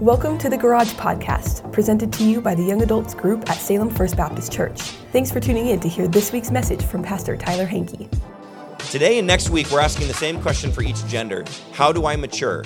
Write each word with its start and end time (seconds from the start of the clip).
Welcome 0.00 0.38
to 0.38 0.48
the 0.48 0.56
Garage 0.56 0.92
Podcast, 0.92 1.70
presented 1.74 2.10
to 2.14 2.24
you 2.24 2.40
by 2.40 2.54
the 2.54 2.62
Young 2.62 2.80
Adults 2.80 3.12
Group 3.12 3.50
at 3.50 3.58
Salem 3.58 3.90
First 3.90 4.16
Baptist 4.16 4.50
Church. 4.50 4.80
Thanks 5.12 5.30
for 5.30 5.40
tuning 5.40 5.66
in 5.66 5.78
to 5.80 5.90
hear 5.90 6.08
this 6.08 6.32
week's 6.32 6.50
message 6.50 6.82
from 6.82 7.02
Pastor 7.02 7.36
Tyler 7.36 7.66
Hankey. 7.66 8.08
Today 8.90 9.18
and 9.18 9.26
next 9.26 9.50
week, 9.50 9.70
we're 9.70 9.82
asking 9.82 10.08
the 10.08 10.14
same 10.14 10.40
question 10.40 10.72
for 10.72 10.80
each 10.80 11.06
gender 11.06 11.44
How 11.72 11.92
do 11.92 12.06
I 12.06 12.16
mature? 12.16 12.64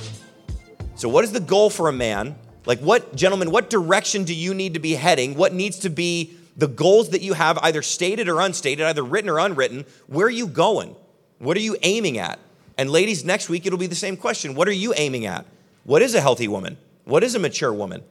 So, 0.94 1.08
what 1.08 1.24
is 1.24 1.32
the 1.32 1.40
goal 1.40 1.70
for 1.70 1.88
a 1.88 1.92
man? 1.92 2.36
Like, 2.66 2.78
what, 2.78 3.16
gentlemen, 3.16 3.50
what 3.50 3.68
direction 3.68 4.22
do 4.22 4.32
you 4.32 4.54
need 4.54 4.74
to 4.74 4.80
be 4.80 4.92
heading? 4.92 5.34
What 5.34 5.52
needs 5.52 5.80
to 5.80 5.90
be 5.90 6.36
the 6.56 6.68
goals 6.68 7.08
that 7.08 7.22
you 7.22 7.32
have, 7.32 7.58
either 7.58 7.82
stated 7.82 8.28
or 8.28 8.40
unstated, 8.40 8.86
either 8.86 9.02
written 9.02 9.28
or 9.28 9.40
unwritten? 9.40 9.86
Where 10.06 10.28
are 10.28 10.30
you 10.30 10.46
going? 10.46 10.94
What 11.40 11.56
are 11.56 11.60
you 11.60 11.76
aiming 11.82 12.16
at? 12.16 12.38
And, 12.78 12.90
ladies, 12.90 13.24
next 13.24 13.48
week 13.48 13.66
it'll 13.66 13.76
be 13.76 13.88
the 13.88 13.96
same 13.96 14.16
question 14.16 14.54
What 14.54 14.68
are 14.68 14.72
you 14.72 14.94
aiming 14.96 15.26
at? 15.26 15.44
What 15.82 16.00
is 16.00 16.14
a 16.14 16.20
healthy 16.20 16.46
woman? 16.46 16.78
What 17.04 17.22
is 17.22 17.34
a 17.34 17.38
mature 17.38 17.72
woman? 17.72 18.02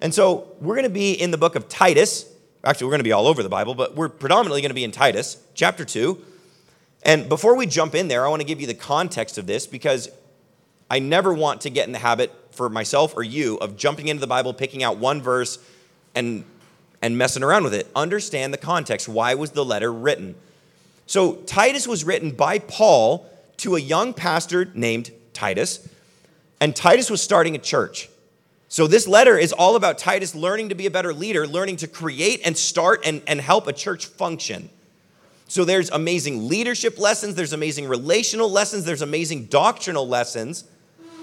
And 0.00 0.12
so 0.12 0.48
we're 0.60 0.74
going 0.74 0.84
to 0.84 0.90
be 0.90 1.12
in 1.12 1.30
the 1.30 1.38
book 1.38 1.54
of 1.54 1.68
Titus. 1.68 2.30
Actually, 2.64 2.86
we're 2.86 2.92
going 2.92 3.00
to 3.00 3.04
be 3.04 3.12
all 3.12 3.26
over 3.26 3.42
the 3.42 3.48
Bible, 3.48 3.74
but 3.74 3.94
we're 3.94 4.08
predominantly 4.08 4.60
going 4.60 4.70
to 4.70 4.74
be 4.74 4.84
in 4.84 4.90
Titus, 4.90 5.38
chapter 5.54 5.84
2. 5.84 6.20
And 7.02 7.28
before 7.28 7.56
we 7.56 7.66
jump 7.66 7.94
in 7.94 8.08
there, 8.08 8.26
I 8.26 8.28
want 8.28 8.40
to 8.40 8.46
give 8.46 8.60
you 8.60 8.66
the 8.66 8.74
context 8.74 9.38
of 9.38 9.46
this 9.46 9.66
because 9.66 10.10
I 10.90 10.98
never 10.98 11.32
want 11.32 11.60
to 11.62 11.70
get 11.70 11.86
in 11.86 11.92
the 11.92 11.98
habit 11.98 12.32
for 12.50 12.68
myself 12.68 13.16
or 13.16 13.22
you 13.22 13.56
of 13.58 13.76
jumping 13.76 14.08
into 14.08 14.20
the 14.20 14.26
Bible, 14.26 14.52
picking 14.52 14.82
out 14.82 14.98
one 14.98 15.22
verse, 15.22 15.58
and, 16.14 16.44
and 17.00 17.16
messing 17.16 17.42
around 17.42 17.64
with 17.64 17.74
it. 17.74 17.88
Understand 17.94 18.52
the 18.52 18.58
context. 18.58 19.08
Why 19.08 19.34
was 19.34 19.52
the 19.52 19.64
letter 19.64 19.92
written? 19.92 20.34
So, 21.06 21.36
Titus 21.36 21.86
was 21.86 22.02
written 22.02 22.32
by 22.32 22.58
Paul 22.58 23.30
to 23.58 23.76
a 23.76 23.80
young 23.80 24.12
pastor 24.12 24.70
named 24.74 25.12
Titus, 25.32 25.88
and 26.60 26.74
Titus 26.74 27.08
was 27.10 27.22
starting 27.22 27.54
a 27.54 27.58
church. 27.58 28.08
So, 28.76 28.86
this 28.86 29.08
letter 29.08 29.38
is 29.38 29.54
all 29.54 29.74
about 29.74 29.96
Titus 29.96 30.34
learning 30.34 30.68
to 30.68 30.74
be 30.74 30.84
a 30.84 30.90
better 30.90 31.14
leader, 31.14 31.46
learning 31.46 31.76
to 31.76 31.88
create 31.88 32.42
and 32.44 32.54
start 32.54 33.06
and, 33.06 33.22
and 33.26 33.40
help 33.40 33.68
a 33.68 33.72
church 33.72 34.04
function. 34.04 34.68
So, 35.48 35.64
there's 35.64 35.88
amazing 35.88 36.46
leadership 36.46 36.98
lessons, 36.98 37.36
there's 37.36 37.54
amazing 37.54 37.88
relational 37.88 38.50
lessons, 38.50 38.84
there's 38.84 39.00
amazing 39.00 39.46
doctrinal 39.46 40.06
lessons. 40.06 40.64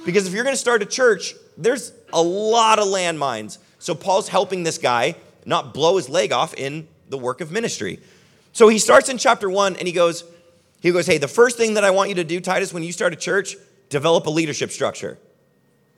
Because 0.03 0.25
if 0.25 0.33
you're 0.33 0.43
going 0.43 0.55
to 0.55 0.59
start 0.59 0.81
a 0.81 0.87
church, 0.87 1.35
there's 1.55 1.93
a 2.11 2.23
lot 2.23 2.79
of 2.79 2.85
landmines. 2.85 3.59
So, 3.77 3.93
Paul's 3.93 4.29
helping 4.29 4.63
this 4.63 4.79
guy 4.79 5.13
not 5.45 5.75
blow 5.75 5.97
his 5.97 6.09
leg 6.09 6.31
off 6.31 6.55
in 6.55 6.87
the 7.09 7.19
work 7.19 7.39
of 7.39 7.51
ministry. 7.51 7.99
So, 8.53 8.67
he 8.67 8.79
starts 8.79 9.09
in 9.09 9.19
chapter 9.19 9.47
one 9.47 9.75
and 9.75 9.85
he 9.85 9.93
goes, 9.93 10.23
he 10.81 10.89
goes, 10.89 11.05
Hey, 11.05 11.19
the 11.19 11.27
first 11.27 11.57
thing 11.57 11.75
that 11.75 11.83
I 11.83 11.91
want 11.91 12.09
you 12.09 12.15
to 12.15 12.23
do, 12.23 12.39
Titus, 12.39 12.73
when 12.73 12.81
you 12.81 12.91
start 12.91 13.13
a 13.13 13.15
church, 13.15 13.55
develop 13.89 14.25
a 14.25 14.31
leadership 14.31 14.71
structure. 14.71 15.19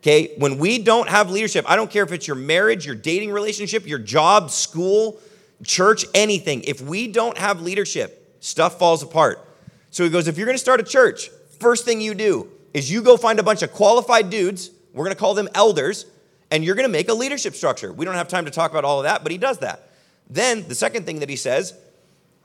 Okay, 0.05 0.35
when 0.37 0.59
we 0.59 0.77
don't 0.77 1.09
have 1.09 1.31
leadership, 1.31 1.65
I 1.67 1.75
don't 1.75 1.89
care 1.89 2.03
if 2.03 2.11
it's 2.11 2.27
your 2.27 2.35
marriage, 2.35 2.85
your 2.85 2.93
dating 2.93 3.31
relationship, 3.31 3.87
your 3.87 3.97
job, 3.97 4.51
school, 4.51 5.19
church, 5.63 6.05
anything. 6.13 6.61
If 6.61 6.79
we 6.79 7.07
don't 7.07 7.35
have 7.39 7.63
leadership, 7.63 8.37
stuff 8.39 8.77
falls 8.77 9.01
apart. 9.01 9.43
So 9.89 10.03
he 10.03 10.11
goes, 10.11 10.27
if 10.27 10.37
you're 10.37 10.45
gonna 10.45 10.59
start 10.59 10.79
a 10.79 10.83
church, 10.83 11.29
first 11.59 11.85
thing 11.85 12.01
you 12.01 12.13
do 12.13 12.51
is 12.71 12.91
you 12.91 13.01
go 13.01 13.17
find 13.17 13.39
a 13.39 13.43
bunch 13.43 13.63
of 13.63 13.71
qualified 13.71 14.29
dudes, 14.29 14.69
we're 14.93 15.05
gonna 15.05 15.15
call 15.15 15.33
them 15.33 15.49
elders, 15.55 16.05
and 16.51 16.63
you're 16.63 16.75
gonna 16.75 16.87
make 16.87 17.09
a 17.09 17.13
leadership 17.15 17.55
structure. 17.55 17.91
We 17.91 18.05
don't 18.05 18.13
have 18.13 18.27
time 18.27 18.45
to 18.45 18.51
talk 18.51 18.69
about 18.69 18.85
all 18.85 18.99
of 18.99 19.05
that, 19.05 19.23
but 19.23 19.31
he 19.31 19.39
does 19.39 19.57
that. 19.59 19.89
Then 20.29 20.67
the 20.67 20.75
second 20.75 21.07
thing 21.07 21.21
that 21.21 21.29
he 21.29 21.35
says 21.35 21.73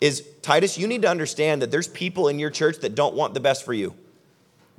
is 0.00 0.26
Titus, 0.40 0.78
you 0.78 0.86
need 0.86 1.02
to 1.02 1.10
understand 1.10 1.60
that 1.60 1.70
there's 1.70 1.88
people 1.88 2.28
in 2.28 2.38
your 2.38 2.48
church 2.48 2.78
that 2.78 2.94
don't 2.94 3.14
want 3.14 3.34
the 3.34 3.40
best 3.40 3.66
for 3.66 3.74
you. 3.74 3.94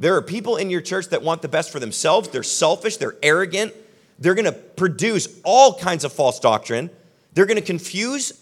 There 0.01 0.15
are 0.15 0.21
people 0.23 0.57
in 0.57 0.71
your 0.71 0.81
church 0.81 1.09
that 1.09 1.21
want 1.21 1.43
the 1.43 1.47
best 1.47 1.71
for 1.71 1.79
themselves. 1.79 2.29
They're 2.29 2.41
selfish, 2.41 2.97
they're 2.97 3.15
arrogant. 3.21 3.71
They're 4.17 4.33
going 4.33 4.45
to 4.45 4.51
produce 4.51 5.27
all 5.43 5.75
kinds 5.75 6.03
of 6.03 6.11
false 6.11 6.39
doctrine. 6.39 6.89
They're 7.33 7.45
going 7.45 7.59
to 7.59 7.65
confuse 7.65 8.33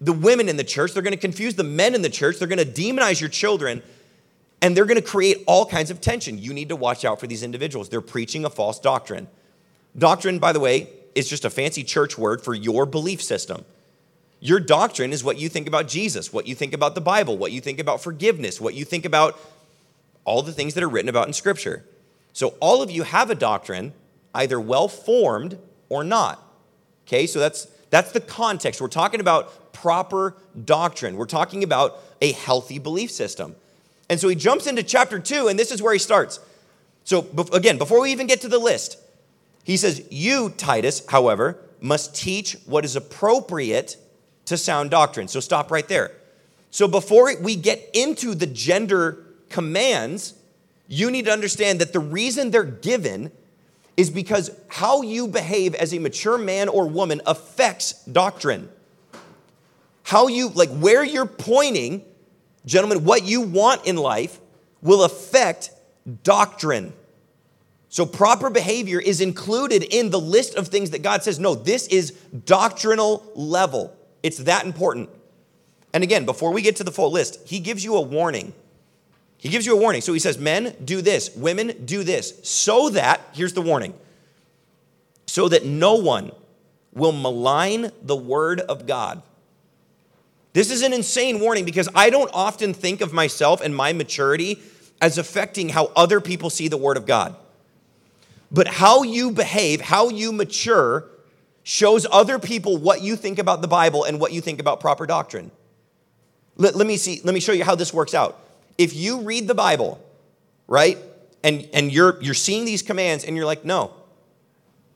the 0.00 0.12
women 0.12 0.48
in 0.48 0.56
the 0.56 0.64
church. 0.64 0.92
They're 0.92 1.02
going 1.02 1.14
to 1.14 1.20
confuse 1.20 1.56
the 1.56 1.64
men 1.64 1.96
in 1.96 2.02
the 2.02 2.08
church. 2.08 2.38
They're 2.38 2.46
going 2.46 2.64
to 2.64 2.64
demonize 2.64 3.20
your 3.20 3.30
children. 3.30 3.82
And 4.62 4.76
they're 4.76 4.84
going 4.84 5.00
to 5.00 5.06
create 5.06 5.42
all 5.48 5.66
kinds 5.66 5.90
of 5.90 6.00
tension. 6.00 6.38
You 6.38 6.54
need 6.54 6.68
to 6.68 6.76
watch 6.76 7.04
out 7.04 7.18
for 7.18 7.26
these 7.26 7.42
individuals. 7.42 7.88
They're 7.88 8.00
preaching 8.00 8.44
a 8.44 8.50
false 8.50 8.78
doctrine. 8.78 9.26
Doctrine, 9.96 10.38
by 10.38 10.52
the 10.52 10.60
way, 10.60 10.88
is 11.16 11.28
just 11.28 11.44
a 11.44 11.50
fancy 11.50 11.82
church 11.82 12.16
word 12.16 12.42
for 12.42 12.54
your 12.54 12.86
belief 12.86 13.20
system. 13.22 13.64
Your 14.38 14.60
doctrine 14.60 15.12
is 15.12 15.24
what 15.24 15.36
you 15.36 15.48
think 15.48 15.66
about 15.66 15.88
Jesus, 15.88 16.32
what 16.32 16.46
you 16.46 16.54
think 16.54 16.74
about 16.74 16.94
the 16.94 17.00
Bible, 17.00 17.36
what 17.36 17.50
you 17.50 17.60
think 17.60 17.80
about 17.80 18.00
forgiveness, 18.00 18.60
what 18.60 18.74
you 18.74 18.84
think 18.84 19.04
about 19.04 19.38
all 20.28 20.42
the 20.42 20.52
things 20.52 20.74
that 20.74 20.84
are 20.84 20.88
written 20.88 21.08
about 21.08 21.26
in 21.26 21.32
Scripture. 21.32 21.86
So 22.34 22.48
all 22.60 22.82
of 22.82 22.90
you 22.90 23.02
have 23.02 23.30
a 23.30 23.34
doctrine, 23.34 23.94
either 24.34 24.60
well 24.60 24.86
formed 24.86 25.58
or 25.88 26.04
not. 26.04 26.44
Okay, 27.06 27.26
so 27.26 27.38
that's 27.38 27.66
that's 27.88 28.12
the 28.12 28.20
context. 28.20 28.80
We're 28.80 28.88
talking 28.88 29.20
about 29.20 29.72
proper 29.72 30.36
doctrine. 30.64 31.16
We're 31.16 31.24
talking 31.24 31.64
about 31.64 31.98
a 32.20 32.32
healthy 32.32 32.78
belief 32.78 33.10
system. 33.10 33.56
And 34.10 34.20
so 34.20 34.28
he 34.28 34.34
jumps 34.34 34.66
into 34.66 34.82
chapter 34.82 35.18
two, 35.18 35.48
and 35.48 35.58
this 35.58 35.70
is 35.70 35.80
where 35.80 35.94
he 35.94 35.98
starts. 35.98 36.40
So 37.04 37.26
again, 37.54 37.78
before 37.78 38.02
we 38.02 38.12
even 38.12 38.26
get 38.26 38.42
to 38.42 38.48
the 38.48 38.58
list, 38.58 38.98
he 39.64 39.78
says, 39.78 40.06
You, 40.10 40.50
Titus, 40.50 41.02
however, 41.08 41.56
must 41.80 42.14
teach 42.14 42.54
what 42.66 42.84
is 42.84 42.96
appropriate 42.96 43.96
to 44.44 44.58
sound 44.58 44.90
doctrine. 44.90 45.28
So 45.28 45.40
stop 45.40 45.70
right 45.70 45.88
there. 45.88 46.12
So 46.70 46.86
before 46.86 47.34
we 47.40 47.56
get 47.56 47.88
into 47.94 48.34
the 48.34 48.46
gender 48.46 49.24
commands, 49.50 50.34
you 50.86 51.10
need 51.10 51.26
to 51.26 51.32
understand 51.32 51.80
that 51.80 51.92
the 51.92 52.00
reason 52.00 52.50
they're 52.50 52.64
given 52.64 53.30
is 53.96 54.10
because 54.10 54.50
how 54.68 55.02
you 55.02 55.26
behave 55.26 55.74
as 55.74 55.92
a 55.92 55.98
mature 55.98 56.38
man 56.38 56.68
or 56.68 56.86
woman 56.86 57.20
affects 57.26 58.04
doctrine. 58.04 58.68
How 60.04 60.28
you, 60.28 60.48
like 60.50 60.70
where 60.70 61.04
you're 61.04 61.26
pointing, 61.26 62.04
gentlemen, 62.64 63.04
what 63.04 63.24
you 63.24 63.42
want 63.42 63.86
in 63.86 63.96
life 63.96 64.38
will 64.82 65.02
affect 65.02 65.70
doctrine. 66.22 66.92
So, 67.90 68.06
proper 68.06 68.50
behavior 68.50 69.00
is 69.00 69.20
included 69.20 69.82
in 69.82 70.10
the 70.10 70.20
list 70.20 70.54
of 70.54 70.68
things 70.68 70.90
that 70.90 71.02
God 71.02 71.22
says, 71.22 71.38
no, 71.38 71.54
this 71.54 71.86
is 71.88 72.12
doctrinal 72.44 73.30
level. 73.34 73.96
It's 74.22 74.38
that 74.38 74.64
important. 74.64 75.08
And 75.92 76.04
again, 76.04 76.24
before 76.24 76.52
we 76.52 76.62
get 76.62 76.76
to 76.76 76.84
the 76.84 76.92
full 76.92 77.10
list, 77.10 77.48
he 77.48 77.60
gives 77.60 77.82
you 77.82 77.96
a 77.96 78.00
warning. 78.00 78.52
He 79.38 79.48
gives 79.48 79.64
you 79.64 79.76
a 79.76 79.80
warning. 79.80 80.00
So 80.00 80.12
he 80.12 80.18
says, 80.18 80.36
Men, 80.36 80.76
do 80.84 81.00
this, 81.00 81.34
women, 81.34 81.84
do 81.84 82.02
this, 82.02 82.38
so 82.42 82.90
that, 82.90 83.20
here's 83.32 83.52
the 83.52 83.62
warning, 83.62 83.94
so 85.26 85.48
that 85.48 85.64
no 85.64 85.94
one 85.94 86.32
will 86.92 87.12
malign 87.12 87.92
the 88.02 88.16
word 88.16 88.60
of 88.60 88.86
God. 88.86 89.22
This 90.52 90.70
is 90.72 90.82
an 90.82 90.92
insane 90.92 91.38
warning 91.38 91.64
because 91.64 91.88
I 91.94 92.10
don't 92.10 92.30
often 92.34 92.74
think 92.74 93.00
of 93.00 93.12
myself 93.12 93.60
and 93.60 93.74
my 93.74 93.92
maturity 93.92 94.58
as 95.00 95.16
affecting 95.16 95.68
how 95.68 95.92
other 95.94 96.20
people 96.20 96.50
see 96.50 96.66
the 96.66 96.76
word 96.76 96.96
of 96.96 97.06
God. 97.06 97.36
But 98.50 98.66
how 98.66 99.04
you 99.04 99.30
behave, 99.30 99.80
how 99.80 100.08
you 100.08 100.32
mature, 100.32 101.04
shows 101.62 102.06
other 102.10 102.40
people 102.40 102.78
what 102.78 103.02
you 103.02 103.14
think 103.14 103.38
about 103.38 103.62
the 103.62 103.68
Bible 103.68 104.02
and 104.02 104.18
what 104.18 104.32
you 104.32 104.40
think 104.40 104.58
about 104.58 104.80
proper 104.80 105.06
doctrine. 105.06 105.52
Let, 106.56 106.74
let 106.74 106.86
me 106.88 106.96
see, 106.96 107.20
let 107.22 107.34
me 107.34 107.40
show 107.40 107.52
you 107.52 107.62
how 107.62 107.76
this 107.76 107.94
works 107.94 108.14
out 108.14 108.40
if 108.78 108.94
you 108.94 109.20
read 109.20 109.48
the 109.48 109.54
Bible, 109.54 110.00
right, 110.68 110.96
and, 111.44 111.68
and 111.74 111.92
you're, 111.92 112.20
you're 112.22 112.34
seeing 112.34 112.64
these 112.64 112.82
commands 112.82 113.24
and 113.24 113.36
you're 113.36 113.44
like, 113.44 113.64
no, 113.64 113.92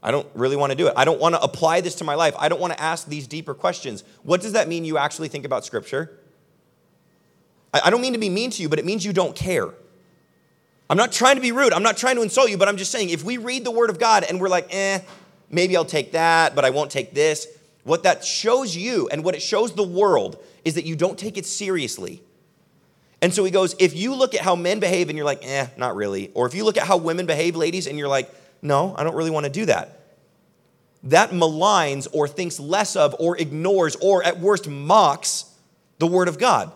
I 0.03 0.11
don't 0.11 0.27
really 0.35 0.57
want 0.57 0.71
to 0.71 0.77
do 0.77 0.87
it. 0.87 0.95
I 0.97 1.05
don't 1.05 1.21
want 1.21 1.35
to 1.35 1.41
apply 1.41 1.81
this 1.81 1.97
to 1.97 2.05
my 2.05 2.15
life. 2.15 2.35
I 2.39 2.49
don't 2.49 2.61
want 2.61 2.73
to 2.73 2.81
ask 2.81 3.07
these 3.07 3.27
deeper 3.27 3.55
questions. 3.55 4.03
What 4.23 4.41
does 4.41 4.53
that 4.53 4.69
mean 4.69 4.85
you 4.85 4.99
actually 4.99 5.29
think 5.29 5.45
about 5.45 5.65
Scripture? 5.65 6.19
I, 7.75 7.83
I 7.85 7.91
don't 7.91 8.01
mean 8.01 8.13
to 8.13 8.19
be 8.19 8.31
mean 8.31 8.51
to 8.53 8.63
you, 8.63 8.69
but 8.69 8.79
it 8.79 8.85
means 8.85 9.05
you 9.05 9.13
don't 9.13 9.37
care. 9.37 9.69
I'm 10.91 10.97
not 10.97 11.13
trying 11.13 11.37
to 11.37 11.41
be 11.41 11.53
rude. 11.53 11.73
I'm 11.73 11.83
not 11.83 11.97
trying 11.97 12.17
to 12.17 12.23
insult 12.23 12.51
you, 12.51 12.59
but 12.59 12.69
I'm 12.69 12.77
just 12.77 12.91
saying 12.91 13.11
if 13.11 13.25
we 13.25 13.39
read 13.39 13.65
the 13.65 13.71
Word 13.71 13.91
of 13.91 13.99
God 13.99 14.25
and 14.25 14.41
we're 14.41 14.49
like, 14.49 14.75
eh, 14.75 15.01
maybe 15.51 15.77
I'll 15.77 15.85
take 15.85 16.13
that, 16.13 16.55
but 16.55 16.65
I 16.65 16.71
won't 16.71 16.91
take 16.91 17.15
this, 17.15 17.47
what 17.85 18.03
that 18.03 18.25
shows 18.25 18.77
you 18.77 19.09
and 19.09 19.25
what 19.25 19.35
it 19.35 19.43
shows 19.43 19.73
the 19.73 19.83
world 19.83 20.43
is 20.65 20.75
that 20.75 20.85
you 20.85 20.97
don't 20.97 21.19
take 21.19 21.39
it 21.39 21.47
seriously. 21.47 22.23
And 23.23 23.33
so 23.33 23.45
he 23.45 23.53
goes, 23.53 23.77
if 23.79 23.95
you 23.95 24.15
look 24.17 24.35
at 24.35 24.41
how 24.41 24.57
men 24.57 24.81
behave 24.81 25.09
and 25.09 25.17
you're 25.17 25.25
like, 25.25 25.47
eh, 25.47 25.69
not 25.77 25.95
really, 25.95 26.33
or 26.35 26.47
if 26.47 26.55
you 26.55 26.65
look 26.65 26.77
at 26.77 26.87
how 26.87 26.97
women 26.97 27.25
behave, 27.25 27.55
ladies, 27.55 27.87
and 27.87 27.97
you're 27.97 28.09
like, 28.09 28.29
no, 28.61 28.95
I 28.99 29.05
don't 29.05 29.15
really 29.15 29.31
want 29.31 29.45
to 29.45 29.51
do 29.51 29.65
that, 29.67 30.01
that 31.05 31.31
maligns 31.31 32.09
or 32.13 32.27
thinks 32.27 32.59
less 32.59 32.97
of 32.97 33.15
or 33.21 33.39
ignores 33.39 33.97
or 33.97 34.25
at 34.25 34.41
worst 34.41 34.69
mocks 34.69 35.45
the 35.99 36.07
word 36.07 36.27
of 36.27 36.37
God. 36.39 36.73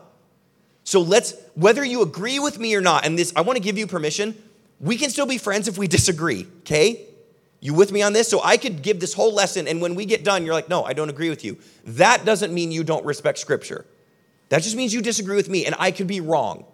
So 0.85 1.01
let's, 1.01 1.35
whether 1.55 1.85
you 1.85 2.03
agree 2.03 2.39
with 2.39 2.61
me 2.61 2.77
or 2.77 2.81
not, 2.81 3.05
and 3.05 3.19
this, 3.19 3.33
I 3.35 3.41
want 3.41 3.57
to 3.57 3.63
give 3.63 3.77
you 3.77 3.89
permission, 3.89 4.41
we 4.81 4.97
can 4.97 5.11
still 5.11 5.27
be 5.27 5.39
friends 5.39 5.67
if 5.67 5.77
we 5.77 5.89
disagree, 5.89 6.47
okay? 6.61 7.07
You 7.59 7.75
with 7.75 7.91
me 7.91 8.03
on 8.03 8.13
this? 8.13 8.29
So 8.29 8.41
I 8.45 8.57
could 8.57 8.83
give 8.83 9.01
this 9.01 9.15
whole 9.15 9.35
lesson, 9.35 9.67
and 9.67 9.81
when 9.81 9.97
we 9.97 10.05
get 10.05 10.23
done, 10.23 10.45
you're 10.45 10.55
like, 10.55 10.69
no, 10.69 10.85
I 10.85 10.93
don't 10.93 11.11
agree 11.11 11.29
with 11.29 11.45
you. 11.45 11.59
That 11.87 12.25
doesn't 12.25 12.55
mean 12.55 12.71
you 12.71 12.85
don't 12.85 13.05
respect 13.05 13.39
Scripture. 13.39 13.85
That 14.49 14.63
just 14.63 14.77
means 14.77 14.95
you 14.95 15.03
disagree 15.03 15.37
with 15.37 15.49
me, 15.49 15.67
and 15.67 15.75
I 15.79 15.91
could 15.91 16.07
be 16.07 16.21
wrong. 16.21 16.65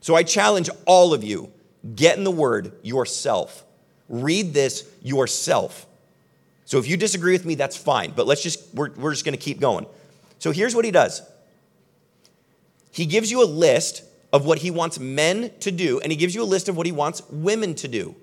So 0.00 0.14
I 0.14 0.22
challenge 0.22 0.70
all 0.86 1.14
of 1.14 1.24
you 1.24 1.50
get 1.94 2.16
in 2.16 2.24
the 2.24 2.30
Word 2.30 2.72
yourself. 2.82 3.64
Read 4.08 4.54
this 4.54 4.88
yourself. 5.02 5.86
So 6.66 6.78
if 6.78 6.88
you 6.88 6.96
disagree 6.96 7.32
with 7.32 7.44
me, 7.44 7.54
that's 7.54 7.76
fine. 7.76 8.12
But 8.14 8.26
let's 8.26 8.42
just, 8.42 8.74
we're, 8.74 8.90
we're 8.92 9.12
just 9.12 9.24
to 9.24 9.36
keep 9.36 9.60
going. 9.60 9.86
So 10.38 10.50
here's 10.50 10.74
what 10.74 10.84
he 10.84 10.90
does 10.90 11.22
he 12.90 13.06
gives 13.06 13.30
you 13.30 13.42
a 13.42 13.46
list 13.46 14.04
of 14.32 14.46
what 14.46 14.58
he 14.58 14.70
wants 14.70 15.00
men 15.00 15.50
to 15.60 15.70
do, 15.70 16.00
and 16.00 16.12
he 16.12 16.16
gives 16.16 16.34
you 16.34 16.42
a 16.42 16.44
list 16.44 16.68
of 16.68 16.76
what 16.76 16.86
he 16.86 16.92
wants 16.92 17.22
women 17.30 17.74
to 17.76 17.88
do. 17.88 18.14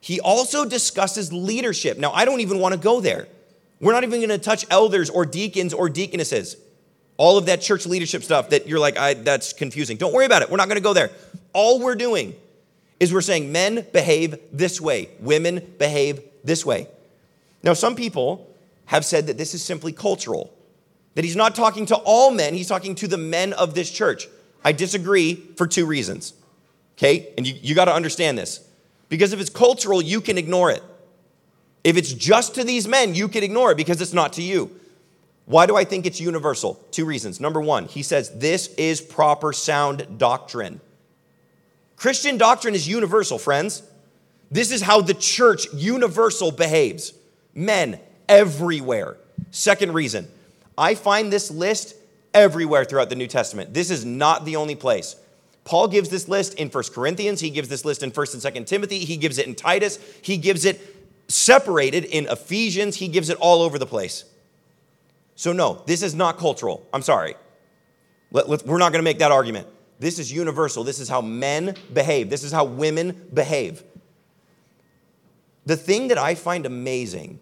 He 0.00 0.20
also 0.20 0.64
discusses 0.64 1.32
leadership. 1.32 1.98
Now, 1.98 2.12
I 2.12 2.24
don't 2.24 2.40
even 2.40 2.60
want 2.60 2.74
to 2.74 2.80
go 2.80 3.00
there. 3.00 3.26
We're 3.80 3.92
not 3.92 4.04
even 4.04 4.28
to 4.28 4.38
touch 4.38 4.64
elders 4.70 5.10
or 5.10 5.26
deacons 5.26 5.74
or 5.74 5.88
deaconesses. 5.88 6.56
All 7.18 7.38
of 7.38 7.46
that 7.46 7.62
church 7.62 7.86
leadership 7.86 8.22
stuff 8.22 8.50
that 8.50 8.66
you're 8.66 8.78
like, 8.78 8.98
I, 8.98 9.14
that's 9.14 9.52
confusing. 9.52 9.96
Don't 9.96 10.12
worry 10.12 10.26
about 10.26 10.42
it. 10.42 10.50
We're 10.50 10.58
not 10.58 10.68
going 10.68 10.76
to 10.76 10.82
go 10.82 10.92
there. 10.92 11.10
All 11.52 11.80
we're 11.80 11.94
doing 11.94 12.34
is 13.00 13.12
we're 13.12 13.22
saying 13.22 13.52
men 13.52 13.86
behave 13.92 14.38
this 14.52 14.80
way, 14.80 15.08
women 15.20 15.74
behave 15.78 16.20
this 16.44 16.64
way. 16.64 16.88
Now, 17.62 17.72
some 17.72 17.96
people 17.96 18.54
have 18.86 19.04
said 19.04 19.26
that 19.26 19.38
this 19.38 19.54
is 19.54 19.64
simply 19.64 19.92
cultural, 19.92 20.52
that 21.14 21.24
he's 21.24 21.36
not 21.36 21.54
talking 21.54 21.86
to 21.86 21.96
all 21.96 22.30
men, 22.30 22.54
he's 22.54 22.68
talking 22.68 22.94
to 22.96 23.08
the 23.08 23.18
men 23.18 23.52
of 23.54 23.74
this 23.74 23.90
church. 23.90 24.28
I 24.64 24.72
disagree 24.72 25.34
for 25.56 25.66
two 25.66 25.86
reasons, 25.86 26.34
okay? 26.96 27.32
And 27.36 27.46
you, 27.46 27.54
you 27.60 27.74
got 27.74 27.86
to 27.86 27.94
understand 27.94 28.38
this. 28.38 28.66
Because 29.08 29.32
if 29.32 29.40
it's 29.40 29.50
cultural, 29.50 30.02
you 30.02 30.20
can 30.20 30.38
ignore 30.38 30.70
it. 30.70 30.82
If 31.84 31.96
it's 31.96 32.12
just 32.12 32.56
to 32.56 32.64
these 32.64 32.88
men, 32.88 33.14
you 33.14 33.28
can 33.28 33.44
ignore 33.44 33.70
it 33.70 33.76
because 33.76 34.00
it's 34.00 34.12
not 34.12 34.32
to 34.34 34.42
you. 34.42 34.80
Why 35.46 35.66
do 35.66 35.76
I 35.76 35.84
think 35.84 36.06
it's 36.06 36.20
universal? 36.20 36.74
Two 36.90 37.04
reasons. 37.04 37.40
Number 37.40 37.60
one, 37.60 37.86
he 37.86 38.02
says 38.02 38.30
this 38.30 38.66
is 38.74 39.00
proper 39.00 39.52
sound 39.52 40.18
doctrine. 40.18 40.80
Christian 41.96 42.36
doctrine 42.36 42.74
is 42.74 42.86
universal, 42.86 43.38
friends. 43.38 43.82
This 44.50 44.70
is 44.70 44.82
how 44.82 45.00
the 45.00 45.14
church 45.14 45.72
universal 45.72 46.50
behaves. 46.50 47.14
Men 47.54 47.98
everywhere. 48.28 49.16
Second 49.50 49.94
reason, 49.94 50.28
I 50.76 50.94
find 50.94 51.32
this 51.32 51.50
list 51.50 51.94
everywhere 52.34 52.84
throughout 52.84 53.08
the 53.08 53.16
New 53.16 53.26
Testament. 53.28 53.72
This 53.72 53.90
is 53.90 54.04
not 54.04 54.44
the 54.44 54.56
only 54.56 54.74
place. 54.74 55.16
Paul 55.64 55.88
gives 55.88 56.08
this 56.08 56.28
list 56.28 56.54
in 56.54 56.68
1 56.68 56.84
Corinthians, 56.92 57.40
he 57.40 57.50
gives 57.50 57.68
this 57.68 57.84
list 57.84 58.02
in 58.02 58.12
1st 58.12 58.34
and 58.34 58.54
2nd 58.54 58.66
Timothy, 58.66 59.00
he 59.00 59.16
gives 59.16 59.38
it 59.38 59.46
in 59.48 59.54
Titus, 59.56 59.98
he 60.22 60.36
gives 60.36 60.64
it 60.64 60.80
separated 61.28 62.04
in 62.04 62.26
Ephesians, 62.26 62.96
he 62.96 63.08
gives 63.08 63.30
it 63.30 63.36
all 63.38 63.62
over 63.62 63.78
the 63.78 63.86
place. 63.86 64.24
So, 65.36 65.52
no, 65.52 65.82
this 65.86 66.02
is 66.02 66.14
not 66.14 66.38
cultural. 66.38 66.86
I'm 66.92 67.02
sorry. 67.02 67.36
Let, 68.32 68.66
we're 68.66 68.78
not 68.78 68.90
going 68.90 69.00
to 69.00 69.04
make 69.04 69.20
that 69.20 69.30
argument. 69.30 69.68
This 69.98 70.18
is 70.18 70.32
universal. 70.32 70.82
This 70.82 70.98
is 70.98 71.08
how 71.08 71.20
men 71.20 71.74
behave, 71.92 72.28
this 72.28 72.42
is 72.42 72.52
how 72.52 72.64
women 72.64 73.28
behave. 73.32 73.82
The 75.64 75.76
thing 75.76 76.08
that 76.08 76.18
I 76.18 76.34
find 76.34 76.64
amazing 76.64 77.40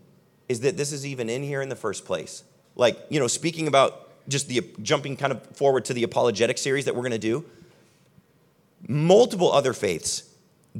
is 0.49 0.61
that 0.61 0.76
this 0.76 0.93
is 0.93 1.06
even 1.06 1.29
in 1.29 1.43
here 1.43 1.62
in 1.62 1.69
the 1.69 1.76
first 1.76 2.05
place. 2.05 2.43
Like, 2.75 2.99
you 3.11 3.20
know, 3.20 3.26
speaking 3.26 3.69
about 3.69 4.11
just 4.29 4.49
the 4.49 4.62
jumping 4.82 5.17
kind 5.17 5.32
of 5.32 5.44
forward 5.56 5.85
to 5.87 5.94
the 5.94 6.02
apologetic 6.02 6.58
series 6.58 6.87
that 6.87 6.94
we're 6.94 7.02
going 7.02 7.12
to 7.12 7.19
do, 7.19 7.44
multiple 8.88 9.52
other 9.52 9.73
faiths 9.73 10.31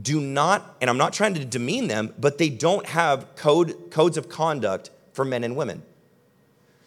do 0.01 0.21
not, 0.21 0.77
and 0.81 0.91
I'm 0.91 0.97
not 0.97 1.13
trying 1.13 1.35
to 1.35 1.45
demean 1.45 1.87
them, 1.87 2.15
but 2.19 2.39
they 2.39 2.49
don't 2.49 2.87
have 2.87 3.37
code, 3.37 3.91
codes 3.91 4.17
of 4.17 4.29
conduct 4.29 4.91
for 5.13 5.25
men 5.25 5.45
and 5.45 5.55
women. 5.55 5.83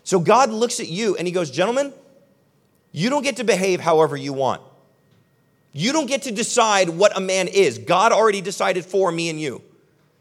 So 0.08 0.22
God 0.22 0.52
looks 0.52 0.80
at 0.80 0.88
you 0.88 1.18
and 1.18 1.28
he 1.28 1.34
goes, 1.34 1.52
Gentlemen, 1.52 1.92
you 2.94 3.10
don't 3.10 3.24
get 3.24 3.36
to 3.36 3.44
behave 3.44 3.82
however 3.82 4.16
you 4.16 4.32
want. 4.32 4.62
You 5.74 5.92
don't 5.92 6.06
get 6.06 6.22
to 6.22 6.32
decide 6.32 6.88
what 6.88 7.18
a 7.18 7.20
man 7.20 7.50
is. 7.50 7.78
God 7.78 8.14
already 8.14 8.40
decided 8.40 8.86
for 8.86 9.12
me 9.12 9.28
and 9.28 9.38
you. 9.38 9.62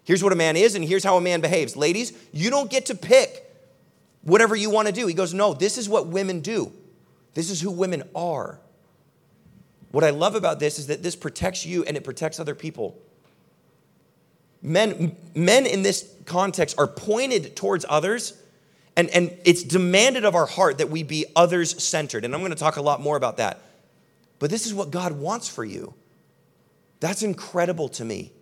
Here's 0.03 0.25
what 0.25 0.33
a 0.33 0.35
man 0.35 0.57
is, 0.57 0.75
and 0.75 0.85
here's 0.85 1.05
how 1.05 1.17
a 1.17 1.21
man 1.21 1.41
behaves. 1.41 1.77
Ladies, 1.77 2.13
you 2.33 2.51
don't 2.51 2.69
get 2.69 2.87
to 2.87 2.97
pick 2.97 3.49
whatever 4.23 4.57
you 4.57 4.71
want 4.71 4.89
to 4.89 4.93
do. 4.93 5.07
He 5.07 5.15
goes, 5.15 5.33
No, 5.33 5.55
this 5.55 5.79
is 5.79 5.89
what 5.89 6.09
women 6.09 6.41
do. 6.41 6.73
This 7.35 7.49
is 7.49 7.61
who 7.61 7.71
women 7.71 8.03
are. 8.13 8.59
What 9.93 10.03
I 10.03 10.11
love 10.11 10.35
about 10.35 10.59
this 10.59 10.81
is 10.81 10.89
that 10.89 11.05
this 11.05 11.15
protects 11.15 11.65
you 11.65 11.85
and 11.85 11.97
it 11.97 12.03
protects 12.03 12.41
other 12.41 12.57
people. 12.57 13.01
Men, 14.63 15.17
men 15.37 15.65
in 15.65 15.85
this 15.85 16.13
context 16.25 16.77
are 16.77 16.89
pointed 16.89 17.55
towards 17.55 17.87
others, 17.89 18.33
and, 18.97 19.11
and 19.11 19.37
it's 19.45 19.63
demanded 19.63 20.25
of 20.25 20.35
our 20.35 20.47
heart 20.47 20.79
that 20.79 20.89
we 20.89 21.03
be 21.03 21.27
others 21.37 21.83
centered. 21.83 22.25
And 22.25 22.35
I'm 22.35 22.41
going 22.41 22.53
to 22.53 22.59
talk 22.59 22.77
a 22.77 22.83
lot 22.83 23.01
more 23.01 23.17
about 23.17 23.37
that. 23.37 23.61
But 24.39 24.51
this 24.51 24.67
is 24.67 24.75
what 24.75 24.91
God 24.91 25.13
wants 25.13 25.49
for 25.49 25.65
you. 25.65 25.95
That's 27.01 27.23
incredible 27.23 27.89
to 27.91 28.05
me. 28.05 28.33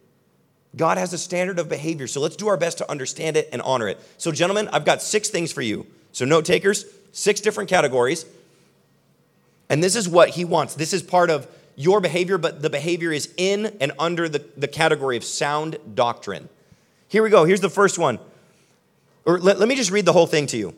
God 0.76 0.98
has 0.98 1.12
a 1.12 1.18
standard 1.18 1.58
of 1.58 1.68
behavior, 1.68 2.06
so 2.06 2.20
let's 2.20 2.36
do 2.36 2.48
our 2.48 2.56
best 2.56 2.78
to 2.78 2.90
understand 2.90 3.36
it 3.36 3.48
and 3.52 3.62
honor 3.62 3.88
it. 3.88 4.00
So, 4.18 4.32
gentlemen, 4.32 4.68
I've 4.72 4.84
got 4.84 5.02
six 5.02 5.28
things 5.28 5.52
for 5.52 5.62
you. 5.62 5.86
So, 6.10 6.24
note 6.24 6.44
takers, 6.44 6.84
six 7.12 7.40
different 7.40 7.70
categories. 7.70 8.26
And 9.68 9.82
this 9.82 9.94
is 9.94 10.08
what 10.08 10.30
he 10.30 10.44
wants. 10.44 10.74
This 10.74 10.92
is 10.92 11.02
part 11.02 11.30
of 11.30 11.46
your 11.76 12.00
behavior, 12.00 12.38
but 12.38 12.60
the 12.60 12.70
behavior 12.70 13.12
is 13.12 13.32
in 13.36 13.76
and 13.80 13.92
under 13.98 14.28
the, 14.28 14.44
the 14.56 14.68
category 14.68 15.16
of 15.16 15.24
sound 15.24 15.78
doctrine. 15.94 16.48
Here 17.08 17.22
we 17.22 17.30
go. 17.30 17.44
Here's 17.44 17.60
the 17.60 17.70
first 17.70 17.98
one. 17.98 18.18
Or 19.24 19.38
let, 19.38 19.58
let 19.58 19.68
me 19.68 19.74
just 19.74 19.90
read 19.90 20.04
the 20.04 20.12
whole 20.12 20.26
thing 20.26 20.46
to 20.48 20.56
you. 20.56 20.74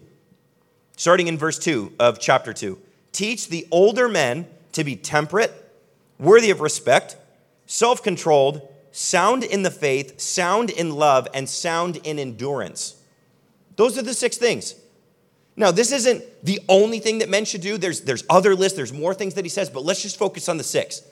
Starting 0.96 1.26
in 1.26 1.36
verse 1.36 1.58
2 1.58 1.94
of 1.98 2.18
chapter 2.18 2.52
2. 2.52 2.78
Teach 3.12 3.48
the 3.48 3.66
older 3.70 4.08
men 4.08 4.46
to 4.72 4.84
be 4.84 4.96
temperate, 4.96 5.52
worthy 6.18 6.50
of 6.50 6.60
respect, 6.60 7.16
self 7.66 8.02
controlled, 8.02 8.68
sound 8.92 9.42
in 9.42 9.62
the 9.62 9.70
faith, 9.70 10.20
sound 10.20 10.70
in 10.70 10.94
love, 10.94 11.28
and 11.34 11.48
sound 11.48 11.96
in 12.04 12.18
endurance. 12.18 12.96
Those 13.76 13.98
are 13.98 14.02
the 14.02 14.14
six 14.14 14.36
things. 14.36 14.74
Now, 15.56 15.70
this 15.70 15.90
isn't 15.90 16.22
the 16.44 16.60
only 16.68 16.98
thing 16.98 17.18
that 17.18 17.30
men 17.30 17.46
should 17.46 17.62
do. 17.62 17.78
There's, 17.78 18.02
there's 18.02 18.24
other 18.28 18.54
lists, 18.54 18.76
there's 18.76 18.92
more 18.92 19.14
things 19.14 19.34
that 19.34 19.44
he 19.44 19.48
says, 19.48 19.70
but 19.70 19.84
let's 19.84 20.02
just 20.02 20.18
focus 20.18 20.48
on 20.48 20.58
the 20.58 20.64
six. 20.64 21.02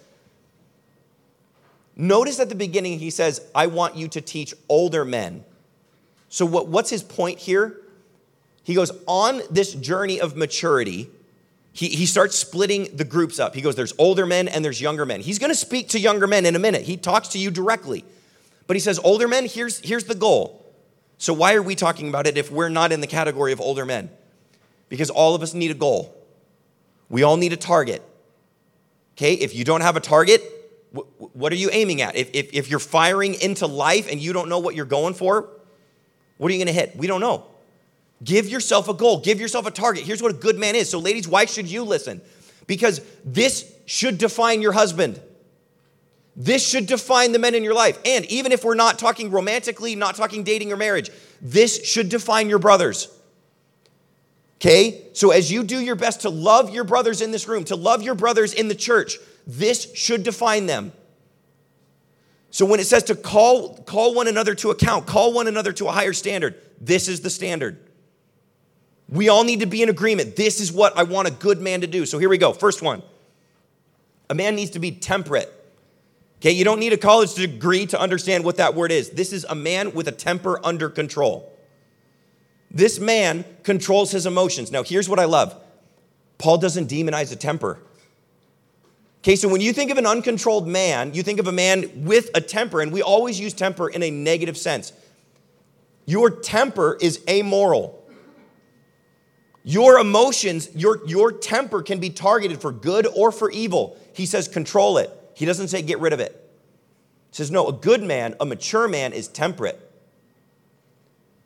Notice 1.96 2.40
at 2.40 2.48
the 2.48 2.54
beginning, 2.54 2.98
he 2.98 3.10
says, 3.10 3.40
I 3.54 3.68
want 3.68 3.96
you 3.96 4.08
to 4.08 4.20
teach 4.20 4.52
older 4.68 5.04
men. 5.04 5.44
So, 6.34 6.44
what, 6.44 6.66
what's 6.66 6.90
his 6.90 7.04
point 7.04 7.38
here? 7.38 7.80
He 8.64 8.74
goes, 8.74 8.90
On 9.06 9.40
this 9.52 9.72
journey 9.72 10.20
of 10.20 10.34
maturity, 10.34 11.08
he, 11.72 11.86
he 11.86 12.06
starts 12.06 12.36
splitting 12.36 12.96
the 12.96 13.04
groups 13.04 13.38
up. 13.38 13.54
He 13.54 13.60
goes, 13.60 13.76
There's 13.76 13.92
older 13.98 14.26
men 14.26 14.48
and 14.48 14.64
there's 14.64 14.80
younger 14.80 15.06
men. 15.06 15.20
He's 15.20 15.38
going 15.38 15.52
to 15.52 15.56
speak 15.56 15.90
to 15.90 16.00
younger 16.00 16.26
men 16.26 16.44
in 16.44 16.56
a 16.56 16.58
minute. 16.58 16.82
He 16.82 16.96
talks 16.96 17.28
to 17.28 17.38
you 17.38 17.52
directly. 17.52 18.04
But 18.66 18.74
he 18.74 18.80
says, 18.80 18.98
Older 19.04 19.28
men, 19.28 19.46
here's, 19.46 19.78
here's 19.78 20.06
the 20.06 20.16
goal. 20.16 20.74
So, 21.18 21.32
why 21.32 21.54
are 21.54 21.62
we 21.62 21.76
talking 21.76 22.08
about 22.08 22.26
it 22.26 22.36
if 22.36 22.50
we're 22.50 22.68
not 22.68 22.90
in 22.90 23.00
the 23.00 23.06
category 23.06 23.52
of 23.52 23.60
older 23.60 23.84
men? 23.84 24.10
Because 24.88 25.10
all 25.10 25.36
of 25.36 25.42
us 25.42 25.54
need 25.54 25.70
a 25.70 25.74
goal. 25.74 26.20
We 27.08 27.22
all 27.22 27.36
need 27.36 27.52
a 27.52 27.56
target. 27.56 28.02
Okay, 29.12 29.34
if 29.34 29.54
you 29.54 29.62
don't 29.62 29.82
have 29.82 29.96
a 29.96 30.00
target, 30.00 30.42
what 30.90 31.52
are 31.52 31.56
you 31.56 31.70
aiming 31.70 32.02
at? 32.02 32.16
If, 32.16 32.30
if, 32.34 32.52
if 32.52 32.70
you're 32.70 32.80
firing 32.80 33.34
into 33.34 33.68
life 33.68 34.10
and 34.10 34.20
you 34.20 34.32
don't 34.32 34.48
know 34.48 34.58
what 34.58 34.74
you're 34.74 34.84
going 34.84 35.14
for, 35.14 35.48
what 36.36 36.50
are 36.50 36.54
you 36.54 36.58
going 36.58 36.74
to 36.74 36.80
hit? 36.80 36.96
We 36.96 37.06
don't 37.06 37.20
know. 37.20 37.46
Give 38.22 38.48
yourself 38.48 38.88
a 38.88 38.94
goal, 38.94 39.20
give 39.20 39.40
yourself 39.40 39.66
a 39.66 39.70
target. 39.70 40.04
Here's 40.04 40.22
what 40.22 40.30
a 40.30 40.36
good 40.36 40.58
man 40.58 40.74
is. 40.74 40.88
So, 40.88 40.98
ladies, 40.98 41.28
why 41.28 41.44
should 41.44 41.66
you 41.66 41.84
listen? 41.84 42.20
Because 42.66 43.00
this 43.24 43.72
should 43.86 44.18
define 44.18 44.62
your 44.62 44.72
husband. 44.72 45.20
This 46.36 46.66
should 46.66 46.86
define 46.86 47.32
the 47.32 47.38
men 47.38 47.54
in 47.54 47.62
your 47.62 47.74
life. 47.74 47.98
And 48.04 48.24
even 48.26 48.50
if 48.50 48.64
we're 48.64 48.74
not 48.74 48.98
talking 48.98 49.30
romantically, 49.30 49.94
not 49.94 50.16
talking 50.16 50.42
dating 50.42 50.72
or 50.72 50.76
marriage, 50.76 51.10
this 51.40 51.84
should 51.84 52.08
define 52.08 52.48
your 52.48 52.58
brothers. 52.58 53.08
Okay? 54.56 55.08
So 55.12 55.30
as 55.30 55.52
you 55.52 55.62
do 55.62 55.78
your 55.78 55.94
best 55.94 56.22
to 56.22 56.30
love 56.30 56.70
your 56.70 56.84
brothers 56.84 57.20
in 57.20 57.30
this 57.30 57.46
room, 57.46 57.64
to 57.64 57.76
love 57.76 58.02
your 58.02 58.14
brothers 58.14 58.54
in 58.54 58.68
the 58.68 58.74
church, 58.74 59.18
this 59.46 59.94
should 59.94 60.22
define 60.22 60.66
them. 60.66 60.92
So 62.54 62.64
when 62.64 62.78
it 62.78 62.86
says 62.86 63.02
to 63.04 63.16
call 63.16 63.74
call 63.78 64.14
one 64.14 64.28
another 64.28 64.54
to 64.54 64.70
account, 64.70 65.08
call 65.08 65.32
one 65.32 65.48
another 65.48 65.72
to 65.72 65.88
a 65.88 65.90
higher 65.90 66.12
standard, 66.12 66.54
this 66.80 67.08
is 67.08 67.20
the 67.20 67.28
standard. 67.28 67.80
We 69.08 69.28
all 69.28 69.42
need 69.42 69.58
to 69.58 69.66
be 69.66 69.82
in 69.82 69.88
agreement. 69.88 70.36
This 70.36 70.60
is 70.60 70.70
what 70.70 70.96
I 70.96 71.02
want 71.02 71.26
a 71.26 71.32
good 71.32 71.60
man 71.60 71.80
to 71.80 71.88
do. 71.88 72.06
So 72.06 72.20
here 72.20 72.28
we 72.28 72.38
go. 72.38 72.52
First 72.52 72.80
one. 72.80 73.02
A 74.30 74.36
man 74.36 74.54
needs 74.54 74.70
to 74.70 74.78
be 74.78 74.92
temperate. 74.92 75.52
Okay, 76.36 76.52
you 76.52 76.64
don't 76.64 76.78
need 76.78 76.92
a 76.92 76.96
college 76.96 77.34
degree 77.34 77.86
to 77.86 78.00
understand 78.00 78.44
what 78.44 78.58
that 78.58 78.76
word 78.76 78.92
is. 78.92 79.10
This 79.10 79.32
is 79.32 79.44
a 79.48 79.56
man 79.56 79.92
with 79.92 80.06
a 80.06 80.12
temper 80.12 80.60
under 80.62 80.88
control. 80.88 81.52
This 82.70 83.00
man 83.00 83.44
controls 83.64 84.12
his 84.12 84.26
emotions. 84.26 84.70
Now, 84.70 84.84
here's 84.84 85.08
what 85.08 85.18
I 85.18 85.24
love 85.24 85.60
Paul 86.38 86.58
doesn't 86.58 86.88
demonize 86.88 87.32
a 87.32 87.36
temper. 87.36 87.80
Okay, 89.24 89.36
so 89.36 89.48
when 89.48 89.62
you 89.62 89.72
think 89.72 89.90
of 89.90 89.96
an 89.96 90.04
uncontrolled 90.04 90.68
man, 90.68 91.14
you 91.14 91.22
think 91.22 91.40
of 91.40 91.46
a 91.46 91.52
man 91.52 92.04
with 92.04 92.28
a 92.34 92.42
temper, 92.42 92.82
and 92.82 92.92
we 92.92 93.00
always 93.00 93.40
use 93.40 93.54
temper 93.54 93.88
in 93.88 94.02
a 94.02 94.10
negative 94.10 94.58
sense. 94.58 94.92
Your 96.04 96.28
temper 96.28 96.98
is 97.00 97.24
amoral. 97.26 98.06
Your 99.62 99.98
emotions, 99.98 100.68
your, 100.74 101.06
your 101.06 101.32
temper 101.32 101.80
can 101.80 102.00
be 102.00 102.10
targeted 102.10 102.60
for 102.60 102.70
good 102.70 103.06
or 103.16 103.32
for 103.32 103.50
evil. 103.50 103.96
He 104.12 104.26
says, 104.26 104.46
control 104.46 104.98
it. 104.98 105.10
He 105.32 105.46
doesn't 105.46 105.68
say 105.68 105.80
get 105.80 106.00
rid 106.00 106.12
of 106.12 106.20
it. 106.20 106.32
He 107.30 107.36
says, 107.36 107.50
no, 107.50 107.66
a 107.66 107.72
good 107.72 108.02
man, 108.02 108.36
a 108.40 108.44
mature 108.44 108.86
man 108.88 109.14
is 109.14 109.26
temperate. 109.26 109.80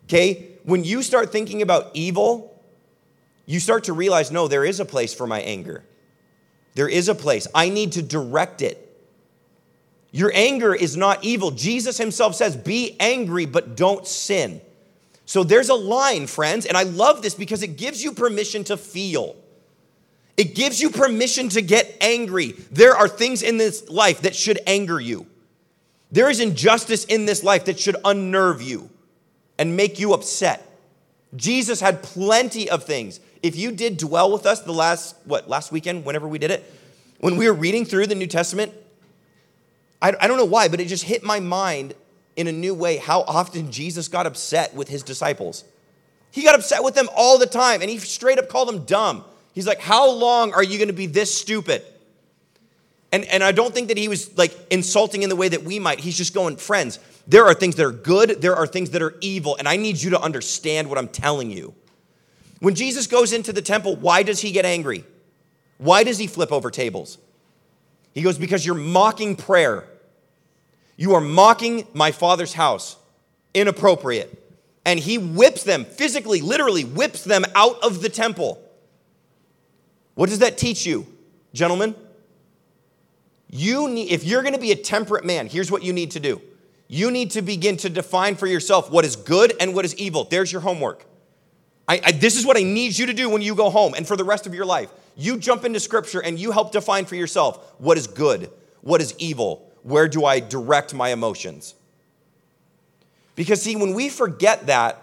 Okay? 0.06 0.58
when 0.68 0.85
you 0.85 1.02
start 1.02 1.32
thinking 1.32 1.62
about 1.62 1.90
evil, 1.94 2.61
you 3.47 3.58
start 3.58 3.85
to 3.85 3.94
realize 3.94 4.30
no, 4.30 4.49
there 4.49 4.66
is 4.66 4.80
a 4.80 4.85
place 4.85 5.14
for 5.14 5.26
my 5.26 5.40
anger. 5.40 5.82
There 6.78 6.88
is 6.88 7.08
a 7.08 7.14
place. 7.16 7.49
I 7.52 7.70
need 7.70 7.90
to 7.94 8.02
direct 8.02 8.62
it. 8.62 8.78
Your 10.12 10.30
anger 10.32 10.73
is 10.73 10.97
not 10.97 11.25
evil. 11.25 11.50
Jesus 11.50 11.99
himself 11.99 12.37
says, 12.37 12.56
Be 12.56 12.94
angry, 13.00 13.47
but 13.47 13.76
don't 13.76 14.06
sin. 14.06 14.61
So 15.26 15.42
there's 15.42 15.70
a 15.70 15.75
line, 15.75 16.28
friends, 16.28 16.66
and 16.66 16.76
I 16.76 16.85
love 16.85 17.20
this 17.20 17.35
because 17.35 17.64
it 17.64 17.78
gives 17.78 18.04
you 18.04 18.12
permission 18.12 18.62
to 18.62 18.76
feel. 18.76 19.35
It 20.37 20.54
gives 20.54 20.80
you 20.80 20.90
permission 20.90 21.49
to 21.49 21.62
get 21.62 21.97
angry. 22.00 22.52
There 22.70 22.97
are 22.97 23.08
things 23.08 23.42
in 23.42 23.56
this 23.56 23.90
life 23.90 24.20
that 24.20 24.37
should 24.37 24.61
anger 24.64 25.00
you. 25.00 25.26
There 26.12 26.30
is 26.30 26.38
injustice 26.38 27.04
in 27.06 27.26
this 27.26 27.42
life 27.42 27.64
that 27.64 27.80
should 27.80 27.97
unnerve 28.04 28.62
you 28.62 28.88
and 29.58 29.76
make 29.76 29.99
you 29.99 30.12
upset. 30.12 30.64
Jesus 31.35 31.80
had 31.80 32.04
plenty 32.04 32.70
of 32.70 32.85
things. 32.85 33.18
If 33.42 33.57
you 33.57 33.73
did 33.73 33.97
dwell 33.97 34.33
with 34.33 34.47
us 34.47 34.61
the 34.61 34.73
last, 34.73 35.16
what, 35.25 35.49
last 35.49 35.73
weekend, 35.73 36.04
whenever 36.04 36.26
we 36.26 36.38
did 36.38 36.50
it, 36.50 36.73
when 37.21 37.37
we 37.37 37.47
were 37.47 37.54
reading 37.54 37.85
through 37.85 38.07
the 38.07 38.14
New 38.14 38.26
Testament, 38.26 38.73
I, 40.00 40.14
I 40.21 40.26
don't 40.26 40.37
know 40.37 40.45
why, 40.45 40.68
but 40.68 40.80
it 40.80 40.87
just 40.87 41.04
hit 41.04 41.23
my 41.23 41.40
mind 41.40 41.95
in 42.37 42.47
a 42.47 42.52
new 42.52 42.75
way 42.75 42.99
how 42.99 43.23
often 43.23 43.71
Jesus 43.73 44.09
got 44.09 44.26
upset 44.26 44.75
with 44.75 44.88
his 44.88 45.02
disciples. 45.02 45.64
He 46.30 46.42
got 46.42 46.54
upset 46.54 46.85
with 46.85 46.95
them 46.95 47.09
all 47.16 47.38
the 47.38 47.47
time, 47.47 47.80
and 47.80 47.90
he 47.90 47.99
straight 47.99 48.38
up 48.38 48.49
called 48.49 48.68
them 48.68 48.85
dumb. 48.85 49.25
He's 49.54 49.66
like, 49.66 49.80
How 49.80 50.11
long 50.11 50.52
are 50.52 50.62
you 50.62 50.78
going 50.78 50.88
to 50.88 50.95
be 50.95 51.07
this 51.07 51.37
stupid? 51.37 51.83
And, 53.11 53.25
and 53.25 53.42
I 53.42 53.52
don't 53.52 53.73
think 53.73 53.88
that 53.88 53.97
he 53.97 54.07
was 54.07 54.37
like 54.37 54.54
insulting 54.71 55.23
in 55.23 55.30
the 55.30 55.37
way 55.37 55.49
that 55.49 55.64
we 55.64 55.78
might. 55.78 55.99
He's 55.99 56.16
just 56.16 56.35
going, 56.35 56.57
Friends, 56.57 57.00
there 57.26 57.47
are 57.47 57.54
things 57.54 57.75
that 57.76 57.85
are 57.85 57.92
good, 57.92 58.40
there 58.40 58.54
are 58.54 58.66
things 58.66 58.90
that 58.90 59.02
are 59.02 59.16
evil, 59.21 59.57
and 59.57 59.66
I 59.66 59.76
need 59.76 60.00
you 60.00 60.11
to 60.11 60.21
understand 60.21 60.88
what 60.88 60.99
I'm 60.99 61.09
telling 61.09 61.50
you. 61.50 61.75
When 62.61 62.75
Jesus 62.75 63.07
goes 63.07 63.33
into 63.33 63.53
the 63.53 63.62
temple, 63.62 63.97
why 63.97 64.23
does 64.23 64.41
he 64.41 64.50
get 64.50 64.65
angry? 64.65 65.05
Why 65.79 66.03
does 66.03 66.19
he 66.19 66.27
flip 66.27 66.53
over 66.53 66.71
tables? 66.71 67.19
He 68.15 68.23
goes, 68.23 68.38
Because 68.38 68.67
you're 68.67 68.75
mocking 68.75 69.37
prayer. 69.37 69.85
You 70.97 71.15
are 71.15 71.21
mocking 71.21 71.87
my 71.95 72.11
father's 72.11 72.55
house. 72.55 72.97
Inappropriate. 73.55 74.45
And 74.85 74.99
he 74.99 75.19
whips 75.19 75.62
them, 75.62 75.85
physically, 75.85 76.41
literally 76.41 76.85
whips 76.85 77.23
them 77.23 77.45
out 77.55 77.83
of 77.83 78.03
the 78.03 78.09
temple. 78.09 78.61
What 80.15 80.29
does 80.29 80.41
that 80.41 80.59
teach 80.59 80.85
you, 80.85 81.07
gentlemen? 81.53 81.95
You 83.50 83.88
need, 83.88 84.11
if 84.11 84.25
you're 84.25 84.43
going 84.43 84.55
to 84.55 84.61
be 84.61 84.73
a 84.73 84.77
temperate 84.77 85.25
man, 85.25 85.47
here's 85.47 85.71
what 85.71 85.83
you 85.83 85.93
need 85.93 86.11
to 86.12 86.21
do. 86.21 86.41
You 86.88 87.11
need 87.11 87.33
to 87.33 87.43
begin 87.43 87.77
to 87.79 87.91
define 87.91 88.35
for 88.35 88.47
yourself 88.47 88.91
what 88.91 89.05
is 89.05 89.15
good 89.15 89.53
and 89.61 89.75
what 89.75 89.85
is 89.85 89.95
evil. 89.97 90.25
There's 90.25 90.50
your 90.50 90.62
homework. 90.62 91.05
I, 91.88 92.00
I, 92.04 92.12
this 92.12 92.37
is 92.37 92.45
what 92.45 92.59
I 92.59 92.62
need 92.62 92.99
you 92.99 93.07
to 93.07 93.14
do 93.14 93.30
when 93.30 93.40
you 93.40 93.54
go 93.54 93.71
home 93.71 93.95
and 93.95 94.07
for 94.07 94.16
the 94.16 94.25
rest 94.25 94.47
of 94.47 94.54
your 94.54 94.66
life. 94.66 94.90
You 95.16 95.38
jump 95.38 95.64
into 95.64 95.80
scripture 95.80 96.21
and 96.21 96.38
you 96.38 96.52
help 96.52 96.71
define 96.71 97.07
for 97.07 97.16
yourself 97.16 97.75
what 97.78 97.97
is 97.97 98.07
good, 98.07 98.50
what 98.83 99.00
is 99.00 99.14
evil, 99.18 99.73
where 99.83 100.07
do 100.07 100.25
I 100.25 100.40
direct 100.40 100.92
my 100.92 101.09
emotions. 101.11 101.75
Because, 103.35 103.62
see, 103.62 103.75
when 103.75 103.95
we 103.95 104.09
forget 104.09 104.66
that, 104.66 105.02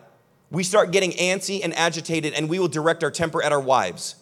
we 0.52 0.64
start 0.64 0.92
getting 0.92 1.12
antsy 1.14 1.62
and 1.64 1.74
agitated, 1.74 2.34
and 2.34 2.48
we 2.48 2.60
will 2.60 2.68
direct 2.68 3.04
our 3.04 3.10
temper 3.10 3.42
at 3.42 3.52
our 3.52 3.60
wives, 3.60 4.16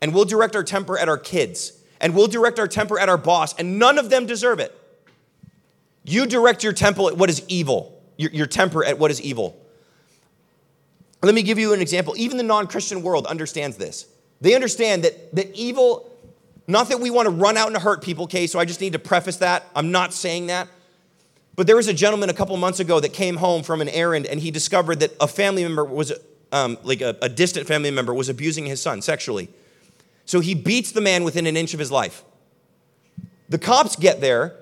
and 0.00 0.14
we'll 0.14 0.24
direct 0.24 0.56
our 0.56 0.64
temper 0.64 0.96
at 0.96 1.08
our 1.08 1.18
kids, 1.18 1.72
and 2.00 2.14
we'll 2.14 2.26
direct 2.26 2.58
our 2.58 2.66
temper 2.66 2.98
at 2.98 3.08
our 3.08 3.18
boss, 3.18 3.54
and 3.58 3.78
none 3.78 3.98
of 3.98 4.10
them 4.10 4.26
deserve 4.26 4.60
it. 4.60 4.74
You 6.04 6.26
direct 6.26 6.64
your 6.64 6.72
temper 6.72 7.08
at 7.08 7.16
what 7.16 7.28
is 7.28 7.42
evil, 7.48 8.00
your, 8.16 8.30
your 8.30 8.46
temper 8.46 8.82
at 8.84 8.98
what 8.98 9.10
is 9.10 9.20
evil. 9.20 9.60
Let 11.22 11.34
me 11.34 11.42
give 11.42 11.58
you 11.58 11.72
an 11.72 11.80
example. 11.80 12.14
Even 12.16 12.36
the 12.36 12.42
non 12.42 12.66
Christian 12.66 13.02
world 13.02 13.26
understands 13.26 13.76
this. 13.76 14.06
They 14.40 14.54
understand 14.54 15.04
that, 15.04 15.34
that 15.34 15.54
evil, 15.54 16.10
not 16.66 16.88
that 16.90 17.00
we 17.00 17.10
want 17.10 17.26
to 17.26 17.30
run 17.30 17.56
out 17.56 17.68
and 17.68 17.76
hurt 17.76 18.02
people, 18.02 18.24
okay? 18.24 18.46
So 18.46 18.58
I 18.58 18.64
just 18.64 18.80
need 18.80 18.92
to 18.92 18.98
preface 18.98 19.38
that. 19.38 19.64
I'm 19.74 19.90
not 19.90 20.12
saying 20.12 20.46
that. 20.46 20.68
But 21.56 21.66
there 21.66 21.74
was 21.74 21.88
a 21.88 21.92
gentleman 21.92 22.30
a 22.30 22.34
couple 22.34 22.56
months 22.56 22.78
ago 22.78 23.00
that 23.00 23.12
came 23.12 23.36
home 23.36 23.64
from 23.64 23.80
an 23.80 23.88
errand 23.88 24.26
and 24.26 24.38
he 24.38 24.52
discovered 24.52 25.00
that 25.00 25.12
a 25.20 25.26
family 25.26 25.64
member 25.64 25.84
was, 25.84 26.12
um, 26.52 26.78
like 26.84 27.00
a, 27.00 27.16
a 27.20 27.28
distant 27.28 27.66
family 27.66 27.90
member, 27.90 28.14
was 28.14 28.28
abusing 28.28 28.66
his 28.66 28.80
son 28.80 29.02
sexually. 29.02 29.48
So 30.24 30.38
he 30.38 30.54
beats 30.54 30.92
the 30.92 31.00
man 31.00 31.24
within 31.24 31.46
an 31.48 31.56
inch 31.56 31.74
of 31.74 31.80
his 31.80 31.90
life. 31.90 32.22
The 33.48 33.58
cops 33.58 33.96
get 33.96 34.20
there 34.20 34.54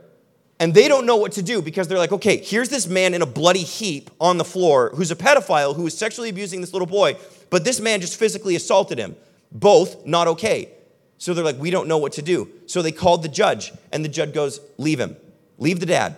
and 0.59 0.73
they 0.73 0.89
don't 0.89 1.07
know 1.07 1.17
what 1.17 1.33
to 1.33 1.43
do 1.43 1.61
because 1.61 1.89
they're 1.89 1.99
like, 1.99 2.13
okay, 2.13 2.39
here's 2.39 2.69
this 2.69 2.87
man 2.87 3.13
in 3.13 3.23
a 3.23 3.27
bloody 3.27 3.63
heap 3.63 4.11
on 4.21 4.39
the 4.39 4.45
floor 4.45 4.91
who's 4.95 5.11
a 5.11 5.17
pedophile 5.17 5.77
who 5.77 5.87
is 5.87 5.97
sexually 5.97 6.31
abusing 6.31 6.61
this 6.61 6.73
little 6.73 6.87
boy, 6.87 7.17
but 7.51 7.65
this 7.65 7.81
man 7.81 8.01
just 8.01 8.19
physically 8.19 8.57
assaulted 8.57 8.99
him. 8.99 9.17
Both 9.53 10.07
not 10.07 10.27
okay. 10.29 10.71
So 11.19 11.35
they're 11.35 11.45
like, 11.45 11.59
we 11.59 11.71
don't 11.71 11.89
know 11.89 11.99
what 11.99 12.13
to 12.13 12.23
do. 12.23 12.51
So 12.67 12.83
they 12.83 12.93
called 12.93 13.23
the 13.23 13.29
judge, 13.29 13.73
and 13.93 14.05
the 14.05 14.09
judge 14.09 14.35
goes, 14.35 14.61
leave 14.77 15.01
him, 15.01 15.17
leave 15.59 15.81
the 15.81 15.87
dad. 15.87 16.17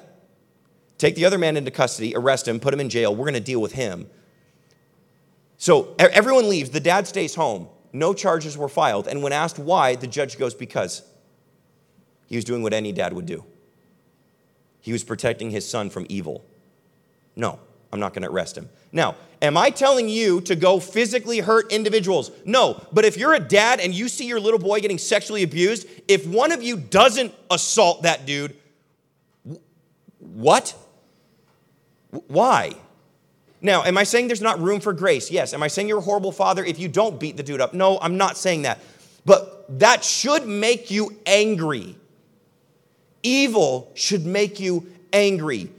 Take 0.98 1.14
the 1.14 1.24
other 1.24 1.38
man 1.38 1.56
into 1.56 1.70
custody, 1.70 2.14
arrest 2.16 2.48
him, 2.48 2.58
put 2.58 2.74
him 2.74 2.80
in 2.80 2.88
jail. 2.88 3.14
We're 3.14 3.24
going 3.24 3.34
to 3.34 3.40
deal 3.40 3.60
with 3.60 3.72
him. 3.72 4.08
So 5.56 5.94
everyone 5.98 6.48
leaves. 6.48 6.70
The 6.70 6.80
dad 6.80 7.06
stays 7.06 7.36
home. 7.36 7.68
No 7.92 8.12
charges 8.14 8.56
were 8.58 8.68
filed. 8.68 9.06
And 9.06 9.22
when 9.22 9.32
asked 9.32 9.58
why, 9.58 9.94
the 9.94 10.08
judge 10.08 10.38
goes, 10.38 10.54
because 10.54 11.02
he 12.26 12.36
was 12.36 12.44
doing 12.44 12.62
what 12.62 12.72
any 12.72 12.92
dad 12.92 13.12
would 13.12 13.26
do. 13.26 13.44
He 14.88 14.92
was 14.92 15.04
protecting 15.04 15.50
his 15.50 15.68
son 15.68 15.90
from 15.90 16.06
evil. 16.08 16.46
No, 17.36 17.58
I'm 17.92 18.00
not 18.00 18.14
going 18.14 18.22
to 18.22 18.30
arrest 18.30 18.56
him. 18.56 18.70
Now, 18.90 19.16
am 19.42 19.54
I 19.54 19.68
telling 19.68 20.08
you 20.08 20.40
to 20.40 20.56
go 20.56 20.80
physically 20.80 21.40
hurt 21.40 21.70
individuals? 21.70 22.30
No, 22.46 22.82
but 22.90 23.04
if 23.04 23.18
you're 23.18 23.34
a 23.34 23.38
dad 23.38 23.80
and 23.80 23.94
you 23.94 24.08
see 24.08 24.24
your 24.24 24.40
little 24.40 24.58
boy 24.58 24.80
getting 24.80 24.96
sexually 24.96 25.42
abused, 25.42 25.86
if 26.08 26.26
one 26.26 26.52
of 26.52 26.62
you 26.62 26.78
doesn't 26.78 27.34
assault 27.50 28.04
that 28.04 28.24
dude, 28.24 28.56
what? 30.20 30.74
Why? 32.28 32.72
Now, 33.60 33.84
am 33.84 33.98
I 33.98 34.04
saying 34.04 34.28
there's 34.28 34.40
not 34.40 34.58
room 34.58 34.80
for 34.80 34.94
grace? 34.94 35.30
Yes. 35.30 35.52
Am 35.52 35.62
I 35.62 35.68
saying 35.68 35.88
you're 35.88 35.98
a 35.98 36.00
horrible 36.00 36.32
father 36.32 36.64
if 36.64 36.78
you 36.78 36.88
don't 36.88 37.20
beat 37.20 37.36
the 37.36 37.42
dude 37.42 37.60
up? 37.60 37.74
No, 37.74 37.98
I'm 38.00 38.16
not 38.16 38.38
saying 38.38 38.62
that. 38.62 38.80
But 39.26 39.78
that 39.80 40.02
should 40.02 40.46
make 40.46 40.90
you 40.90 41.14
angry. 41.26 41.94
Evil 43.28 43.90
should 43.94 44.24
make 44.24 44.58
you 44.58 44.86
angry. 45.12 45.70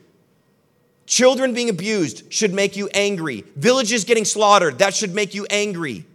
Children 1.07 1.55
being 1.55 1.69
abused 1.69 2.31
should 2.31 2.53
make 2.53 2.77
you 2.77 2.87
angry. 2.93 3.43
Villages 3.55 4.03
getting 4.03 4.25
slaughtered, 4.25 4.77
that 4.77 4.93
should 4.93 5.15
make 5.15 5.33
you 5.33 5.47
angry. 5.49 6.05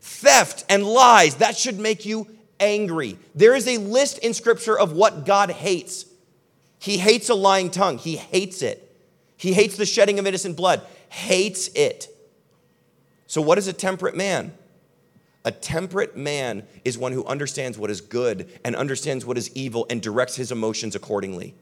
Theft 0.00 0.66
and 0.68 0.84
lies, 0.84 1.36
that 1.36 1.56
should 1.56 1.78
make 1.78 2.04
you 2.04 2.28
angry. 2.60 3.16
There 3.34 3.54
is 3.54 3.66
a 3.66 3.78
list 3.78 4.18
in 4.18 4.34
Scripture 4.34 4.78
of 4.78 4.92
what 4.92 5.24
God 5.24 5.50
hates. 5.50 6.04
He 6.78 6.98
hates 6.98 7.30
a 7.30 7.34
lying 7.34 7.70
tongue, 7.70 7.96
He 7.96 8.16
hates 8.16 8.60
it. 8.60 8.86
He 9.38 9.54
hates 9.54 9.78
the 9.78 9.86
shedding 9.86 10.18
of 10.18 10.26
innocent 10.26 10.58
blood, 10.58 10.82
hates 11.08 11.68
it. 11.68 12.08
So, 13.26 13.40
what 13.40 13.56
is 13.56 13.66
a 13.66 13.72
temperate 13.72 14.14
man? 14.14 14.52
A 15.44 15.50
temperate 15.50 16.16
man 16.16 16.64
is 16.84 16.96
one 16.96 17.12
who 17.12 17.24
understands 17.24 17.76
what 17.76 17.90
is 17.90 18.00
good 18.00 18.48
and 18.64 18.76
understands 18.76 19.26
what 19.26 19.36
is 19.36 19.54
evil 19.56 19.86
and 19.90 20.00
directs 20.00 20.36
his 20.36 20.52
emotions 20.52 20.94
accordingly. 20.94 21.54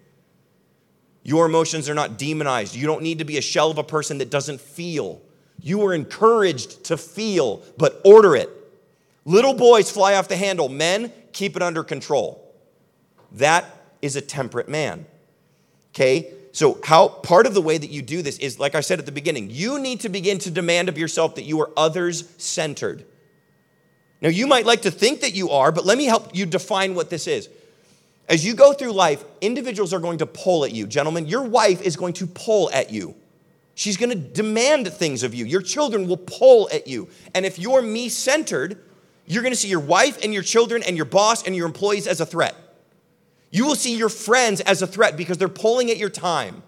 Your 1.23 1.47
emotions 1.47 1.89
are 1.89 1.95
not 1.95 2.19
demonized. 2.19 2.75
You 2.75 2.87
don't 2.87 3.03
need 3.03 3.19
to 3.19 3.25
be 3.25 3.39
a 3.39 3.43
shell 3.43 3.71
of 3.71 3.79
a 3.79 3.85
person 3.85 4.19
that 4.19 4.31
doesn't 4.31 4.61
feel. 4.61 5.23
You 5.61 5.83
are 5.87 5.95
encouraged 5.95 6.85
to 6.85 6.97
feel, 6.97 7.63
but 7.77 8.01
order 8.05 8.37
it. 8.37 8.51
Little 9.25 9.55
boys 9.55 9.91
fly 9.91 10.15
off 10.15 10.29
the 10.29 10.37
handle. 10.37 10.69
Men, 10.69 11.13
keep 11.33 11.57
it 11.57 11.63
under 11.63 11.85
control. 11.85 12.55
That 13.33 13.65
is 14.03 14.17
a 14.17 14.21
temperate 14.21 14.69
man. 14.69 15.07
Okay? 15.95 16.33
So, 16.53 16.81
how 16.85 17.09
part 17.09 17.47
of 17.47 17.55
the 17.55 17.63
way 17.63 17.79
that 17.79 17.91
you 17.91 18.03
do 18.03 18.23
this 18.23 18.39
is, 18.39 18.59
like 18.59 18.75
I 18.75 18.81
said 18.81 18.99
at 18.99 19.07
the 19.07 19.13
beginning, 19.13 19.51
you 19.51 19.79
need 19.79 20.01
to 20.01 20.09
begin 20.09 20.39
to 20.41 20.51
demand 20.51 20.89
of 20.89 20.99
yourself 20.99 21.37
that 21.37 21.45
you 21.45 21.61
are 21.61 21.71
others 21.77 22.29
centered. 22.39 23.05
Now, 24.23 24.29
you 24.29 24.47
might 24.47 24.67
like 24.67 24.83
to 24.83 24.91
think 24.91 25.21
that 25.23 25.35
you 25.35 25.51
are, 25.51 25.73
but 25.73 25.87
let 25.87 25.97
me 25.97 26.05
help 26.05 26.35
you 26.35 26.47
define 26.47 26.95
what 26.95 27.09
this 27.09 27.27
is. 27.27 27.49
As 28.29 28.45
you 28.45 28.55
go 28.55 28.73
through 28.73 28.93
life, 28.93 29.25
individuals 29.41 29.93
are 29.93 29.99
going 29.99 30.19
to 30.19 30.27
pull 30.27 30.65
at 30.65 30.73
you. 30.73 30.87
Gentlemen, 30.87 31.27
your 31.27 31.43
wife 31.43 31.83
is 31.83 31.97
going 31.97 32.13
to 32.15 32.27
pull 32.27 32.71
at 32.71 32.91
you. 32.91 33.15
She's 33.75 33.97
going 33.97 34.11
to 34.11 34.17
demand 34.17 34.87
things 34.93 35.23
of 35.23 35.35
you. 35.35 35.47
Your 35.47 35.63
children 35.63 36.07
will 36.07 36.19
pull 36.19 36.69
at 36.73 36.87
you. 36.87 37.09
And 37.35 37.47
if 37.47 37.59
you're 37.59 37.83
me 37.83 38.09
centered, 38.09 38.79
you're 39.27 39.43
going 39.43 39.53
to 39.53 39.59
see 39.59 39.69
your 39.69 39.81
wife 39.81 40.23
and 40.23 40.35
your 40.35 40.43
children 40.43 40.83
and 40.87 40.97
your 40.97 41.07
boss 41.07 41.47
and 41.47 41.57
your 41.57 41.67
employees 41.67 42.07
as 42.07 42.21
a 42.21 42.27
threat. 42.27 42.55
You 43.51 43.65
will 43.65 43.75
see 43.75 43.97
your 43.97 44.09
friends 44.09 44.61
as 44.61 44.83
a 44.83 44.87
threat 44.87 45.17
because 45.17 45.39
they're 45.39 45.49
pulling 45.49 45.91
at 45.91 45.97
your 45.97 46.11
time 46.11 46.63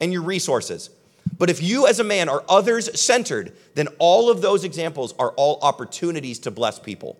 and 0.00 0.12
your 0.12 0.22
resources. 0.22 0.90
But 1.38 1.50
if 1.50 1.62
you 1.62 1.86
as 1.86 2.00
a 2.00 2.04
man 2.04 2.28
are 2.28 2.44
others 2.48 3.00
centered, 3.00 3.56
then 3.74 3.88
all 3.98 4.28
of 4.28 4.42
those 4.42 4.64
examples 4.64 5.14
are 5.18 5.30
all 5.32 5.58
opportunities 5.62 6.40
to 6.40 6.50
bless 6.50 6.78
people. 6.78 7.18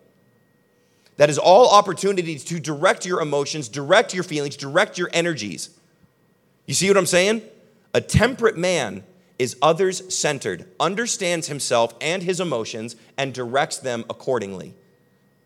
That 1.16 1.30
is 1.30 1.38
all 1.38 1.70
opportunities 1.70 2.44
to 2.44 2.60
direct 2.60 3.06
your 3.06 3.20
emotions, 3.20 3.68
direct 3.68 4.14
your 4.14 4.24
feelings, 4.24 4.56
direct 4.56 4.98
your 4.98 5.10
energies. 5.12 5.70
You 6.66 6.74
see 6.74 6.88
what 6.88 6.96
I'm 6.96 7.06
saying? 7.06 7.42
A 7.94 8.00
temperate 8.00 8.56
man 8.56 9.04
is 9.38 9.56
others 9.62 10.14
centered, 10.14 10.66
understands 10.78 11.46
himself 11.46 11.94
and 12.00 12.22
his 12.22 12.40
emotions, 12.40 12.96
and 13.16 13.32
directs 13.32 13.78
them 13.78 14.04
accordingly. 14.10 14.74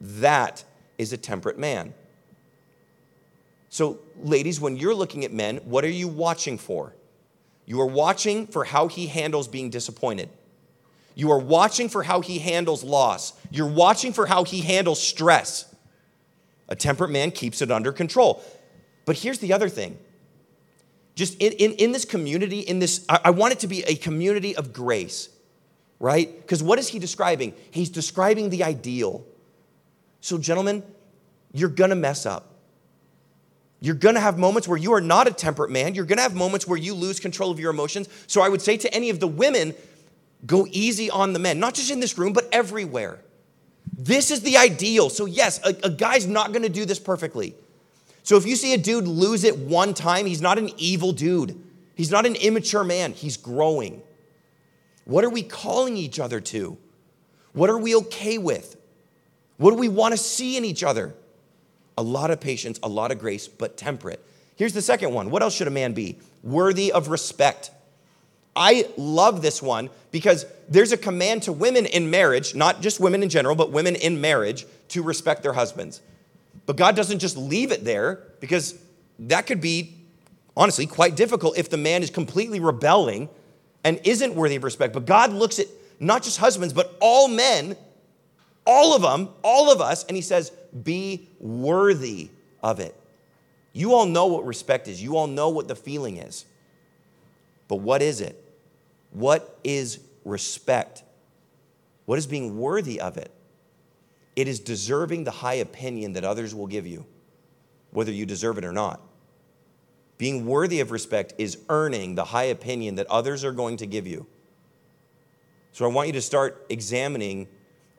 That 0.01 0.65
is 0.99 1.13
a 1.13 1.17
temperate 1.17 1.59
man. 1.59 1.95
So, 3.69 4.01
ladies, 4.23 4.61
when 4.61 4.77
you're 4.77 4.95
looking 4.95 5.25
at 5.25 5.33
men, 5.33 5.59
what 5.59 5.85
are 5.85 5.91
you 5.91 6.09
watching 6.09 6.59
for? 6.59 6.95
You 7.67 7.81
are 7.81 7.87
watching 7.87 8.47
for 8.47 8.65
how 8.65 8.89
he 8.89 9.07
handles 9.07 9.49
being 9.49 9.71
disappointed. 9.71 10.29
You 11.15 11.31
are 11.31 11.39
watching 11.39 11.89
for 11.89 12.03
how 12.03 12.21
he 12.21 12.39
handles 12.39 12.83
loss. 12.83 13.35
You're 13.51 13.71
watching 13.71 14.13
for 14.13 14.27
how 14.27 14.45
he 14.45 14.61
handles 14.61 15.03
stress. 15.03 15.73
A 16.69 16.75
temperate 16.75 17.11
man 17.11 17.31
keeps 17.31 17.61
it 17.61 17.71
under 17.71 17.93
control. 17.93 18.43
But 19.05 19.19
here's 19.19 19.39
the 19.39 19.53
other 19.53 19.69
thing 19.69 19.99
just 21.15 21.37
in, 21.39 21.53
in, 21.53 21.73
in 21.73 21.93
this 21.93 22.05
community, 22.05 22.61
in 22.61 22.79
this, 22.79 23.05
I, 23.09 23.21
I 23.25 23.31
want 23.31 23.53
it 23.53 23.61
to 23.61 23.67
be 23.67 23.83
a 23.85 23.97
community 23.97 24.57
of 24.57 24.73
grace, 24.73 25.29
right? 26.01 26.35
Because 26.41 26.63
what 26.63 26.79
is 26.79 26.89
he 26.89 26.99
describing? 26.99 27.53
He's 27.71 27.91
describing 27.91 28.49
the 28.49 28.65
ideal. 28.65 29.25
So, 30.21 30.39
gentlemen, 30.39 30.83
you're 31.53 31.69
gonna 31.69 31.97
mess 31.97 32.25
up. 32.25 32.52
You're 33.83 33.97
gonna 33.97 34.21
have 34.21 34.39
moments 34.39 34.69
where 34.69 34.79
you 34.79 34.95
are 34.95 35.01
not 35.01 35.27
a 35.27 35.33
temperate 35.33 35.71
man. 35.71 35.97
You're 35.97 36.05
gonna 36.05 36.23
have 36.23 36.37
moments 36.37 36.69
where 36.69 36.79
you 36.79 36.95
lose 36.95 37.19
control 37.19 37.51
of 37.51 37.59
your 37.59 37.71
emotions. 37.71 38.09
So, 38.29 38.41
I 38.41 38.49
would 38.49 38.63
say 38.63 38.77
to 38.77 38.95
any 38.95 39.11
of 39.11 39.19
the 39.19 39.27
women, 39.27 39.75
go 40.47 40.69
easy 40.71 41.11
on 41.11 41.33
the 41.33 41.41
men, 41.41 41.59
not 41.59 41.75
just 41.75 41.91
in 41.91 41.99
this 41.99 42.17
room, 42.17 42.33
but 42.33 42.49
everywhere. 42.53 43.19
This 43.99 44.31
is 44.31 44.43
the 44.43 44.57
ideal. 44.57 45.11
So, 45.11 45.25
yes, 45.27 45.61
a, 45.67 45.75
a 45.83 45.91
guy's 45.91 46.29
not 46.29 46.53
gonna 46.53 46.69
do 46.69 46.85
this 46.85 47.01
perfectly. 47.01 47.57
So 48.23 48.37
if 48.37 48.47
you 48.47 48.55
see 48.55 48.73
a 48.73 48.79
dude 48.79 49.09
lose 49.09 49.43
it 49.43 49.59
one 49.59 49.95
time, 49.95 50.27
he's 50.27 50.41
not 50.41 50.59
an 50.59 50.71
evil 50.77 51.13
dude. 51.13 51.61
He's 51.97 52.13
not 52.13 52.25
an 52.25 52.37
immature 52.37 52.85
man. 52.85 53.13
He's 53.13 53.37
growing. 53.37 54.01
What 55.07 55.25
are 55.25 55.31
we 55.31 55.43
calling 55.43 55.97
each 55.97 56.21
other 56.21 56.41
to? 56.41 56.79
What 57.53 57.69
are 57.69 57.79
we 57.79 57.97
okay 57.97 58.39
with? 58.39 58.77
What 59.57 59.73
do 59.73 59.77
we 59.77 59.89
want 59.89 60.13
to 60.13 60.19
see 60.19 60.57
in 60.57 60.65
each 60.65 60.85
other? 60.85 61.15
A 62.03 62.11
lot 62.13 62.33
of 62.33 62.41
patience, 62.41 62.81
a 62.83 62.89
lot 62.89 63.13
of 63.13 63.21
grace, 63.21 63.47
but 63.47 63.77
temperate. 63.77 64.19
Here's 64.57 64.73
the 64.73 64.83
second 64.83 65.15
one. 65.15 65.31
What 65.31 65.41
else 65.41 65.55
should 65.55 65.69
a 65.69 65.71
man 65.71 65.93
be? 65.93 66.19
Worthy 66.43 66.91
of 66.91 67.07
respect. 67.07 67.71
I 68.57 68.89
love 68.97 69.41
this 69.41 69.63
one 69.63 69.89
because 70.11 70.45
there's 70.69 70.91
a 70.91 70.97
command 70.97 71.45
to 71.45 71.53
women 71.53 71.87
in 71.87 72.11
marriage, 72.11 72.57
not 72.57 72.81
just 72.81 72.99
women 72.99 73.23
in 73.23 73.29
general, 73.29 73.55
but 73.55 73.71
women 73.71 73.95
in 73.95 74.21
marriage, 74.21 74.67
to 74.89 75.05
respect 75.05 75.45
their 75.45 75.53
husbands. 75.53 76.01
But 76.67 76.75
God 76.75 76.97
doesn't 76.97 77.21
just 77.21 77.37
leave 77.37 77.71
it 77.71 77.85
there 77.85 78.25
because 78.41 78.77
that 79.21 79.47
could 79.47 79.61
be, 79.61 79.95
honestly, 80.57 80.87
quite 80.87 81.15
difficult 81.15 81.57
if 81.57 81.71
the 81.71 81.77
man 81.77 82.03
is 82.03 82.11
completely 82.11 82.59
rebelling 82.59 83.29
and 83.85 84.01
isn't 84.03 84.35
worthy 84.35 84.57
of 84.57 84.65
respect. 84.65 84.93
But 84.93 85.07
God 85.07 85.33
looks 85.33 85.61
at 85.61 85.69
not 86.01 86.25
just 86.25 86.39
husbands, 86.39 86.75
but 86.75 86.97
all 87.01 87.29
men, 87.29 87.77
all 88.67 88.95
of 88.95 89.03
them, 89.03 89.29
all 89.43 89.73
of 89.73 89.81
us, 89.81 90.05
and 90.05 90.17
He 90.17 90.23
says, 90.23 90.51
be 90.83 91.29
worthy 91.39 92.31
of 92.63 92.81
it. 92.81 92.95
You 93.73 93.95
all 93.95 94.07
know 94.07 94.27
what 94.27 94.45
respect 94.47 94.89
is, 94.89 95.03
you 95.03 95.17
all 95.17 95.27
know 95.27 95.49
what 95.49 95.69
the 95.69 95.77
feeling 95.77 96.19
is. 96.19 96.45
But 97.69 97.77
what 97.77 98.03
is 98.03 98.21
it? 98.21 98.39
What 99.13 99.59
is 99.65 100.01
respect? 100.25 101.03
What 102.05 102.19
is 102.19 102.27
being 102.27 102.59
worthy 102.59 103.01
of 103.01 103.17
it? 103.17 103.31
It 104.37 104.49
is 104.49 104.61
deserving 104.61 105.25
the 105.25 105.31
high 105.31 105.55
opinion 105.55 106.15
that 106.15 106.25
others 106.25 106.55
will 106.55 106.67
give 106.67 106.87
you, 106.87 107.05
whether 107.91 108.13
you 108.13 108.27
deserve 108.27 108.59
it 108.59 108.65
or 108.65 108.73
not. 108.73 109.01
Being 110.19 110.47
worthy 110.47 110.81
of 110.81 110.91
respect 110.91 111.35
is 111.39 111.59
earning 111.69 112.15
the 112.15 112.25
high 112.25 112.45
opinion 112.45 112.95
that 112.95 113.07
others 113.09 113.45
are 113.45 113.53
going 113.53 113.77
to 113.79 113.87
give 113.87 114.07
you. 114.07 114.27
So 115.73 115.85
I 115.85 115.89
want 115.89 116.07
you 116.07 116.13
to 116.13 116.21
start 116.21 116.67
examining, 116.69 117.49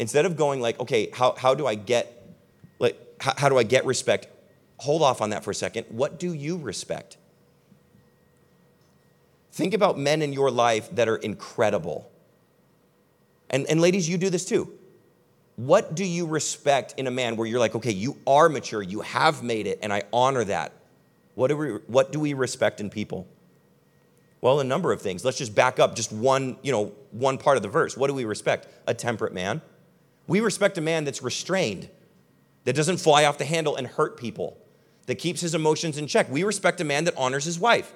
instead 0.03 0.25
of 0.25 0.35
going 0.35 0.59
like, 0.59 0.77
okay, 0.81 1.09
how, 1.13 1.33
how 1.37 1.55
do 1.55 1.65
I 1.65 1.75
get, 1.75 2.27
like, 2.77 2.99
how, 3.21 3.33
how 3.37 3.47
do 3.47 3.57
I 3.57 3.63
get 3.63 3.85
respect? 3.85 4.27
Hold 4.79 5.01
off 5.01 5.21
on 5.21 5.29
that 5.29 5.45
for 5.45 5.51
a 5.51 5.55
second. 5.55 5.85
What 5.87 6.19
do 6.19 6.33
you 6.33 6.57
respect? 6.57 7.15
Think 9.53 9.73
about 9.73 9.97
men 9.97 10.21
in 10.21 10.33
your 10.33 10.51
life 10.51 10.93
that 10.95 11.07
are 11.07 11.15
incredible. 11.15 12.11
And, 13.49 13.65
and 13.67 13.79
ladies, 13.79 14.09
you 14.09 14.17
do 14.17 14.29
this 14.29 14.43
too. 14.43 14.73
What 15.55 15.95
do 15.95 16.03
you 16.03 16.27
respect 16.27 16.95
in 16.97 17.07
a 17.07 17.11
man 17.11 17.37
where 17.37 17.47
you're 17.47 17.59
like, 17.59 17.75
okay, 17.75 17.91
you 17.91 18.17
are 18.27 18.49
mature, 18.49 18.81
you 18.81 19.01
have 19.01 19.41
made 19.41 19.67
it, 19.67 19.79
and 19.81 19.93
I 19.93 20.03
honor 20.11 20.43
that? 20.43 20.73
What 21.35 21.47
do 21.47 21.55
we, 21.55 21.69
what 21.87 22.11
do 22.11 22.19
we 22.19 22.33
respect 22.33 22.81
in 22.81 22.89
people? 22.89 23.25
Well, 24.41 24.59
a 24.59 24.65
number 24.65 24.91
of 24.91 25.01
things. 25.01 25.23
Let's 25.23 25.37
just 25.37 25.55
back 25.55 25.79
up 25.79 25.95
just 25.95 26.11
one, 26.11 26.57
you 26.61 26.73
know, 26.73 26.91
one 27.11 27.37
part 27.37 27.55
of 27.55 27.63
the 27.63 27.69
verse. 27.69 27.95
What 27.95 28.07
do 28.07 28.13
we 28.13 28.25
respect? 28.25 28.67
A 28.85 28.93
temperate 28.93 29.33
man. 29.33 29.61
We 30.27 30.39
respect 30.39 30.77
a 30.77 30.81
man 30.81 31.03
that's 31.03 31.21
restrained, 31.21 31.89
that 32.63 32.75
doesn't 32.75 32.97
fly 32.97 33.25
off 33.25 33.37
the 33.37 33.45
handle 33.45 33.75
and 33.75 33.87
hurt 33.87 34.17
people, 34.17 34.57
that 35.05 35.15
keeps 35.15 35.41
his 35.41 35.53
emotions 35.53 35.97
in 35.97 36.07
check. 36.07 36.29
We 36.29 36.43
respect 36.43 36.79
a 36.81 36.85
man 36.85 37.03
that 37.05 37.17
honors 37.17 37.45
his 37.45 37.59
wife. 37.59 37.93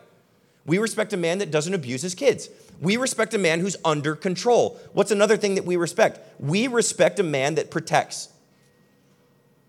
We 0.65 0.77
respect 0.77 1.13
a 1.13 1.17
man 1.17 1.37
that 1.37 1.49
doesn't 1.49 1.73
abuse 1.73 2.01
his 2.01 2.13
kids. 2.13 2.49
We 2.81 2.97
respect 2.97 3.33
a 3.33 3.37
man 3.37 3.61
who's 3.61 3.77
under 3.85 4.15
control. 4.15 4.77
What's 4.91 5.11
another 5.11 5.37
thing 5.37 5.55
that 5.55 5.65
we 5.65 5.77
respect? 5.77 6.19
We 6.39 6.67
respect 6.67 7.19
a 7.19 7.23
man 7.23 7.55
that 7.55 7.71
protects. 7.71 8.29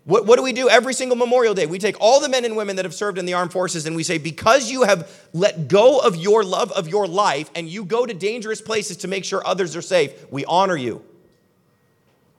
What, 0.04 0.26
what 0.26 0.36
do 0.36 0.42
we 0.42 0.52
do 0.52 0.68
every 0.68 0.94
single 0.94 1.16
Memorial 1.16 1.54
Day? 1.54 1.66
We 1.66 1.78
take 1.78 2.00
all 2.00 2.18
the 2.18 2.28
men 2.28 2.44
and 2.44 2.56
women 2.56 2.76
that 2.76 2.84
have 2.84 2.94
served 2.94 3.18
in 3.18 3.26
the 3.26 3.34
armed 3.34 3.52
forces 3.52 3.86
and 3.86 3.94
we 3.94 4.02
say, 4.02 4.18
because 4.18 4.70
you 4.70 4.82
have 4.82 5.08
let 5.32 5.68
go 5.68 6.00
of 6.00 6.16
your 6.16 6.42
love 6.42 6.72
of 6.72 6.88
your 6.88 7.06
life 7.06 7.50
and 7.54 7.68
you 7.68 7.84
go 7.84 8.04
to 8.04 8.14
dangerous 8.14 8.60
places 8.60 8.96
to 8.98 9.08
make 9.08 9.24
sure 9.24 9.46
others 9.46 9.76
are 9.76 9.82
safe, 9.82 10.30
we 10.32 10.44
honor 10.46 10.76
you. 10.76 11.04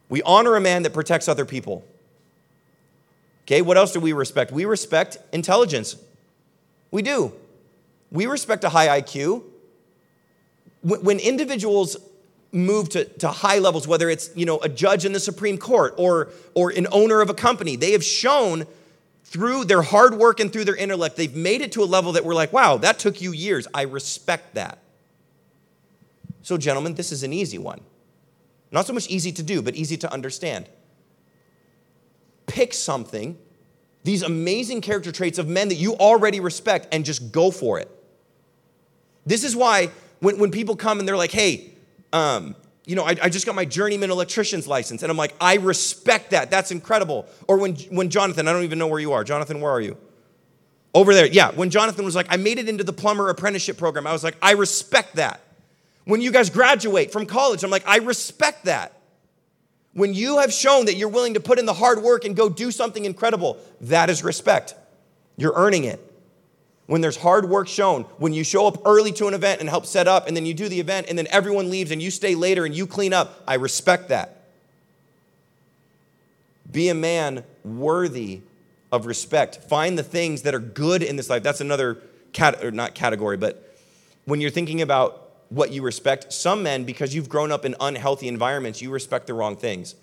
We 0.09 0.21
honor 0.23 0.55
a 0.55 0.61
man 0.61 0.83
that 0.83 0.93
protects 0.93 1.27
other 1.27 1.45
people. 1.45 1.85
Okay, 3.43 3.61
what 3.61 3.77
else 3.77 3.93
do 3.93 3.99
we 3.99 4.13
respect? 4.13 4.51
We 4.51 4.65
respect 4.65 5.17
intelligence. 5.31 5.95
We 6.91 7.01
do. 7.01 7.33
We 8.11 8.25
respect 8.25 8.63
a 8.63 8.69
high 8.69 9.01
IQ. 9.01 9.43
When 10.81 11.19
individuals 11.19 11.97
move 12.51 12.89
to, 12.89 13.05
to 13.05 13.27
high 13.27 13.59
levels, 13.59 13.87
whether 13.87 14.09
it's 14.09 14.35
you 14.35 14.45
know, 14.45 14.59
a 14.59 14.69
judge 14.69 15.05
in 15.05 15.13
the 15.13 15.19
Supreme 15.19 15.57
Court 15.57 15.93
or, 15.97 16.29
or 16.55 16.71
an 16.71 16.87
owner 16.91 17.21
of 17.21 17.29
a 17.29 17.33
company, 17.33 17.75
they 17.75 17.91
have 17.91 18.03
shown 18.03 18.65
through 19.29 19.65
their 19.65 19.83
hard 19.83 20.15
work 20.15 20.39
and 20.39 20.51
through 20.51 20.65
their 20.65 20.75
intellect, 20.75 21.15
they've 21.15 21.35
made 21.35 21.61
it 21.61 21.71
to 21.73 21.83
a 21.83 21.85
level 21.85 22.13
that 22.13 22.25
we're 22.25 22.33
like, 22.33 22.51
wow, 22.51 22.77
that 22.77 22.97
took 22.97 23.21
you 23.21 23.31
years. 23.31 23.67
I 23.75 23.83
respect 23.83 24.55
that. 24.55 24.79
So, 26.41 26.57
gentlemen, 26.57 26.95
this 26.95 27.11
is 27.11 27.21
an 27.21 27.31
easy 27.31 27.59
one. 27.59 27.81
Not 28.71 28.85
so 28.85 28.93
much 28.93 29.07
easy 29.07 29.31
to 29.31 29.43
do, 29.43 29.61
but 29.61 29.75
easy 29.75 29.97
to 29.97 30.13
understand. 30.13 30.67
Pick 32.45 32.73
something, 32.73 33.37
these 34.03 34.21
amazing 34.21 34.81
character 34.81 35.11
traits 35.11 35.37
of 35.37 35.47
men 35.47 35.69
that 35.69 35.75
you 35.75 35.95
already 35.95 36.39
respect, 36.39 36.87
and 36.91 37.05
just 37.05 37.31
go 37.31 37.51
for 37.51 37.79
it. 37.79 37.89
This 39.25 39.43
is 39.43 39.55
why 39.55 39.89
when, 40.19 40.37
when 40.39 40.51
people 40.51 40.75
come 40.75 40.99
and 40.99 41.07
they're 41.07 41.17
like, 41.17 41.31
hey, 41.31 41.71
um, 42.13 42.55
you 42.85 42.95
know, 42.95 43.03
I, 43.03 43.15
I, 43.21 43.29
just 43.29 43.45
got 43.45 43.53
my 43.53 43.65
journeyman 43.65 44.09
electrician's 44.09 44.67
license. 44.67 45.03
And 45.03 45.11
I'm 45.11 45.17
like, 45.17 45.35
I 45.39 45.57
respect 45.57 46.31
that. 46.31 46.49
That's 46.49 46.71
incredible. 46.71 47.27
Or 47.47 47.59
when, 47.59 47.75
when 47.91 48.09
Jonathan, 48.09 48.47
I 48.47 48.53
don't 48.53 48.63
even 48.63 48.79
know 48.79 48.87
where 48.87 48.99
you 48.99 49.11
are. 49.11 49.23
Jonathan, 49.23 49.61
where 49.61 49.71
are 49.71 49.81
you? 49.81 49.95
Over 50.95 51.13
there. 51.13 51.27
Yeah. 51.27 51.51
When 51.51 51.69
Jonathan 51.69 52.03
was 52.03 52.15
like, 52.15 52.25
I 52.31 52.37
made 52.37 52.57
it 52.57 52.67
into 52.67 52.83
the 52.83 52.93
plumber 52.93 53.29
apprenticeship 53.29 53.77
program, 53.77 54.07
I 54.07 54.11
was 54.11 54.23
like, 54.23 54.35
I 54.41 54.53
respect 54.53 55.17
that. 55.17 55.39
When 56.05 56.21
you 56.21 56.31
guys 56.31 56.49
graduate 56.49 57.11
from 57.11 57.25
college, 57.25 57.63
I'm 57.63 57.69
like, 57.69 57.87
I 57.87 57.97
respect 57.97 58.65
that. 58.65 58.93
When 59.93 60.13
you 60.13 60.39
have 60.39 60.53
shown 60.53 60.85
that 60.85 60.95
you're 60.95 61.09
willing 61.09 61.33
to 61.33 61.39
put 61.39 61.59
in 61.59 61.65
the 61.65 61.73
hard 61.73 62.01
work 62.01 62.25
and 62.25 62.35
go 62.35 62.49
do 62.49 62.71
something 62.71 63.05
incredible, 63.05 63.57
that 63.81 64.09
is 64.09 64.23
respect. 64.23 64.75
You're 65.37 65.53
earning 65.55 65.83
it 65.83 66.05
when 66.89 67.01
there's 67.01 67.17
hard 67.17 67.47
work 67.47 67.67
shown, 67.67 68.01
when 68.17 68.33
you 68.33 68.43
show 68.43 68.65
up 68.65 68.81
early 68.83 69.11
to 69.11 69.27
an 69.27 69.35
event 69.35 69.59
and 69.59 69.69
help 69.69 69.85
set 69.85 70.07
up, 70.07 70.27
and 70.27 70.35
then 70.35 70.43
you 70.43 70.55
do 70.55 70.67
the 70.67 70.79
event, 70.79 71.05
and 71.07 71.15
then 71.15 71.27
everyone 71.29 71.69
leaves 71.69 71.91
and 71.91 72.01
you 72.01 72.09
stay 72.09 72.33
later 72.33 72.65
and 72.65 72.73
you 72.73 72.87
clean 72.87 73.13
up, 73.13 73.43
I 73.47 73.53
respect 73.55 74.09
that. 74.09 74.41
Be 76.71 76.89
a 76.89 76.95
man 76.95 77.43
worthy 77.63 78.41
of 78.91 79.05
respect. 79.05 79.57
Find 79.57 79.99
the 79.99 80.03
things 80.03 80.41
that 80.41 80.55
are 80.55 80.59
good 80.59 81.03
in 81.03 81.15
this 81.15 81.29
life. 81.29 81.43
That's 81.43 81.61
another 81.61 81.99
cat 82.33 82.63
or 82.63 82.71
not 82.71 82.95
category, 82.95 83.37
but 83.37 83.77
when 84.25 84.41
you're 84.41 84.49
thinking 84.49 84.81
about 84.81 85.28
what 85.49 85.71
you 85.71 85.81
respect, 85.81 86.31
some 86.31 86.63
men, 86.63 86.83
because 86.83 87.13
you've 87.13 87.29
grown 87.29 87.51
up 87.51 87.65
in 87.65 87.75
unhealthy 87.79 88.27
environments, 88.27 88.81
you 88.81 88.91
respect 88.91 89.27
the 89.27 89.33
wrong 89.33 89.55
things. 89.55 89.95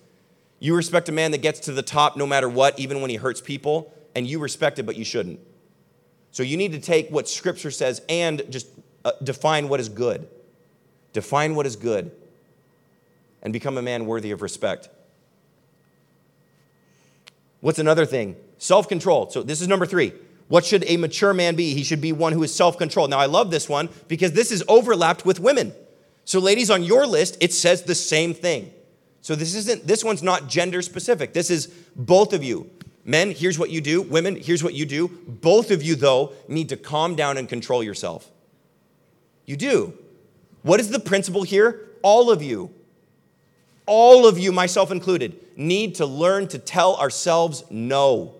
You 0.58 0.74
respect 0.74 1.08
a 1.08 1.12
man 1.12 1.30
that 1.30 1.42
gets 1.42 1.60
to 1.60 1.72
the 1.72 1.82
top 1.82 2.16
no 2.16 2.26
matter 2.26 2.48
what, 2.48 2.78
even 2.78 3.00
when 3.00 3.10
he 3.10 3.16
hurts 3.16 3.40
people, 3.40 3.92
and 4.14 4.26
you 4.26 4.38
respect 4.38 4.78
it, 4.78 4.84
but 4.84 4.96
you 4.96 5.04
shouldn't. 5.04 5.40
So 6.32 6.42
you 6.42 6.56
need 6.56 6.72
to 6.72 6.80
take 6.80 7.10
what 7.10 7.28
Scripture 7.28 7.70
says 7.70 8.02
and 8.08 8.42
just 8.50 8.66
uh, 9.04 9.12
define 9.22 9.68
what 9.68 9.80
is 9.80 9.88
good. 9.88 10.28
Define 11.12 11.54
what 11.54 11.66
is 11.66 11.76
good 11.76 12.10
and 13.42 13.52
become 13.52 13.78
a 13.78 13.82
man 13.82 14.06
worthy 14.06 14.32
of 14.32 14.42
respect. 14.42 14.88
What's 17.60 17.78
another 17.78 18.04
thing? 18.04 18.36
Self 18.58 18.88
control. 18.88 19.30
So 19.30 19.42
this 19.42 19.60
is 19.60 19.68
number 19.68 19.86
three. 19.86 20.12
What 20.48 20.64
should 20.64 20.84
a 20.86 20.96
mature 20.96 21.34
man 21.34 21.56
be? 21.56 21.74
He 21.74 21.82
should 21.82 22.00
be 22.00 22.12
one 22.12 22.32
who 22.32 22.42
is 22.42 22.54
self 22.54 22.78
controlled. 22.78 23.10
Now, 23.10 23.18
I 23.18 23.26
love 23.26 23.50
this 23.50 23.68
one 23.68 23.88
because 24.08 24.32
this 24.32 24.52
is 24.52 24.62
overlapped 24.68 25.24
with 25.24 25.40
women. 25.40 25.72
So, 26.24 26.38
ladies, 26.38 26.70
on 26.70 26.82
your 26.82 27.06
list, 27.06 27.36
it 27.40 27.52
says 27.52 27.82
the 27.82 27.94
same 27.94 28.34
thing. 28.34 28.72
So, 29.22 29.34
this 29.34 29.54
isn't, 29.54 29.86
this 29.86 30.04
one's 30.04 30.22
not 30.22 30.48
gender 30.48 30.82
specific. 30.82 31.32
This 31.32 31.50
is 31.50 31.66
both 31.96 32.32
of 32.32 32.44
you. 32.44 32.70
Men, 33.04 33.30
here's 33.30 33.58
what 33.58 33.70
you 33.70 33.80
do. 33.80 34.02
Women, 34.02 34.36
here's 34.36 34.62
what 34.62 34.74
you 34.74 34.84
do. 34.84 35.08
Both 35.08 35.70
of 35.70 35.82
you, 35.82 35.94
though, 35.94 36.32
need 36.48 36.68
to 36.70 36.76
calm 36.76 37.14
down 37.14 37.36
and 37.36 37.48
control 37.48 37.82
yourself. 37.82 38.30
You 39.46 39.56
do. 39.56 39.96
What 40.62 40.80
is 40.80 40.90
the 40.90 40.98
principle 40.98 41.44
here? 41.44 41.88
All 42.02 42.30
of 42.30 42.42
you, 42.42 42.72
all 43.86 44.26
of 44.26 44.38
you, 44.38 44.50
myself 44.50 44.90
included, 44.90 45.40
need 45.56 45.94
to 45.96 46.06
learn 46.06 46.48
to 46.48 46.58
tell 46.58 46.96
ourselves 46.96 47.62
no. 47.70 48.34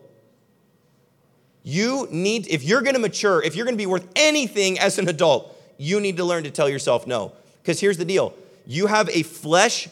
You 1.69 2.07
need, 2.13 2.47
if 2.47 2.63
you're 2.63 2.81
gonna 2.81 3.01
mature, 3.01 3.43
if 3.43 3.57
you're 3.57 3.65
gonna 3.65 3.77
be 3.77 3.87
worth 3.87 4.07
anything 4.15 4.79
as 4.79 5.01
an 5.01 5.09
adult, 5.09 5.53
you 5.79 5.99
need 5.99 6.17
to 6.19 6.25
learn 6.25 6.45
to 6.45 6.51
tell 6.53 6.69
yourself 6.69 7.09
no. 7.09 7.33
Because 7.61 7.81
here's 7.81 7.99
the 7.99 8.05
deal 8.05 8.35
you 8.69 8.87
have 8.87 9.09
a 9.09 9.25
flesh 9.25 9.89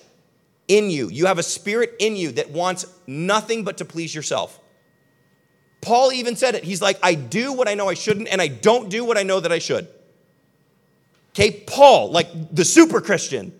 in 0.69 0.89
you, 0.89 1.09
you 1.09 1.27
have 1.27 1.41
a 1.41 1.43
spirit 1.43 1.97
in 1.99 2.15
you 2.15 2.31
that 2.31 2.51
wants 2.51 2.87
nothing 3.09 3.65
but 3.65 3.79
to 3.79 3.85
please 3.85 4.15
yourself. 4.15 4.61
Paul 5.81 6.13
even 6.13 6.37
said 6.37 6.55
it. 6.55 6.63
He's 6.63 6.81
like, 6.81 6.97
I 7.03 7.15
do 7.15 7.53
what 7.53 7.67
I 7.67 7.75
know 7.75 7.89
I 7.89 7.95
shouldn't, 7.95 8.29
and 8.29 8.41
I 8.41 8.47
don't 8.47 8.89
do 8.89 9.05
what 9.05 9.19
I 9.19 9.25
know 9.25 9.41
that 9.41 9.51
I 9.51 9.59
should. 9.59 9.89
Okay, 11.31 11.65
Paul, 11.67 12.13
like 12.13 12.55
the 12.55 12.65
super 12.65 13.01
Christian, 13.01 13.53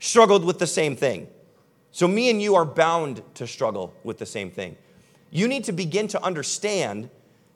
struggled 0.00 0.44
with 0.44 0.58
the 0.58 0.66
same 0.66 0.96
thing. 0.96 1.28
So, 1.92 2.06
me 2.06 2.28
and 2.28 2.42
you 2.42 2.56
are 2.56 2.66
bound 2.66 3.22
to 3.36 3.46
struggle 3.46 3.94
with 4.04 4.18
the 4.18 4.26
same 4.26 4.50
thing. 4.50 4.76
You 5.30 5.48
need 5.48 5.64
to 5.64 5.72
begin 5.72 6.08
to 6.08 6.22
understand 6.22 7.08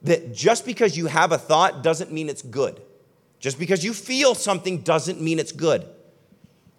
that 0.02 0.32
just 0.32 0.64
because 0.64 0.96
you 0.96 1.06
have 1.06 1.32
a 1.32 1.38
thought 1.38 1.82
doesn't 1.82 2.12
mean 2.12 2.28
it's 2.28 2.42
good. 2.42 2.80
Just 3.40 3.58
because 3.58 3.84
you 3.84 3.92
feel 3.92 4.34
something 4.34 4.82
doesn't 4.82 5.20
mean 5.20 5.38
it's 5.38 5.52
good. 5.52 5.86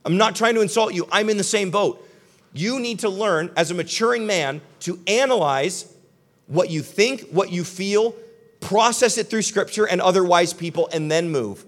I'm 0.05 0.17
not 0.17 0.35
trying 0.35 0.55
to 0.55 0.61
insult 0.61 0.93
you, 0.93 1.07
I'm 1.11 1.29
in 1.29 1.37
the 1.37 1.43
same 1.43 1.71
boat. 1.71 2.05
You 2.53 2.79
need 2.79 2.99
to 2.99 3.09
learn 3.09 3.51
as 3.55 3.69
a 3.69 3.73
maturing 3.73 4.25
man 4.25 4.61
to 4.81 4.99
analyze 5.07 5.93
what 6.47 6.69
you 6.69 6.81
think, 6.81 7.29
what 7.29 7.51
you 7.51 7.63
feel, 7.63 8.15
process 8.59 9.17
it 9.17 9.29
through 9.29 9.43
scripture 9.43 9.87
and 9.87 10.01
other 10.01 10.23
wise 10.23 10.53
people, 10.53 10.89
and 10.91 11.11
then 11.11 11.29
move. 11.29 11.63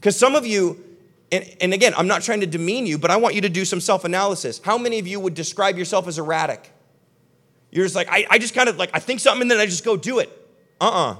Because 0.00 0.16
some 0.16 0.34
of 0.34 0.46
you, 0.46 0.82
and, 1.30 1.44
and 1.60 1.74
again, 1.74 1.92
I'm 1.96 2.06
not 2.06 2.22
trying 2.22 2.40
to 2.40 2.46
demean 2.46 2.86
you, 2.86 2.98
but 2.98 3.10
I 3.10 3.16
want 3.16 3.34
you 3.34 3.42
to 3.42 3.48
do 3.48 3.64
some 3.64 3.80
self 3.80 4.04
analysis. 4.04 4.60
How 4.64 4.78
many 4.78 4.98
of 4.98 5.06
you 5.06 5.20
would 5.20 5.34
describe 5.34 5.76
yourself 5.76 6.08
as 6.08 6.18
erratic? 6.18 6.72
You're 7.70 7.84
just 7.84 7.96
like, 7.96 8.08
I, 8.10 8.26
I 8.30 8.38
just 8.38 8.54
kind 8.54 8.68
of 8.68 8.78
like, 8.78 8.90
I 8.94 9.00
think 9.00 9.20
something 9.20 9.42
and 9.42 9.50
then 9.50 9.58
I 9.58 9.66
just 9.66 9.84
go 9.84 9.96
do 9.96 10.20
it. 10.20 10.43
Uh 10.80 10.84
uh-uh. 10.84 11.12
uh 11.12 11.16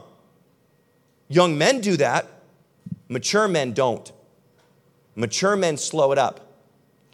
Young 1.29 1.57
men 1.57 1.81
do 1.81 1.97
that, 1.97 2.29
mature 3.09 3.49
men 3.49 3.73
don't. 3.73 4.13
Mature 5.17 5.57
men 5.57 5.77
slow 5.77 6.13
it 6.13 6.19
up. 6.19 6.41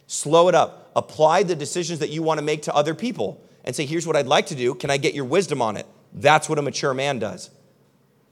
Slow 0.07 0.49
it 0.49 0.55
up. 0.55 0.91
Apply 0.95 1.43
the 1.43 1.55
decisions 1.55 1.99
that 1.99 2.09
you 2.09 2.21
want 2.21 2.39
to 2.39 2.45
make 2.45 2.63
to 2.63 2.75
other 2.75 2.93
people 2.93 3.41
and 3.63 3.75
say, 3.75 3.85
here's 3.85 4.05
what 4.05 4.15
I'd 4.15 4.27
like 4.27 4.47
to 4.47 4.55
do. 4.55 4.73
Can 4.75 4.89
I 4.89 4.97
get 4.97 5.13
your 5.13 5.25
wisdom 5.25 5.61
on 5.61 5.77
it? 5.77 5.85
That's 6.13 6.49
what 6.49 6.59
a 6.59 6.61
mature 6.61 6.93
man 6.93 7.19
does. 7.19 7.49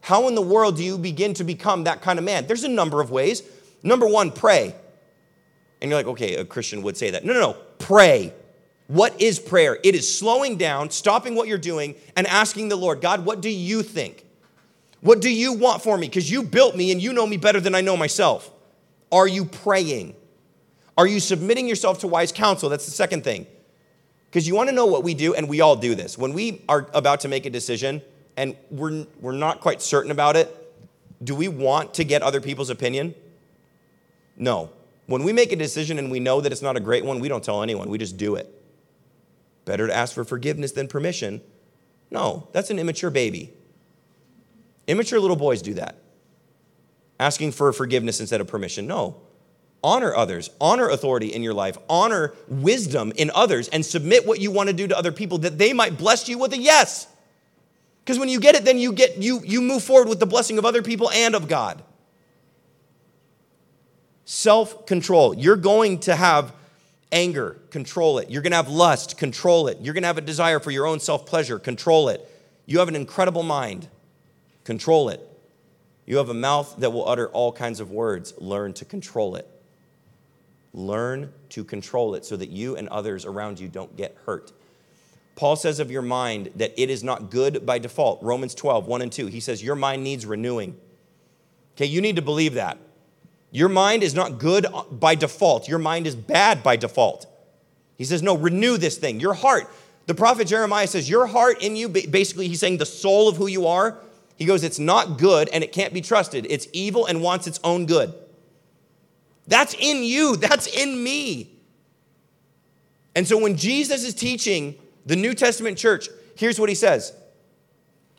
How 0.01 0.27
in 0.27 0.35
the 0.35 0.41
world 0.41 0.77
do 0.77 0.83
you 0.83 0.97
begin 0.97 1.33
to 1.35 1.43
become 1.43 1.85
that 1.85 2.01
kind 2.01 2.19
of 2.19 2.25
man? 2.25 2.47
There's 2.47 2.63
a 2.63 2.69
number 2.69 2.99
of 3.01 3.11
ways. 3.11 3.43
Number 3.83 4.07
one, 4.07 4.31
pray. 4.31 4.75
And 5.81 5.89
you're 5.89 5.99
like, 5.99 6.07
okay, 6.07 6.35
a 6.35 6.45
Christian 6.45 6.81
would 6.81 6.97
say 6.97 7.11
that. 7.11 7.23
No, 7.23 7.33
no, 7.33 7.39
no. 7.39 7.53
Pray. 7.77 8.33
What 8.89 9.21
is 9.21 9.37
prayer? 9.37 9.77
It 9.83 9.93
is 9.93 10.17
slowing 10.17 10.57
down, 10.57 10.89
stopping 10.89 11.35
what 11.35 11.47
you're 11.47 11.59
doing, 11.59 11.93
and 12.15 12.25
asking 12.25 12.69
the 12.69 12.75
Lord, 12.75 13.01
God, 13.01 13.23
what 13.23 13.39
do 13.39 13.47
you 13.47 13.83
think? 13.83 14.25
What 15.01 15.21
do 15.21 15.31
you 15.31 15.53
want 15.53 15.83
for 15.83 15.95
me? 15.95 16.07
Because 16.07 16.31
you 16.31 16.41
built 16.41 16.75
me 16.75 16.91
and 16.91 16.99
you 16.99 17.13
know 17.13 17.27
me 17.27 17.37
better 17.37 17.59
than 17.59 17.75
I 17.75 17.81
know 17.81 17.95
myself. 17.95 18.49
Are 19.11 19.27
you 19.27 19.45
praying? 19.45 20.15
Are 20.97 21.05
you 21.05 21.19
submitting 21.19 21.67
yourself 21.67 21.99
to 21.99 22.07
wise 22.07 22.31
counsel? 22.31 22.67
That's 22.67 22.85
the 22.85 22.91
second 22.91 23.23
thing. 23.23 23.45
Because 24.25 24.47
you 24.47 24.55
want 24.55 24.69
to 24.69 24.75
know 24.75 24.87
what 24.87 25.03
we 25.03 25.13
do, 25.13 25.35
and 25.35 25.47
we 25.47 25.61
all 25.61 25.75
do 25.75 25.93
this. 25.93 26.17
When 26.17 26.33
we 26.33 26.63
are 26.67 26.89
about 26.95 27.19
to 27.19 27.27
make 27.27 27.45
a 27.45 27.51
decision 27.51 28.01
and 28.37 28.57
we're, 28.71 29.05
we're 29.21 29.33
not 29.33 29.61
quite 29.61 29.83
certain 29.83 30.09
about 30.09 30.35
it, 30.35 30.55
do 31.23 31.35
we 31.35 31.47
want 31.47 31.93
to 31.93 32.03
get 32.03 32.23
other 32.23 32.41
people's 32.41 32.71
opinion? 32.71 33.13
No. 34.35 34.71
When 35.05 35.23
we 35.23 35.31
make 35.31 35.51
a 35.51 35.55
decision 35.55 35.99
and 35.99 36.09
we 36.09 36.19
know 36.19 36.41
that 36.41 36.51
it's 36.51 36.63
not 36.63 36.75
a 36.75 36.79
great 36.79 37.05
one, 37.05 37.19
we 37.19 37.27
don't 37.27 37.43
tell 37.43 37.61
anyone, 37.61 37.87
we 37.87 37.99
just 37.99 38.17
do 38.17 38.33
it. 38.33 38.55
Better 39.69 39.85
to 39.85 39.95
ask 39.95 40.15
for 40.15 40.23
forgiveness 40.23 40.71
than 40.71 40.87
permission. 40.87 41.41
No, 42.09 42.47
that's 42.53 42.71
an 42.71 42.79
immature 42.79 43.11
baby. 43.11 43.53
Immature 44.87 45.19
little 45.19 45.35
boys 45.35 45.61
do 45.61 45.75
that. 45.75 46.01
Asking 47.19 47.51
for 47.51 47.71
forgiveness 47.71 48.19
instead 48.19 48.41
of 48.41 48.47
permission. 48.47 48.87
No. 48.87 49.21
Honor 49.83 50.15
others, 50.15 50.49
honor 50.59 50.89
authority 50.89 51.27
in 51.27 51.43
your 51.43 51.53
life, 51.53 51.77
honor 51.87 52.33
wisdom 52.47 53.13
in 53.15 53.29
others, 53.35 53.67
and 53.67 53.85
submit 53.85 54.25
what 54.25 54.41
you 54.41 54.49
want 54.49 54.69
to 54.69 54.73
do 54.73 54.87
to 54.87 54.97
other 54.97 55.11
people 55.11 55.37
that 55.37 55.59
they 55.59 55.71
might 55.71 55.99
bless 55.99 56.27
you 56.27 56.39
with 56.39 56.51
a 56.53 56.57
yes. 56.57 57.05
Because 58.03 58.17
when 58.17 58.27
you 58.27 58.39
get 58.39 58.55
it, 58.55 58.65
then 58.65 58.79
you 58.79 58.91
get 58.91 59.17
you 59.17 59.39
you 59.45 59.61
move 59.61 59.83
forward 59.83 60.09
with 60.09 60.19
the 60.19 60.25
blessing 60.25 60.57
of 60.57 60.65
other 60.65 60.81
people 60.81 61.11
and 61.11 61.35
of 61.35 61.47
God. 61.47 61.83
Self-control. 64.25 65.35
You're 65.35 65.57
going 65.57 65.99
to 65.99 66.15
have 66.15 66.55
anger, 67.11 67.59
control 67.69 68.19
it. 68.19 68.29
You're 68.29 68.41
going 68.41 68.51
to 68.51 68.57
have 68.57 68.69
lust, 68.69 69.17
control 69.17 69.67
it. 69.67 69.79
You're 69.81 69.93
going 69.93 70.03
to 70.03 70.07
have 70.07 70.17
a 70.17 70.21
desire 70.21 70.59
for 70.59 70.71
your 70.71 70.85
own 70.85 70.99
self-pleasure, 70.99 71.59
control 71.59 72.09
it. 72.09 72.29
You 72.65 72.79
have 72.79 72.87
an 72.87 72.95
incredible 72.95 73.43
mind, 73.43 73.87
control 74.63 75.09
it. 75.09 75.25
You 76.05 76.17
have 76.17 76.29
a 76.29 76.33
mouth 76.33 76.75
that 76.79 76.91
will 76.91 77.07
utter 77.07 77.29
all 77.29 77.51
kinds 77.51 77.79
of 77.79 77.91
words, 77.91 78.33
learn 78.37 78.73
to 78.73 78.85
control 78.85 79.35
it. 79.35 79.47
Learn 80.73 81.33
to 81.49 81.63
control 81.63 82.15
it 82.15 82.25
so 82.25 82.37
that 82.37 82.49
you 82.49 82.75
and 82.75 82.87
others 82.89 83.25
around 83.25 83.59
you 83.59 83.67
don't 83.67 83.95
get 83.95 84.15
hurt. 84.25 84.51
Paul 85.35 85.55
says 85.55 85.79
of 85.79 85.89
your 85.89 86.01
mind 86.01 86.51
that 86.57 86.73
it 86.79 86.89
is 86.89 87.03
not 87.03 87.31
good 87.31 87.65
by 87.65 87.79
default. 87.79 88.21
Romans 88.21 88.53
12, 88.53 88.87
1 88.87 89.01
and 89.01 89.11
2. 89.11 89.27
He 89.27 89.39
says, 89.39 89.63
Your 89.63 89.75
mind 89.75 90.03
needs 90.03 90.25
renewing. 90.25 90.75
Okay, 91.75 91.85
you 91.85 92.01
need 92.01 92.17
to 92.17 92.21
believe 92.21 92.55
that. 92.55 92.77
Your 93.51 93.69
mind 93.69 94.03
is 94.03 94.13
not 94.13 94.37
good 94.37 94.65
by 94.91 95.15
default, 95.15 95.67
your 95.67 95.79
mind 95.79 96.07
is 96.07 96.15
bad 96.15 96.63
by 96.63 96.75
default. 96.75 97.25
He 97.97 98.05
says, 98.05 98.23
No, 98.23 98.37
renew 98.37 98.77
this 98.77 98.97
thing. 98.97 99.19
Your 99.19 99.33
heart. 99.33 99.69
The 100.07 100.15
prophet 100.15 100.47
Jeremiah 100.47 100.87
says, 100.87 101.09
Your 101.09 101.27
heart 101.27 101.61
in 101.61 101.75
you, 101.75 101.89
basically, 101.89 102.47
he's 102.47 102.59
saying 102.59 102.77
the 102.77 102.85
soul 102.85 103.27
of 103.27 103.37
who 103.37 103.47
you 103.47 103.67
are. 103.67 103.99
He 104.37 104.45
goes, 104.45 104.63
It's 104.63 104.79
not 104.79 105.17
good 105.17 105.49
and 105.49 105.63
it 105.63 105.71
can't 105.71 105.93
be 105.93 106.01
trusted. 106.01 106.47
It's 106.49 106.67
evil 106.73 107.05
and 107.05 107.21
wants 107.21 107.45
its 107.45 107.59
own 107.63 107.85
good. 107.85 108.13
That's 109.47 109.73
in 109.73 110.03
you, 110.03 110.35
that's 110.37 110.67
in 110.67 111.03
me. 111.03 111.51
And 113.15 113.27
so 113.27 113.37
when 113.37 113.57
Jesus 113.57 114.03
is 114.03 114.13
teaching 114.13 114.75
the 115.05 115.15
New 115.15 115.33
Testament 115.33 115.77
church, 115.77 116.07
here's 116.37 116.59
what 116.59 116.69
he 116.69 116.75
says. 116.75 117.13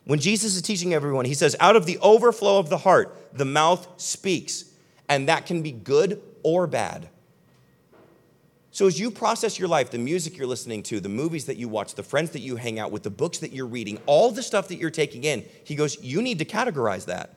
When 0.05 0.19
Jesus 0.19 0.55
is 0.55 0.61
teaching 0.61 0.93
everyone, 0.93 1.25
he 1.25 1.33
says, 1.33 1.55
Out 1.59 1.75
of 1.75 1.85
the 1.85 1.97
overflow 1.99 2.59
of 2.59 2.69
the 2.69 2.77
heart, 2.77 3.17
the 3.33 3.45
mouth 3.45 3.87
speaks. 3.97 4.65
And 5.11 5.27
that 5.27 5.45
can 5.45 5.61
be 5.61 5.73
good 5.73 6.21
or 6.41 6.67
bad. 6.67 7.09
So, 8.71 8.87
as 8.87 8.97
you 8.97 9.11
process 9.11 9.59
your 9.59 9.67
life, 9.67 9.91
the 9.91 9.97
music 9.97 10.37
you're 10.37 10.47
listening 10.47 10.83
to, 10.83 11.01
the 11.01 11.09
movies 11.09 11.47
that 11.47 11.57
you 11.57 11.67
watch, 11.67 11.95
the 11.95 12.03
friends 12.03 12.29
that 12.29 12.39
you 12.39 12.55
hang 12.55 12.79
out 12.79 12.93
with, 12.93 13.03
the 13.03 13.09
books 13.09 13.39
that 13.39 13.51
you're 13.51 13.67
reading, 13.67 13.99
all 14.05 14.31
the 14.31 14.41
stuff 14.41 14.69
that 14.69 14.77
you're 14.77 14.89
taking 14.89 15.25
in, 15.25 15.43
he 15.65 15.75
goes, 15.75 16.01
You 16.01 16.21
need 16.21 16.39
to 16.39 16.45
categorize 16.45 17.07
that. 17.07 17.35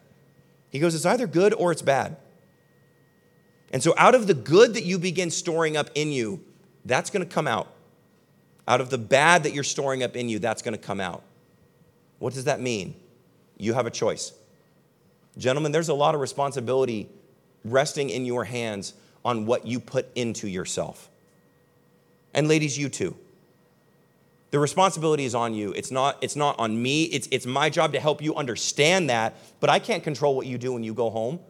He 0.71 0.79
goes, 0.79 0.95
It's 0.95 1.05
either 1.05 1.27
good 1.27 1.53
or 1.53 1.73
it's 1.73 1.83
bad. 1.83 2.17
And 3.73 3.83
so, 3.83 3.93
out 3.99 4.15
of 4.15 4.29
the 4.29 4.35
good 4.35 4.75
that 4.75 4.85
you 4.85 4.97
begin 4.97 5.33
storing 5.33 5.77
up 5.77 5.91
in 5.97 6.13
you, 6.13 6.45
that's 6.85 7.11
going 7.11 7.27
to 7.27 7.35
come 7.35 7.49
out. 7.49 7.73
Out 8.69 8.81
of 8.81 8.91
the 8.91 8.99
bad 8.99 9.43
that 9.43 9.53
you're 9.53 9.65
storing 9.65 10.05
up 10.05 10.15
in 10.15 10.29
you, 10.29 10.39
that's 10.39 10.63
going 10.63 10.79
to 10.79 10.81
come 10.81 11.01
out. 11.01 11.25
What 12.21 12.35
does 12.35 12.45
that 12.45 12.61
mean? 12.61 12.95
You 13.59 13.75
have 13.75 13.87
a 13.87 13.91
choice. 13.91 14.33
Gentlemen, 15.37 15.73
there's 15.73 15.89
a 15.89 15.95
lot 15.95 16.15
of 16.15 16.21
responsibility 16.21 17.09
resting 17.65 18.11
in 18.11 18.27
your 18.27 18.45
hands 18.45 18.95
on 19.25 19.47
what 19.47 19.67
you 19.67 19.81
put 19.81 20.07
into 20.15 20.49
yourself. 20.49 21.09
And 22.35 22.49
ladies, 22.49 22.77
you 22.77 22.89
too. 22.89 23.17
The 24.51 24.59
responsibility 24.59 25.25
is 25.25 25.35
on 25.35 25.55
you. 25.55 25.73
It's 25.73 25.91
not, 25.91 26.19
it's 26.21 26.37
not 26.37 26.59
on 26.59 26.81
me. 26.81 27.05
It's, 27.05 27.27
it's 27.33 27.47
my 27.47 27.71
job 27.71 27.93
to 27.95 28.01
help 28.01 28.23
you 28.23 28.37
understand 28.37 29.11
that, 29.11 29.35
but 29.59 29.71
I 29.71 29.79
can't 29.79 30.05
control 30.05 30.37
what 30.37 30.47
you 30.47 30.59
do 30.59 30.73
when 30.73 30.85
you 30.85 30.95
go 30.95 31.11
home, 31.11 31.41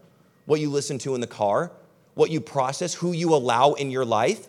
what 0.46 0.60
you 0.60 0.70
listen 0.70 0.98
to 1.00 1.14
in 1.14 1.20
the 1.20 1.26
car, 1.26 1.70
what 2.14 2.30
you 2.30 2.40
process, 2.40 2.94
who 2.94 3.12
you 3.12 3.34
allow 3.34 3.72
in 3.74 3.90
your 3.90 4.04
life. 4.04 4.48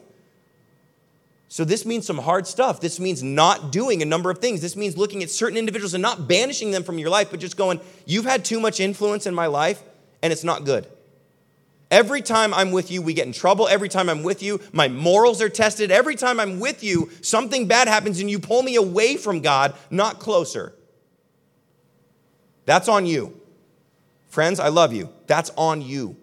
So, 1.48 1.64
this 1.64 1.86
means 1.86 2.06
some 2.06 2.18
hard 2.18 2.48
stuff. 2.48 2.82
This 2.82 3.00
means 3.00 3.22
not 3.22 3.72
doing 3.72 4.02
a 4.02 4.06
number 4.06 4.32
of 4.32 4.40
things. 4.40 4.62
This 4.62 4.76
means 4.76 4.98
looking 4.98 5.22
at 5.22 5.30
certain 5.30 5.58
individuals 5.58 5.94
and 5.94 6.02
not 6.02 6.28
banishing 6.28 6.72
them 6.72 6.84
from 6.84 6.98
your 6.98 7.10
life, 7.10 7.32
but 7.32 7.40
just 7.40 7.56
going, 7.56 7.80
You've 8.06 8.26
had 8.26 8.44
too 8.44 8.60
much 8.60 8.80
influence 8.80 9.26
in 9.26 9.36
my 9.36 9.48
life, 9.48 9.84
and 10.24 10.34
it's 10.34 10.44
not 10.44 10.66
good. 10.66 10.88
Every 11.92 12.22
time 12.22 12.54
I'm 12.54 12.72
with 12.72 12.90
you, 12.92 13.02
we 13.02 13.14
get 13.14 13.28
in 13.28 13.34
trouble. 13.34 13.68
Every 13.68 13.90
time 13.90 14.10
I'm 14.10 14.24
with 14.24 14.42
you, 14.42 14.60
my 14.74 14.88
morals 14.88 15.42
are 15.42 15.50
tested. 15.50 15.92
Every 15.92 16.16
time 16.16 16.40
I'm 16.40 16.60
with 16.60 16.84
you, 16.84 17.12
something 17.22 17.68
bad 17.68 17.88
happens 17.88 18.20
and 18.20 18.30
you 18.30 18.40
pull 18.40 18.64
me 18.64 18.76
away 18.76 19.18
from 19.18 19.42
God, 19.42 19.76
not 19.92 20.20
closer. 20.20 20.74
That's 22.66 22.88
on 22.88 23.06
you. 23.06 23.40
Friends, 24.30 24.60
I 24.60 24.70
love 24.70 24.94
you. 24.94 25.10
That's 25.28 25.52
on 25.52 25.82
you. 25.82 26.18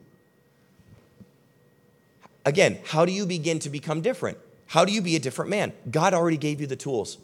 Again, 2.44 2.78
how 2.84 3.04
do 3.04 3.12
you 3.12 3.24
begin 3.24 3.60
to 3.60 3.70
become 3.70 4.00
different? 4.00 4.38
How 4.66 4.84
do 4.84 4.92
you 4.92 5.00
be 5.00 5.14
a 5.14 5.20
different 5.20 5.50
man? 5.50 5.72
God 5.90 6.12
already 6.12 6.36
gave 6.36 6.60
you 6.60 6.66
the 6.66 6.76
tools. 6.76 7.18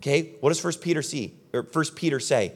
Okay? 0.00 0.32
What 0.40 0.50
does 0.50 0.60
First 0.60 0.82
Peter 0.82 1.00
see 1.00 1.34
or 1.52 1.62
First 1.62 1.96
Peter 1.96 2.20
say? 2.20 2.52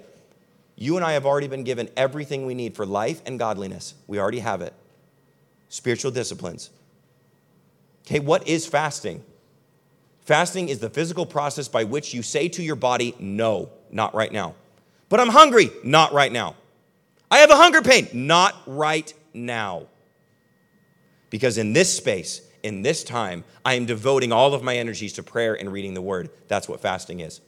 You 0.74 0.96
and 0.96 1.04
I 1.04 1.12
have 1.12 1.24
already 1.24 1.48
been 1.48 1.64
given 1.64 1.88
everything 1.96 2.44
we 2.44 2.54
need 2.54 2.76
for 2.76 2.84
life 2.84 3.22
and 3.24 3.38
godliness. 3.38 3.94
We 4.06 4.20
already 4.20 4.40
have 4.40 4.60
it. 4.60 4.74
Spiritual 5.68 6.10
disciplines. 6.10 6.70
Okay, 8.06 8.20
what 8.20 8.46
is 8.46 8.66
fasting? 8.66 9.24
Fasting 10.20 10.68
is 10.68 10.78
the 10.78 10.90
physical 10.90 11.26
process 11.26 11.68
by 11.68 11.84
which 11.84 12.12
you 12.12 12.22
say 12.22 12.48
to 12.48 12.62
your 12.62 12.76
body, 12.76 13.14
no, 13.18 13.70
not 13.90 14.14
right 14.14 14.32
now. 14.32 14.54
But 15.08 15.20
I'm 15.20 15.28
hungry, 15.28 15.70
not 15.84 16.12
right 16.12 16.32
now. 16.32 16.56
I 17.30 17.38
have 17.38 17.50
a 17.50 17.56
hunger 17.56 17.82
pain, 17.82 18.08
not 18.12 18.54
right 18.66 19.12
now. 19.34 19.86
Because 21.30 21.58
in 21.58 21.72
this 21.72 21.96
space, 21.96 22.40
in 22.62 22.82
this 22.82 23.04
time, 23.04 23.44
I 23.64 23.74
am 23.74 23.86
devoting 23.86 24.32
all 24.32 24.54
of 24.54 24.62
my 24.62 24.76
energies 24.76 25.12
to 25.14 25.22
prayer 25.22 25.54
and 25.54 25.72
reading 25.72 25.94
the 25.94 26.02
word. 26.02 26.30
That's 26.48 26.68
what 26.68 26.80
fasting 26.80 27.20
is. 27.20 27.40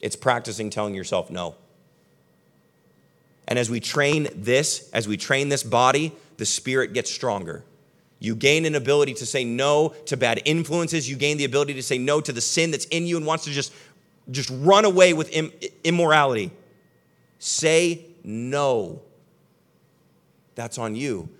It's 0.00 0.16
practicing 0.16 0.70
telling 0.70 0.94
yourself 0.94 1.30
no. 1.30 1.54
And 3.48 3.58
as 3.58 3.68
we 3.68 3.80
train 3.80 4.28
this, 4.34 4.88
as 4.92 5.08
we 5.08 5.16
train 5.16 5.48
this 5.48 5.62
body, 5.62 6.12
the 6.36 6.46
spirit 6.46 6.92
gets 6.92 7.10
stronger. 7.10 7.64
You 8.18 8.36
gain 8.36 8.64
an 8.66 8.76
ability 8.76 9.14
to 9.14 9.26
say 9.26 9.44
no 9.44 9.88
to 10.06 10.16
bad 10.16 10.42
influences. 10.44 11.10
You 11.10 11.16
gain 11.16 11.38
the 11.38 11.44
ability 11.44 11.74
to 11.74 11.82
say 11.82 11.98
no 11.98 12.20
to 12.20 12.32
the 12.32 12.40
sin 12.40 12.70
that's 12.70 12.84
in 12.86 13.06
you 13.06 13.16
and 13.16 13.26
wants 13.26 13.44
to 13.44 13.50
just, 13.50 13.72
just 14.30 14.48
run 14.50 14.84
away 14.84 15.12
with 15.12 15.28
immorality. 15.82 16.52
Say 17.40 18.06
no. 18.22 19.02
That's 20.54 20.78
on 20.78 20.94
you. 20.94 21.30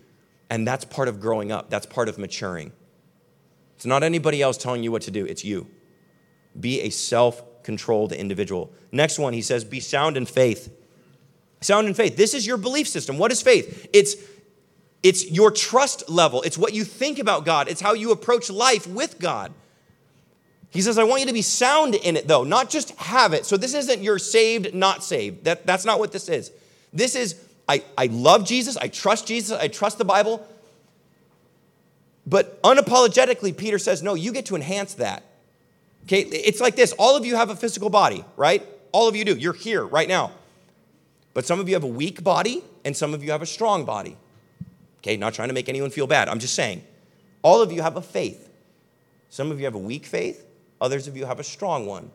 And 0.51 0.67
that's 0.67 0.85
part 0.85 1.09
of 1.09 1.21
growing 1.21 1.53
up, 1.53 1.71
that's 1.71 1.87
part 1.87 2.09
of 2.09 2.19
maturing. 2.19 2.73
It's 3.77 3.87
not 3.87 4.03
anybody 4.03 4.43
else 4.43 4.57
telling 4.57 4.83
you 4.83 4.93
what 4.93 5.03
to 5.03 5.11
do, 5.11 5.25
it's 5.25 5.45
you. 5.45 5.67
Be 6.59 6.81
a 6.83 6.91
self 6.91 7.63
controlled 7.63 8.13
individual. 8.13 8.73
Next 8.91 9.19
one, 9.19 9.33
he 9.33 9.43
says, 9.43 9.65
be 9.65 9.81
sound 9.81 10.17
in 10.17 10.27
faith. 10.27 10.71
Sound 11.63 11.89
in 11.89 11.95
faith. 11.95 12.17
This 12.17 12.35
is 12.35 12.47
your 12.47 12.57
belief 12.57 12.89
system. 12.89 13.19
What 13.19 13.33
is 13.33 13.41
faith? 13.41 13.89
It's 13.93 14.17
it's 15.03 15.31
your 15.31 15.51
trust 15.51 16.09
level. 16.09 16.43
It's 16.43 16.57
what 16.57 16.73
you 16.75 16.85
think 16.85 17.19
about 17.19 17.45
God. 17.45 17.69
It's 17.69 17.81
how 17.81 17.95
you 17.95 18.13
approach 18.13 18.51
life 18.51 18.87
with 18.87 19.19
God. 19.19 19.53
He 20.71 20.81
says, 20.81 20.97
I 20.97 21.05
want 21.05 21.21
you 21.21 21.27
to 21.27 21.33
be 21.33 21.43
sound 21.43 21.95
in 21.95 22.17
it, 22.17 22.29
though, 22.29 22.45
not 22.45 22.71
just 22.71 22.91
have 22.93 23.33
it. 23.33 23.45
So 23.45 23.57
this 23.57 23.75
isn't 23.75 24.03
you're 24.03 24.19
saved, 24.19 24.75
not 24.75 25.05
saved. 25.05 25.45
That, 25.45 25.67
that's 25.67 25.85
not 25.85 25.99
what 25.99 26.13
this 26.13 26.29
is. 26.29 26.51
This 26.93 27.15
is, 27.15 27.35
I, 27.69 27.83
I 27.99 28.07
love 28.07 28.47
Jesus, 28.47 28.77
I 28.77 28.89
trust 28.89 29.27
Jesus, 29.27 29.59
I 29.59 29.69
trust 29.69 29.99
the 29.99 30.05
Bible. 30.05 30.47
But 32.27 32.63
unapologetically, 32.63 33.57
Peter 33.57 33.79
says, 33.79 34.03
no, 34.03 34.15
you 34.15 34.33
get 34.33 34.47
to 34.47 34.57
enhance 34.57 34.95
that. 34.95 35.25
Okay, 36.05 36.21
it's 36.21 36.61
like 36.61 36.75
this 36.75 36.93
all 36.99 37.17
of 37.17 37.27
you 37.27 37.37
have 37.37 37.51
a 37.51 37.57
physical 37.57 37.91
body, 37.91 38.25
right? 38.37 38.67
All 38.93 39.09
of 39.09 39.17
you 39.17 39.25
do. 39.25 39.37
You're 39.37 39.53
here 39.53 39.85
right 39.85 40.09
now. 40.09 40.33
But 41.35 41.47
some 41.47 41.61
of 41.61 41.69
you 41.69 41.75
have 41.75 41.85
a 41.85 41.89
weak 41.89 42.23
body, 42.23 42.63
and 42.85 42.97
some 42.97 43.15
of 43.15 43.25
you 43.25 43.31
have 43.31 43.43
a 43.43 43.47
strong 43.47 43.85
body. 43.85 44.17
Okay, 44.99 45.17
not 45.17 45.35
trying 45.35 45.49
to 45.49 45.55
make 45.55 45.69
anyone 45.69 45.91
feel 45.91 46.07
bad. 46.07 46.29
I'm 46.29 46.39
just 46.39 46.55
saying, 46.55 46.83
all 47.43 47.61
of 47.61 47.73
you 47.73 47.83
have 47.83 47.97
a 47.97 48.03
faith. 48.03 48.49
Some 49.31 49.51
of 49.51 49.59
you 49.59 49.65
have 49.65 49.75
a 49.75 49.79
weak 49.79 50.05
faith, 50.05 50.45
others 50.81 51.09
of 51.09 51.17
you 51.17 51.25
have 51.25 51.41
a 51.41 51.45
strong 51.45 51.87
one. 51.87 52.11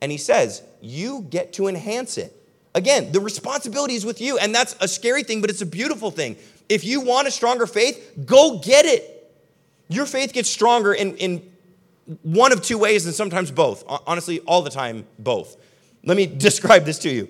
And 0.00 0.12
he 0.12 0.18
says, 0.18 0.62
you 0.80 1.26
get 1.28 1.54
to 1.54 1.66
enhance 1.66 2.18
it. 2.18 2.32
Again, 2.74 3.10
the 3.10 3.20
responsibility 3.20 3.94
is 3.94 4.04
with 4.04 4.20
you, 4.20 4.38
and 4.38 4.54
that's 4.54 4.76
a 4.80 4.86
scary 4.86 5.22
thing, 5.22 5.40
but 5.40 5.50
it's 5.50 5.62
a 5.62 5.66
beautiful 5.66 6.10
thing. 6.10 6.36
If 6.68 6.84
you 6.84 7.00
want 7.00 7.26
a 7.26 7.30
stronger 7.30 7.66
faith, 7.66 8.12
go 8.26 8.58
get 8.58 8.84
it. 8.84 9.12
Your 9.88 10.06
faith 10.06 10.32
gets 10.32 10.50
stronger 10.50 10.92
in, 10.92 11.16
in 11.16 11.50
one 12.22 12.52
of 12.52 12.62
two 12.62 12.78
ways, 12.78 13.06
and 13.06 13.14
sometimes 13.14 13.50
both. 13.50 13.82
Honestly, 14.06 14.40
all 14.40 14.62
the 14.62 14.70
time, 14.70 15.06
both. 15.18 15.56
Let 16.04 16.16
me 16.16 16.26
describe 16.46 16.84
this 16.84 16.98
to 17.00 17.08
you. 17.08 17.28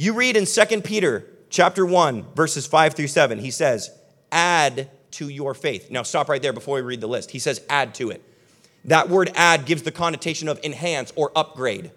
You 0.00 0.14
read 0.14 0.36
in 0.36 0.44
2 0.44 0.82
Peter 0.82 1.26
chapter 1.50 1.84
1, 1.84 2.26
verses 2.36 2.68
5 2.68 2.94
through 2.94 3.08
7, 3.08 3.40
he 3.40 3.50
says, 3.50 3.90
add 4.30 4.88
to 5.12 5.28
your 5.28 5.54
faith. 5.54 5.90
Now, 5.90 6.04
stop 6.04 6.28
right 6.28 6.40
there 6.40 6.52
before 6.52 6.76
we 6.76 6.82
read 6.82 7.00
the 7.00 7.08
list. 7.08 7.32
He 7.32 7.40
says, 7.40 7.60
add 7.68 7.96
to 7.96 8.10
it. 8.10 8.22
That 8.84 9.08
word 9.08 9.32
add 9.34 9.66
gives 9.66 9.82
the 9.82 9.90
connotation 9.90 10.46
of 10.46 10.60
enhance 10.62 11.12
or 11.16 11.32
upgrade. 11.34 11.90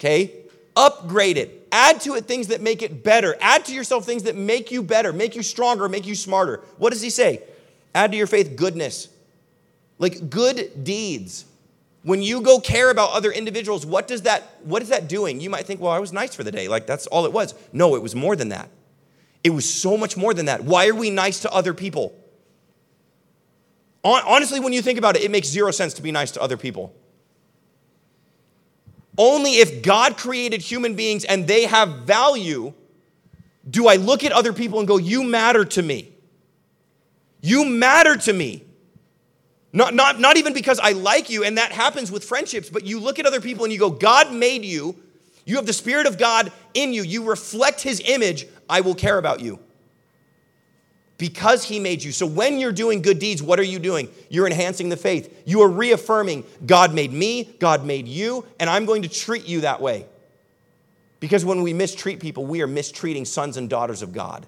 Okay? 0.00 0.34
Upgrade 0.74 1.36
it. 1.36 1.68
Add 1.70 2.00
to 2.00 2.14
it 2.14 2.24
things 2.24 2.48
that 2.48 2.60
make 2.60 2.82
it 2.82 3.04
better. 3.04 3.36
Add 3.40 3.66
to 3.66 3.72
yourself 3.72 4.04
things 4.04 4.24
that 4.24 4.34
make 4.34 4.72
you 4.72 4.82
better, 4.82 5.12
make 5.12 5.36
you 5.36 5.44
stronger, 5.44 5.88
make 5.88 6.08
you 6.08 6.16
smarter. 6.16 6.60
What 6.78 6.90
does 6.90 7.02
he 7.02 7.10
say? 7.10 7.44
Add 7.94 8.10
to 8.10 8.18
your 8.18 8.26
faith 8.26 8.56
goodness, 8.56 9.08
like 9.98 10.28
good 10.28 10.82
deeds. 10.82 11.44
When 12.02 12.22
you 12.22 12.40
go 12.40 12.60
care 12.60 12.90
about 12.90 13.10
other 13.12 13.30
individuals, 13.30 13.84
what 13.84 14.08
does 14.08 14.22
that 14.22 14.56
what 14.64 14.82
is 14.82 14.88
that 14.88 15.08
doing? 15.08 15.40
You 15.40 15.50
might 15.50 15.66
think, 15.66 15.80
"Well, 15.80 15.92
I 15.92 15.98
was 15.98 16.12
nice 16.12 16.34
for 16.34 16.44
the 16.44 16.52
day." 16.52 16.68
Like 16.68 16.86
that's 16.86 17.06
all 17.08 17.26
it 17.26 17.32
was. 17.32 17.54
No, 17.72 17.94
it 17.94 18.02
was 18.02 18.14
more 18.14 18.36
than 18.36 18.48
that. 18.48 18.70
It 19.44 19.50
was 19.50 19.70
so 19.72 19.96
much 19.96 20.16
more 20.16 20.34
than 20.34 20.46
that. 20.46 20.64
Why 20.64 20.88
are 20.88 20.94
we 20.94 21.10
nice 21.10 21.40
to 21.40 21.52
other 21.52 21.74
people? 21.74 22.14
Honestly, 24.02 24.60
when 24.60 24.72
you 24.72 24.80
think 24.80 24.98
about 24.98 25.16
it, 25.16 25.22
it 25.22 25.30
makes 25.30 25.48
zero 25.48 25.70
sense 25.70 25.92
to 25.94 26.02
be 26.02 26.10
nice 26.10 26.30
to 26.32 26.40
other 26.40 26.56
people. 26.56 26.94
Only 29.18 29.56
if 29.56 29.82
God 29.82 30.16
created 30.16 30.62
human 30.62 30.94
beings 30.94 31.24
and 31.24 31.46
they 31.46 31.64
have 31.66 32.06
value 32.06 32.72
do 33.68 33.88
I 33.88 33.96
look 33.96 34.24
at 34.24 34.32
other 34.32 34.52
people 34.52 34.78
and 34.78 34.88
go, 34.88 34.96
You 34.96 35.22
matter 35.22 35.64
to 35.64 35.82
me. 35.82 36.12
You 37.42 37.64
matter 37.64 38.16
to 38.16 38.32
me. 38.32 38.64
Not, 39.72 39.94
not, 39.94 40.18
not 40.18 40.36
even 40.36 40.52
because 40.52 40.80
I 40.80 40.92
like 40.92 41.30
you, 41.30 41.44
and 41.44 41.58
that 41.58 41.70
happens 41.70 42.10
with 42.10 42.24
friendships, 42.24 42.68
but 42.68 42.84
you 42.84 42.98
look 42.98 43.18
at 43.18 43.26
other 43.26 43.40
people 43.40 43.64
and 43.64 43.72
you 43.72 43.78
go, 43.78 43.90
God 43.90 44.32
made 44.32 44.64
you. 44.64 44.96
You 45.44 45.56
have 45.56 45.66
the 45.66 45.72
Spirit 45.72 46.06
of 46.06 46.18
God 46.18 46.52
in 46.74 46.92
you. 46.92 47.02
You 47.02 47.24
reflect 47.24 47.80
His 47.80 48.00
image. 48.04 48.46
I 48.68 48.80
will 48.80 48.94
care 48.94 49.18
about 49.18 49.40
you. 49.40 49.60
Because 51.18 51.64
He 51.64 51.78
made 51.78 52.02
you. 52.02 52.10
So 52.10 52.26
when 52.26 52.58
you're 52.58 52.72
doing 52.72 53.00
good 53.00 53.18
deeds, 53.20 53.42
what 53.42 53.60
are 53.60 53.64
you 53.64 53.78
doing? 53.78 54.08
You're 54.28 54.46
enhancing 54.46 54.88
the 54.88 54.96
faith. 54.96 55.42
You 55.46 55.60
are 55.62 55.68
reaffirming 55.68 56.44
God 56.66 56.92
made 56.92 57.12
me, 57.12 57.44
God 57.60 57.84
made 57.84 58.08
you, 58.08 58.44
and 58.58 58.68
I'm 58.68 58.86
going 58.86 59.02
to 59.02 59.08
treat 59.08 59.46
you 59.46 59.60
that 59.60 59.80
way. 59.80 60.06
Because 61.20 61.44
when 61.44 61.62
we 61.62 61.72
mistreat 61.74 62.18
people, 62.18 62.46
we 62.46 62.62
are 62.62 62.66
mistreating 62.66 63.24
sons 63.24 63.56
and 63.56 63.68
daughters 63.68 64.02
of 64.02 64.12
God. 64.12 64.46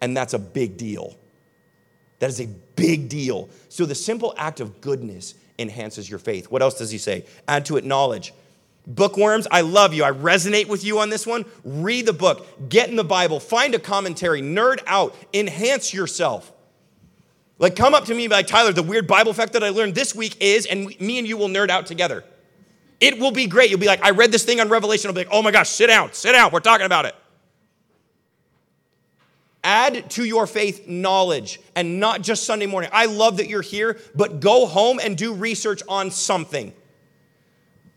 And 0.00 0.16
that's 0.16 0.34
a 0.34 0.38
big 0.38 0.76
deal. 0.76 1.16
That 2.20 2.30
is 2.30 2.40
a 2.40 2.46
big 2.76 3.08
deal. 3.08 3.48
So 3.68 3.84
the 3.84 3.94
simple 3.94 4.34
act 4.36 4.60
of 4.60 4.80
goodness 4.80 5.34
enhances 5.58 6.08
your 6.08 6.18
faith. 6.18 6.50
What 6.50 6.62
else 6.62 6.78
does 6.78 6.90
he 6.90 6.98
say? 6.98 7.24
Add 7.48 7.66
to 7.66 7.76
it 7.76 7.84
knowledge. 7.84 8.32
Bookworms, 8.86 9.46
I 9.50 9.60
love 9.60 9.92
you. 9.92 10.04
I 10.04 10.10
resonate 10.10 10.68
with 10.68 10.84
you 10.84 11.00
on 11.00 11.10
this 11.10 11.26
one. 11.26 11.44
Read 11.64 12.06
the 12.06 12.12
book, 12.12 12.46
get 12.68 12.88
in 12.88 12.96
the 12.96 13.04
Bible, 13.04 13.40
find 13.40 13.74
a 13.74 13.78
commentary, 13.78 14.40
nerd 14.40 14.80
out, 14.86 15.14
enhance 15.34 15.92
yourself. 15.92 16.52
Like, 17.58 17.76
come 17.76 17.94
up 17.94 18.06
to 18.06 18.14
me 18.14 18.26
like, 18.26 18.46
Tyler, 18.46 18.72
the 18.72 18.82
weird 18.82 19.06
Bible 19.06 19.34
fact 19.34 19.52
that 19.52 19.62
I 19.62 19.68
learned 19.68 19.94
this 19.94 20.14
week 20.14 20.36
is, 20.40 20.64
and 20.64 20.98
me 20.98 21.18
and 21.18 21.28
you 21.28 21.36
will 21.36 21.48
nerd 21.48 21.68
out 21.68 21.86
together. 21.86 22.24
It 23.00 23.18
will 23.18 23.32
be 23.32 23.46
great. 23.46 23.70
You'll 23.70 23.78
be 23.78 23.86
like, 23.86 24.02
I 24.02 24.10
read 24.10 24.32
this 24.32 24.44
thing 24.44 24.60
on 24.60 24.68
Revelation. 24.68 25.08
I'll 25.08 25.14
be 25.14 25.20
like, 25.20 25.32
oh 25.32 25.42
my 25.42 25.50
gosh, 25.50 25.68
sit 25.68 25.88
down, 25.88 26.12
sit 26.12 26.32
down. 26.32 26.50
We're 26.52 26.60
talking 26.60 26.86
about 26.86 27.04
it. 27.04 27.14
Add 29.62 30.10
to 30.10 30.24
your 30.24 30.46
faith 30.46 30.88
knowledge 30.88 31.60
and 31.74 32.00
not 32.00 32.22
just 32.22 32.44
Sunday 32.44 32.66
morning. 32.66 32.90
I 32.92 33.06
love 33.06 33.36
that 33.36 33.48
you're 33.48 33.60
here, 33.60 33.98
but 34.14 34.40
go 34.40 34.66
home 34.66 34.98
and 35.02 35.16
do 35.16 35.34
research 35.34 35.82
on 35.86 36.10
something. 36.10 36.72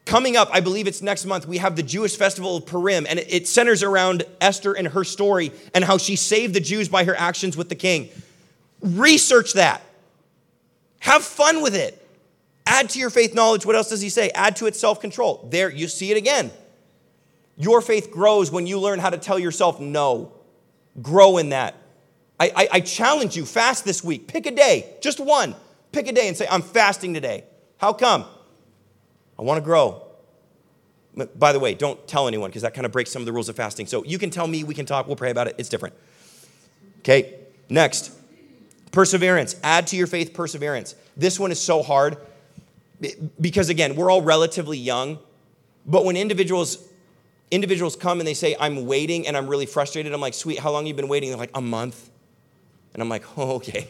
Coming 0.05 0.35
up, 0.35 0.49
I 0.51 0.59
believe 0.59 0.87
it's 0.87 1.01
next 1.01 1.25
month, 1.25 1.47
we 1.47 1.59
have 1.59 1.77
the 1.77 1.83
Jewish 1.83 2.17
festival 2.17 2.57
of 2.57 2.65
Purim, 2.65 3.05
and 3.07 3.19
it 3.19 3.47
centers 3.47 3.83
around 3.83 4.23
Esther 4.41 4.73
and 4.73 4.87
her 4.89 5.05
story 5.05 5.53
and 5.73 5.83
how 5.83 5.97
she 5.97 6.17
saved 6.17 6.53
the 6.53 6.59
Jews 6.59 6.89
by 6.89 7.05
her 7.05 7.15
actions 7.15 7.55
with 7.55 7.69
the 7.69 7.75
king. 7.75 8.09
Research 8.81 9.53
that. 9.53 9.81
Have 10.99 11.23
fun 11.23 11.61
with 11.61 11.75
it. 11.75 12.05
Add 12.65 12.89
to 12.91 12.99
your 12.99 13.09
faith 13.09 13.33
knowledge. 13.33 13.65
What 13.65 13.75
else 13.77 13.89
does 13.89 14.01
he 14.01 14.09
say? 14.09 14.29
Add 14.31 14.57
to 14.57 14.65
it 14.65 14.75
self 14.75 14.99
control. 14.99 15.47
There, 15.49 15.71
you 15.71 15.87
see 15.87 16.11
it 16.11 16.17
again. 16.17 16.51
Your 17.55 17.81
faith 17.81 18.11
grows 18.11 18.51
when 18.51 18.67
you 18.67 18.79
learn 18.79 18.99
how 18.99 19.09
to 19.09 19.17
tell 19.17 19.39
yourself 19.39 19.79
no. 19.79 20.32
Grow 21.01 21.37
in 21.37 21.49
that. 21.49 21.75
I, 22.39 22.51
I, 22.55 22.67
I 22.73 22.79
challenge 22.79 23.35
you, 23.35 23.45
fast 23.45 23.85
this 23.85 24.03
week. 24.03 24.27
Pick 24.27 24.45
a 24.45 24.51
day, 24.51 24.95
just 25.01 25.19
one. 25.19 25.55
Pick 25.91 26.07
a 26.07 26.11
day 26.11 26.27
and 26.27 26.35
say, 26.35 26.47
I'm 26.49 26.61
fasting 26.61 27.13
today. 27.13 27.45
How 27.77 27.93
come? 27.93 28.25
I 29.37 29.41
want 29.41 29.57
to 29.57 29.61
grow. 29.63 30.01
By 31.35 31.53
the 31.53 31.59
way, 31.59 31.75
don't 31.75 32.07
tell 32.07 32.27
anyone 32.27 32.49
because 32.49 32.63
that 32.63 32.73
kind 32.73 32.85
of 32.85 32.91
breaks 32.91 33.11
some 33.11 33.21
of 33.21 33.27
the 33.27 33.31
rules 33.31 33.47
of 33.49 33.55
fasting. 33.55 33.85
So 33.85 34.03
you 34.03 34.17
can 34.17 34.29
tell 34.29 34.47
me, 34.47 34.63
we 34.63 34.73
can 34.73 34.85
talk, 34.85 35.05
we'll 35.05 35.15
pray 35.15 35.29
about 35.29 35.47
it. 35.47 35.55
It's 35.59 35.69
different. 35.69 35.95
Okay, 36.99 37.35
next. 37.69 38.11
Perseverance. 38.91 39.55
Add 39.63 39.87
to 39.87 39.95
your 39.95 40.07
faith 40.07 40.33
perseverance. 40.33 40.95
This 41.15 41.39
one 41.39 41.51
is 41.51 41.59
so 41.59 41.83
hard 41.83 42.17
because, 43.39 43.69
again, 43.69 43.95
we're 43.95 44.09
all 44.09 44.21
relatively 44.21 44.77
young, 44.77 45.19
but 45.85 46.05
when 46.05 46.15
individuals 46.15 46.77
individuals 47.53 47.95
come 47.95 48.19
and 48.19 48.27
they 48.27 48.33
say, 48.33 48.55
I'm 48.59 48.87
waiting 48.87 49.27
and 49.27 49.37
I'm 49.37 49.47
really 49.47 49.67
frustrated. 49.67 50.11
I'm 50.11 50.21
like, 50.21 50.33
sweet, 50.33 50.59
how 50.59 50.71
long 50.71 50.87
you 50.87 50.93
been 50.93 51.07
waiting? 51.07 51.29
They're 51.29 51.37
like, 51.37 51.55
a 51.55 51.61
month. 51.61 52.09
And 52.93 53.01
I'm 53.01 53.09
like, 53.09 53.23
oh, 53.37 53.55
okay. 53.55 53.89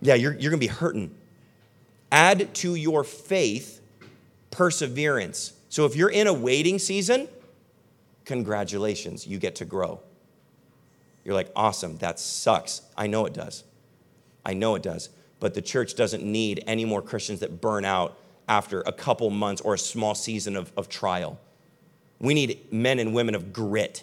Yeah, 0.00 0.14
you're, 0.14 0.32
you're 0.34 0.50
gonna 0.50 0.58
be 0.58 0.66
hurting. 0.66 1.14
Add 2.10 2.52
to 2.56 2.74
your 2.74 3.04
faith 3.04 3.80
perseverance. 4.50 5.52
So 5.68 5.86
if 5.86 5.94
you're 5.94 6.10
in 6.10 6.26
a 6.26 6.32
waiting 6.32 6.78
season, 6.78 7.28
congratulations, 8.24 9.26
you 9.26 9.38
get 9.38 9.54
to 9.56 9.64
grow. 9.64 10.00
You're 11.24 11.34
like, 11.34 11.50
awesome, 11.54 11.98
that 11.98 12.18
sucks. 12.18 12.82
I 12.96 13.06
know 13.06 13.26
it 13.26 13.32
does. 13.32 13.62
I 14.44 14.54
know 14.54 14.74
it 14.74 14.82
does. 14.82 15.08
But 15.38 15.54
the 15.54 15.62
church 15.62 15.94
doesn't 15.94 16.24
need 16.24 16.64
any 16.66 16.84
more 16.84 17.00
Christians 17.00 17.40
that 17.40 17.60
burn 17.60 17.84
out 17.84 18.18
after 18.48 18.80
a 18.82 18.92
couple 18.92 19.30
months 19.30 19.60
or 19.60 19.74
a 19.74 19.78
small 19.78 20.14
season 20.14 20.56
of, 20.56 20.72
of 20.76 20.88
trial. 20.88 21.38
We 22.22 22.32
need 22.32 22.72
men 22.72 22.98
and 22.98 23.12
women 23.12 23.34
of 23.34 23.52
grit 23.52 24.02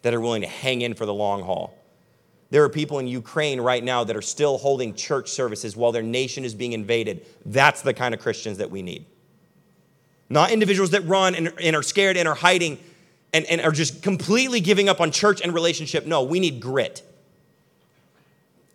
that 0.00 0.14
are 0.14 0.20
willing 0.20 0.40
to 0.40 0.48
hang 0.48 0.80
in 0.80 0.94
for 0.94 1.04
the 1.04 1.12
long 1.12 1.42
haul. 1.42 1.76
There 2.50 2.62
are 2.62 2.68
people 2.68 3.00
in 3.00 3.08
Ukraine 3.08 3.60
right 3.60 3.82
now 3.82 4.04
that 4.04 4.16
are 4.16 4.22
still 4.22 4.56
holding 4.56 4.94
church 4.94 5.30
services 5.30 5.76
while 5.76 5.90
their 5.90 6.02
nation 6.02 6.44
is 6.44 6.54
being 6.54 6.72
invaded. 6.72 7.26
That's 7.44 7.82
the 7.82 7.92
kind 7.92 8.14
of 8.14 8.20
Christians 8.20 8.58
that 8.58 8.70
we 8.70 8.82
need. 8.82 9.04
Not 10.30 10.52
individuals 10.52 10.90
that 10.90 11.02
run 11.02 11.34
and, 11.34 11.52
and 11.60 11.74
are 11.76 11.82
scared 11.82 12.16
and 12.16 12.28
are 12.28 12.36
hiding 12.36 12.78
and, 13.32 13.44
and 13.46 13.60
are 13.60 13.72
just 13.72 14.02
completely 14.02 14.60
giving 14.60 14.88
up 14.88 15.00
on 15.00 15.10
church 15.10 15.40
and 15.40 15.52
relationship. 15.52 16.06
No, 16.06 16.22
we 16.22 16.38
need 16.38 16.60
grit. 16.60 17.02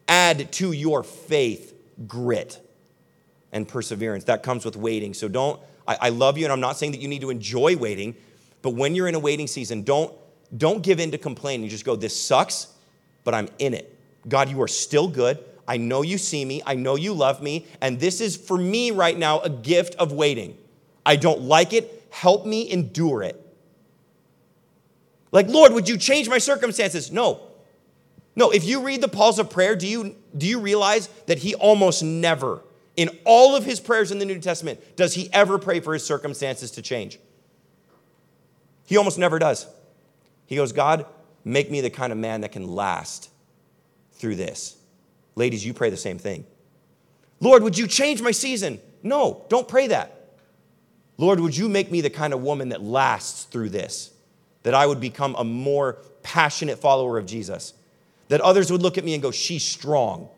Add 0.07 0.51
to 0.53 0.73
your 0.73 1.03
faith 1.03 1.73
grit 2.07 2.59
and 3.53 3.65
perseverance. 3.65 4.25
That 4.25 4.43
comes 4.43 4.65
with 4.65 4.75
waiting. 4.75 5.13
So 5.13 5.29
don't, 5.29 5.59
I, 5.87 5.97
I 6.01 6.09
love 6.09 6.37
you, 6.37 6.45
and 6.45 6.51
I'm 6.51 6.59
not 6.59 6.77
saying 6.77 6.91
that 6.91 7.01
you 7.01 7.07
need 7.07 7.21
to 7.21 7.29
enjoy 7.29 7.77
waiting, 7.77 8.15
but 8.61 8.71
when 8.71 8.95
you're 8.95 9.07
in 9.07 9.15
a 9.15 9.19
waiting 9.19 9.47
season, 9.47 9.83
don't, 9.83 10.13
don't 10.55 10.83
give 10.83 10.99
in 10.99 11.11
to 11.11 11.17
complaining. 11.17 11.69
Just 11.69 11.85
go, 11.85 11.95
this 11.95 12.19
sucks, 12.19 12.67
but 13.23 13.33
I'm 13.33 13.49
in 13.59 13.73
it. 13.73 13.97
God, 14.27 14.49
you 14.49 14.61
are 14.61 14.67
still 14.67 15.07
good. 15.07 15.43
I 15.67 15.77
know 15.77 16.01
you 16.01 16.17
see 16.17 16.43
me. 16.43 16.61
I 16.65 16.75
know 16.75 16.95
you 16.95 17.13
love 17.13 17.41
me. 17.41 17.65
And 17.79 17.99
this 17.99 18.21
is 18.21 18.35
for 18.35 18.57
me 18.57 18.91
right 18.91 19.17
now 19.17 19.39
a 19.39 19.49
gift 19.49 19.95
of 19.95 20.11
waiting. 20.11 20.57
I 21.05 21.15
don't 21.15 21.41
like 21.41 21.73
it. 21.73 22.05
Help 22.09 22.45
me 22.45 22.69
endure 22.69 23.23
it. 23.23 23.37
Like, 25.31 25.47
Lord, 25.47 25.71
would 25.73 25.87
you 25.87 25.97
change 25.97 26.27
my 26.27 26.39
circumstances? 26.39 27.11
No. 27.11 27.39
No, 28.35 28.51
if 28.51 28.65
you 28.65 28.81
read 28.81 29.01
the 29.01 29.07
Pauls 29.07 29.39
of 29.39 29.49
prayer, 29.49 29.75
do 29.75 29.87
you, 29.87 30.15
do 30.37 30.45
you 30.45 30.59
realize 30.59 31.07
that 31.27 31.39
he 31.39 31.55
almost 31.55 32.03
never, 32.03 32.61
in 32.95 33.09
all 33.25 33.55
of 33.55 33.65
his 33.65 33.79
prayers 33.79 34.11
in 34.11 34.19
the 34.19 34.25
New 34.25 34.39
Testament, 34.39 34.95
does 34.95 35.13
he 35.13 35.29
ever 35.33 35.57
pray 35.57 35.79
for 35.79 35.93
his 35.93 36.05
circumstances 36.05 36.71
to 36.71 36.81
change? 36.81 37.19
He 38.85 38.97
almost 38.97 39.17
never 39.17 39.39
does. 39.39 39.67
He 40.45 40.55
goes, 40.55 40.71
God, 40.71 41.05
make 41.43 41.71
me 41.71 41.81
the 41.81 41.89
kind 41.89 42.11
of 42.11 42.17
man 42.17 42.41
that 42.41 42.51
can 42.51 42.67
last 42.67 43.29
through 44.13 44.35
this. 44.35 44.77
Ladies, 45.35 45.65
you 45.65 45.73
pray 45.73 45.89
the 45.89 45.97
same 45.97 46.17
thing. 46.17 46.45
Lord, 47.39 47.63
would 47.63 47.77
you 47.77 47.87
change 47.87 48.21
my 48.21 48.31
season? 48.31 48.79
No, 49.01 49.45
don't 49.49 49.67
pray 49.67 49.87
that. 49.87 50.35
Lord, 51.17 51.39
would 51.39 51.55
you 51.55 51.69
make 51.69 51.91
me 51.91 52.01
the 52.01 52.09
kind 52.09 52.33
of 52.33 52.41
woman 52.41 52.69
that 52.69 52.81
lasts 52.81 53.45
through 53.45 53.69
this? 53.69 54.11
that 54.63 54.73
I 54.73 54.85
would 54.85 54.99
become 54.99 55.35
a 55.37 55.43
more 55.43 55.97
passionate 56.23 56.79
follower 56.79 57.17
of 57.17 57.25
Jesus, 57.25 57.73
that 58.27 58.41
others 58.41 58.71
would 58.71 58.81
look 58.81 58.97
at 58.97 59.03
me 59.03 59.13
and 59.13 59.23
go, 59.23 59.31
She's 59.31 59.63
strong. 59.63 60.29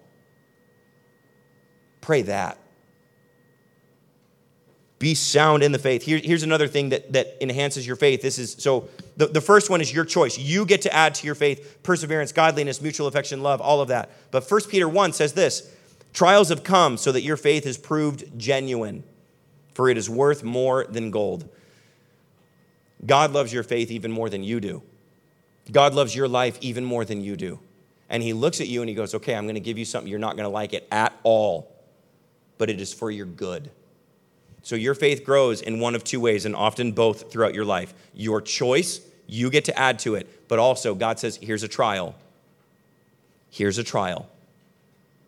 Pray 2.01 2.23
that. 2.23 2.57
Be 5.03 5.15
sound 5.15 5.63
in 5.63 5.73
the 5.73 5.79
faith. 5.79 6.03
Here, 6.03 6.17
here's 6.23 6.43
another 6.43 6.69
thing 6.69 6.89
that, 6.89 7.11
that 7.11 7.35
enhances 7.41 7.85
your 7.85 7.97
faith. 7.97 8.21
This 8.21 8.39
is 8.39 8.53
so 8.53 8.87
the, 9.17 9.27
the 9.27 9.41
first 9.41 9.69
one 9.69 9.81
is 9.81 9.93
your 9.93 10.05
choice. 10.05 10.37
You 10.37 10.65
get 10.65 10.83
to 10.83 10.93
add 10.93 11.13
to 11.15 11.25
your 11.25 11.35
faith 11.35 11.79
perseverance, 11.83 12.31
godliness, 12.31 12.81
mutual 12.81 13.07
affection, 13.07 13.43
love, 13.43 13.59
all 13.59 13.81
of 13.81 13.89
that. 13.89 14.11
But 14.31 14.49
1 14.49 14.61
Peter 14.69 14.87
1 14.87 15.11
says 15.11 15.33
this 15.33 15.69
trials 16.13 16.47
have 16.47 16.63
come 16.63 16.95
so 16.95 17.11
that 17.11 17.21
your 17.21 17.35
faith 17.35 17.65
is 17.65 17.77
proved 17.77 18.39
genuine, 18.39 19.03
for 19.73 19.89
it 19.89 19.97
is 19.97 20.09
worth 20.09 20.41
more 20.41 20.85
than 20.85 21.11
gold 21.11 21.49
God 23.05 23.33
loves 23.33 23.51
your 23.51 23.63
faith 23.63 23.91
even 23.91 24.09
more 24.09 24.29
than 24.29 24.43
you 24.43 24.59
do. 24.59 24.81
God 25.71 25.93
loves 25.93 26.15
your 26.15 26.29
life 26.29 26.57
even 26.61 26.85
more 26.85 27.03
than 27.03 27.19
you 27.21 27.35
do. 27.35 27.59
And 28.09 28.23
He 28.23 28.31
looks 28.31 28.61
at 28.61 28.67
you 28.67 28.81
and 28.81 28.89
He 28.89 28.95
goes, 28.95 29.13
Okay, 29.13 29.35
I'm 29.35 29.45
going 29.45 29.55
to 29.55 29.61
give 29.61 29.77
you 29.77 29.85
something. 29.85 30.09
You're 30.09 30.19
not 30.19 30.37
going 30.37 30.45
to 30.45 30.53
like 30.53 30.73
it 30.73 30.87
at 30.91 31.13
all, 31.23 31.69
but 32.57 32.69
it 32.69 32.79
is 32.79 32.93
for 32.93 33.11
your 33.11 33.25
good. 33.25 33.69
So 34.63 34.75
your 34.75 34.95
faith 34.95 35.23
grows 35.25 35.61
in 35.61 35.79
one 35.79 35.93
of 35.93 36.03
two 36.03 36.19
ways, 36.19 36.45
and 36.45 36.55
often 36.55 36.93
both 36.93 37.31
throughout 37.31 37.53
your 37.53 37.65
life. 37.65 37.93
Your 38.13 38.41
choice, 38.41 39.01
you 39.27 39.49
get 39.49 39.65
to 39.65 39.77
add 39.77 39.99
to 39.99 40.15
it, 40.15 40.47
but 40.47 40.57
also 40.57 40.95
God 40.95 41.19
says, 41.19 41.37
Here's 41.41 41.63
a 41.63 41.67
trial. 41.67 42.15
Here's 43.49 43.77
a 43.77 43.83
trial. 43.83 44.27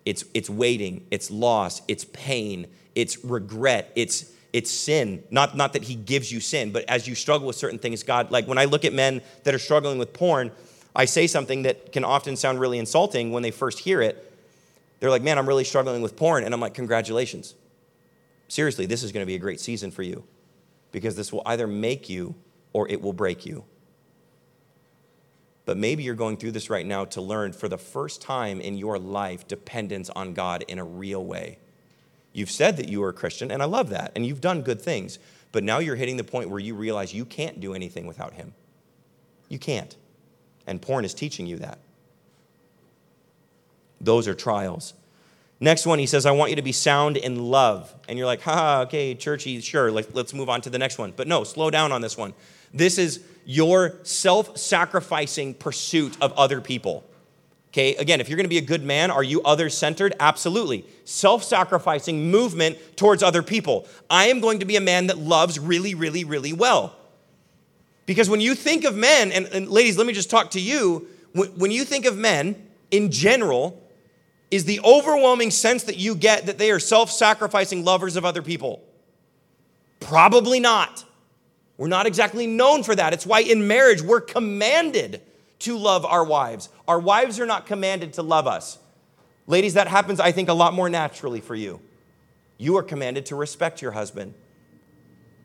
It's, 0.05 0.23
it's 0.33 0.49
waiting, 0.49 1.05
it's 1.11 1.29
loss, 1.29 1.81
it's 1.87 2.05
pain, 2.05 2.67
it's 2.95 3.23
regret, 3.23 3.91
it's 3.95 4.31
it's 4.55 4.71
sin. 4.71 5.21
Not, 5.31 5.57
not 5.57 5.73
that 5.73 5.83
he 5.83 5.95
gives 5.95 6.31
you 6.31 6.39
sin, 6.39 6.71
but 6.71 6.85
as 6.89 7.09
you 7.09 7.13
struggle 7.13 7.45
with 7.45 7.57
certain 7.57 7.77
things, 7.77 8.03
God, 8.03 8.31
like 8.31 8.47
when 8.47 8.57
I 8.57 8.63
look 8.63 8.85
at 8.85 8.93
men 8.93 9.21
that 9.43 9.53
are 9.53 9.59
struggling 9.59 9.97
with 9.97 10.13
porn, 10.13 10.49
I 10.95 11.03
say 11.03 11.27
something 11.27 11.63
that 11.63 11.91
can 11.91 12.05
often 12.05 12.37
sound 12.37 12.61
really 12.61 12.79
insulting 12.79 13.33
when 13.33 13.43
they 13.43 13.51
first 13.51 13.79
hear 13.79 14.01
it. 14.01 14.31
They're 15.01 15.09
like, 15.09 15.23
man, 15.23 15.37
I'm 15.37 15.45
really 15.45 15.65
struggling 15.65 16.01
with 16.01 16.15
porn. 16.15 16.45
And 16.45 16.53
I'm 16.53 16.61
like, 16.61 16.73
congratulations. 16.73 17.53
Seriously, 18.47 18.85
this 18.85 19.03
is 19.03 19.11
going 19.11 19.23
to 19.23 19.27
be 19.27 19.35
a 19.35 19.39
great 19.39 19.59
season 19.59 19.91
for 19.91 20.03
you 20.03 20.23
because 20.91 21.15
this 21.15 21.33
will 21.33 21.41
either 21.45 21.67
make 21.67 22.09
you 22.09 22.35
or 22.73 22.87
it 22.89 23.01
will 23.01 23.13
break 23.13 23.45
you. 23.45 23.63
But 25.65 25.77
maybe 25.77 26.03
you're 26.03 26.15
going 26.15 26.37
through 26.37 26.51
this 26.51 26.69
right 26.69 26.85
now 26.85 27.05
to 27.05 27.21
learn 27.21 27.51
for 27.51 27.67
the 27.67 27.77
first 27.77 28.21
time 28.21 28.61
in 28.61 28.77
your 28.77 28.99
life 28.99 29.47
dependence 29.47 30.09
on 30.11 30.33
God 30.33 30.63
in 30.67 30.77
a 30.77 30.83
real 30.83 31.25
way. 31.25 31.57
You've 32.33 32.51
said 32.51 32.77
that 32.77 32.89
you 32.89 33.01
are 33.03 33.09
a 33.09 33.13
Christian, 33.13 33.49
and 33.49 33.63
I 33.63 33.65
love 33.65 33.89
that, 33.89 34.11
and 34.15 34.25
you've 34.25 34.41
done 34.41 34.61
good 34.61 34.81
things. 34.81 35.17
But 35.51 35.63
now 35.63 35.79
you're 35.79 35.95
hitting 35.95 36.17
the 36.17 36.23
point 36.23 36.49
where 36.49 36.59
you 36.59 36.75
realize 36.75 37.13
you 37.13 37.25
can't 37.25 37.59
do 37.59 37.73
anything 37.73 38.05
without 38.05 38.33
Him. 38.33 38.53
You 39.47 39.57
can't. 39.57 39.95
And 40.67 40.81
porn 40.81 41.05
is 41.05 41.13
teaching 41.13 41.47
you 41.47 41.57
that. 41.59 41.79
Those 44.01 44.27
are 44.27 44.35
trials. 44.35 44.93
Next 45.59 45.85
one, 45.85 45.99
he 45.99 46.05
says, 46.05 46.25
I 46.25 46.31
want 46.31 46.49
you 46.49 46.57
to 46.57 46.61
be 46.61 46.73
sound 46.73 47.15
in 47.15 47.37
love. 47.45 47.93
And 48.09 48.17
you're 48.17 48.27
like, 48.27 48.41
ha, 48.41 48.81
okay, 48.81 49.15
churchy, 49.15 49.61
sure, 49.61 49.91
like, 49.91 50.09
let's 50.13 50.33
move 50.33 50.49
on 50.49 50.61
to 50.61 50.69
the 50.69 50.77
next 50.77 50.97
one. 50.97 51.13
But 51.15 51.27
no, 51.27 51.43
slow 51.43 51.69
down 51.69 51.91
on 51.91 52.01
this 52.01 52.17
one. 52.17 52.33
This 52.73 52.97
is 52.97 53.23
your 53.45 53.95
self 54.03 54.57
sacrificing 54.57 55.53
pursuit 55.53 56.17
of 56.19 56.33
other 56.33 56.59
people. 56.59 57.05
Okay, 57.69 57.95
again, 57.95 58.21
if 58.21 58.29
you're 58.29 58.41
to 58.41 58.47
be 58.47 58.57
a 58.57 58.61
good 58.61 58.83
man, 58.83 59.11
are 59.11 59.23
you 59.23 59.41
other 59.43 59.69
centered? 59.69 60.13
Absolutely. 60.19 60.85
Self 61.03 61.43
sacrificing 61.43 62.31
movement 62.31 62.77
towards 62.95 63.21
other 63.23 63.43
people. 63.43 63.87
I 64.09 64.27
am 64.27 64.39
going 64.39 64.59
to 64.59 64.65
be 64.65 64.75
a 64.75 64.81
man 64.81 65.07
that 65.07 65.17
loves 65.17 65.59
really, 65.59 65.93
really, 65.93 66.23
really 66.23 66.53
well. 66.53 66.95
Because 68.05 68.29
when 68.29 68.39
you 68.39 68.55
think 68.55 68.83
of 68.83 68.95
men, 68.95 69.31
and, 69.31 69.45
and 69.47 69.69
ladies, 69.69 69.97
let 69.97 70.07
me 70.07 70.13
just 70.13 70.29
talk 70.29 70.51
to 70.51 70.61
you. 70.61 71.07
When, 71.33 71.49
when 71.49 71.71
you 71.71 71.83
think 71.83 72.05
of 72.05 72.17
men 72.17 72.55
in 72.91 73.11
general, 73.11 73.81
is 74.55 74.63
the 74.63 74.79
overwhelming 74.85 75.51
sense 75.51 75.83
that 75.83 75.97
you 75.97 76.15
get 76.15 76.45
that 76.45 76.57
they 76.57 76.71
are 76.71 76.79
self 76.79 77.11
sacrificing 77.11 77.83
lovers 77.83 78.15
of 78.15 78.23
other 78.23 78.41
people? 78.41 78.81
Probably 79.99 80.61
not. 80.61 81.03
We're 81.77 81.89
not 81.89 82.05
exactly 82.05 82.47
known 82.47 82.81
for 82.81 82.95
that. 82.95 83.11
It's 83.11 83.25
why 83.25 83.41
in 83.41 83.67
marriage 83.67 84.01
we're 84.01 84.21
commanded 84.21 85.21
to 85.59 85.77
love 85.77 86.05
our 86.05 86.23
wives. 86.23 86.69
Our 86.87 87.01
wives 87.01 87.37
are 87.41 87.45
not 87.45 87.65
commanded 87.65 88.13
to 88.13 88.21
love 88.21 88.47
us. 88.47 88.77
Ladies, 89.45 89.73
that 89.73 89.89
happens, 89.89 90.21
I 90.21 90.31
think, 90.31 90.47
a 90.47 90.53
lot 90.53 90.73
more 90.73 90.87
naturally 90.87 91.41
for 91.41 91.53
you. 91.53 91.81
You 92.57 92.77
are 92.77 92.83
commanded 92.83 93.25
to 93.27 93.35
respect 93.35 93.81
your 93.81 93.91
husband. 93.91 94.35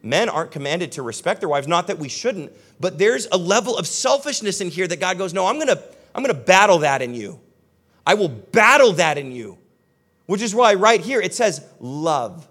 Men 0.04 0.28
aren't 0.28 0.52
commanded 0.52 0.92
to 0.92 1.02
respect 1.02 1.40
their 1.40 1.48
wives, 1.48 1.66
not 1.66 1.88
that 1.88 1.98
we 1.98 2.08
shouldn't, 2.08 2.52
but 2.78 2.96
there's 2.96 3.26
a 3.32 3.36
level 3.36 3.76
of 3.76 3.88
selfishness 3.88 4.60
in 4.60 4.70
here 4.70 4.86
that 4.86 5.00
God 5.00 5.18
goes, 5.18 5.34
No, 5.34 5.46
I'm 5.46 5.58
gonna, 5.58 5.82
I'm 6.14 6.22
gonna 6.22 6.32
battle 6.32 6.78
that 6.78 7.02
in 7.02 7.12
you. 7.12 7.40
I 8.10 8.14
will 8.14 8.28
battle 8.28 8.94
that 8.94 9.18
in 9.18 9.30
you. 9.30 9.56
Which 10.26 10.42
is 10.42 10.52
why 10.52 10.74
right 10.74 11.00
here 11.00 11.20
it 11.20 11.32
says 11.32 11.64
love. 11.78 12.48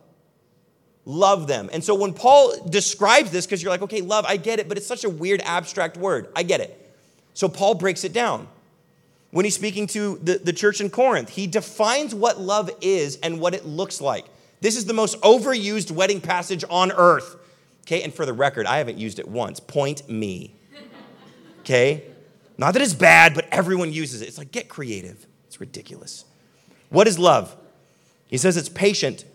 Love 1.03 1.47
them. 1.47 1.70
And 1.74 1.84
so 1.84 1.95
when 1.95 2.14
Paul 2.14 2.66
describes 2.70 3.30
this, 3.30 3.45
because 3.45 3.62
you're 3.62 3.70
like, 3.70 3.82
okay, 3.82 3.99
love, 3.99 4.24
I 4.26 4.38
get 4.38 4.60
it, 4.60 4.70
but 4.70 4.78
it's 4.78 4.88
such 4.88 5.03
a 5.03 5.10
weird 5.10 5.41
abstract 5.43 5.97
word. 5.97 6.30
I 6.34 6.43
get 6.43 6.62
it. 6.62 6.93
So 7.34 7.49
Paul 7.49 7.76
breaks 7.76 8.05
it 8.05 8.14
down. 8.14 8.47
When 9.32 9.43
he's 9.43 9.55
speaking 9.55 9.86
to 9.88 10.18
the, 10.20 10.38
the 10.38 10.53
church 10.53 10.80
in 10.80 10.89
Corinth, 10.89 11.28
he 11.28 11.45
defines 11.45 12.16
what 12.16 12.39
love 12.39 12.72
is 12.80 13.18
and 13.18 13.41
what 13.41 13.53
it 13.53 13.66
looks 13.66 13.99
like. 13.99 14.28
This 14.62 14.78
is 14.78 14.86
the 14.86 14.93
most 14.93 15.20
overused 15.20 15.91
wedding 15.91 16.22
passage 16.22 16.64
on 16.70 16.93
earth. 16.93 17.36
Okay, 17.82 18.01
and 18.01 18.14
for 18.14 18.26
the 18.26 18.32
record, 18.32 18.66
I 18.66 18.78
haven't 18.78 18.97
used 18.97 19.20
it 19.20 19.28
once. 19.28 19.60
Point 19.60 20.10
me. 20.10 20.55
Okay? 21.62 22.05
Not 22.57 22.74
that 22.74 22.82
it's 22.82 22.93
bad, 22.93 23.36
but 23.36 23.47
everyone 23.51 23.93
uses 23.93 24.22
it. 24.22 24.28
It's 24.28 24.38
like, 24.38 24.51
get 24.51 24.70
creative. 24.70 25.28
Ridiculous. 25.60 26.26
What 26.89 27.07
is 27.07 27.20
love? 27.20 27.55
He 28.28 28.38
says 28.38 28.57
it's 28.57 28.70
patient. 28.70 29.26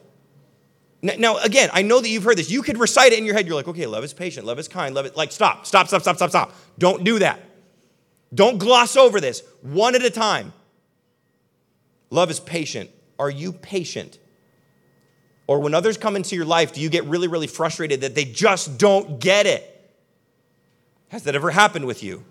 Now, 1.02 1.36
again, 1.38 1.68
I 1.72 1.82
know 1.82 2.00
that 2.00 2.08
you've 2.08 2.24
heard 2.24 2.38
this. 2.38 2.50
You 2.50 2.62
could 2.62 2.78
recite 2.78 3.12
it 3.12 3.18
in 3.18 3.26
your 3.26 3.34
head. 3.34 3.46
You're 3.46 3.56
like, 3.56 3.68
okay, 3.68 3.86
love 3.86 4.04
is 4.04 4.14
patient, 4.14 4.46
love 4.46 4.58
is 4.58 4.68
kind, 4.68 4.94
love 4.94 5.04
is 5.04 5.14
Like, 5.14 5.32
stop, 5.32 5.66
stop, 5.66 5.86
stop, 5.86 6.00
stop, 6.00 6.16
stop, 6.16 6.30
stop. 6.30 6.54
Don't 6.78 7.04
do 7.04 7.18
that. 7.18 7.40
Don't 8.34 8.58
gloss 8.58 8.96
over 8.96 9.20
this 9.20 9.42
one 9.60 9.94
at 9.94 10.02
a 10.02 10.10
time. 10.10 10.52
Love 12.10 12.30
is 12.30 12.40
patient. 12.40 12.90
Are 13.18 13.30
you 13.30 13.52
patient? 13.52 14.18
Or 15.46 15.60
when 15.60 15.74
others 15.74 15.98
come 15.98 16.16
into 16.16 16.36
your 16.36 16.46
life, 16.46 16.72
do 16.72 16.80
you 16.80 16.88
get 16.88 17.04
really, 17.04 17.28
really 17.28 17.46
frustrated 17.46 18.00
that 18.00 18.14
they 18.14 18.24
just 18.24 18.78
don't 18.78 19.20
get 19.20 19.46
it? 19.46 19.70
Has 21.08 21.24
that 21.24 21.34
ever 21.34 21.50
happened 21.50 21.84
with 21.84 22.02
you? 22.02 22.24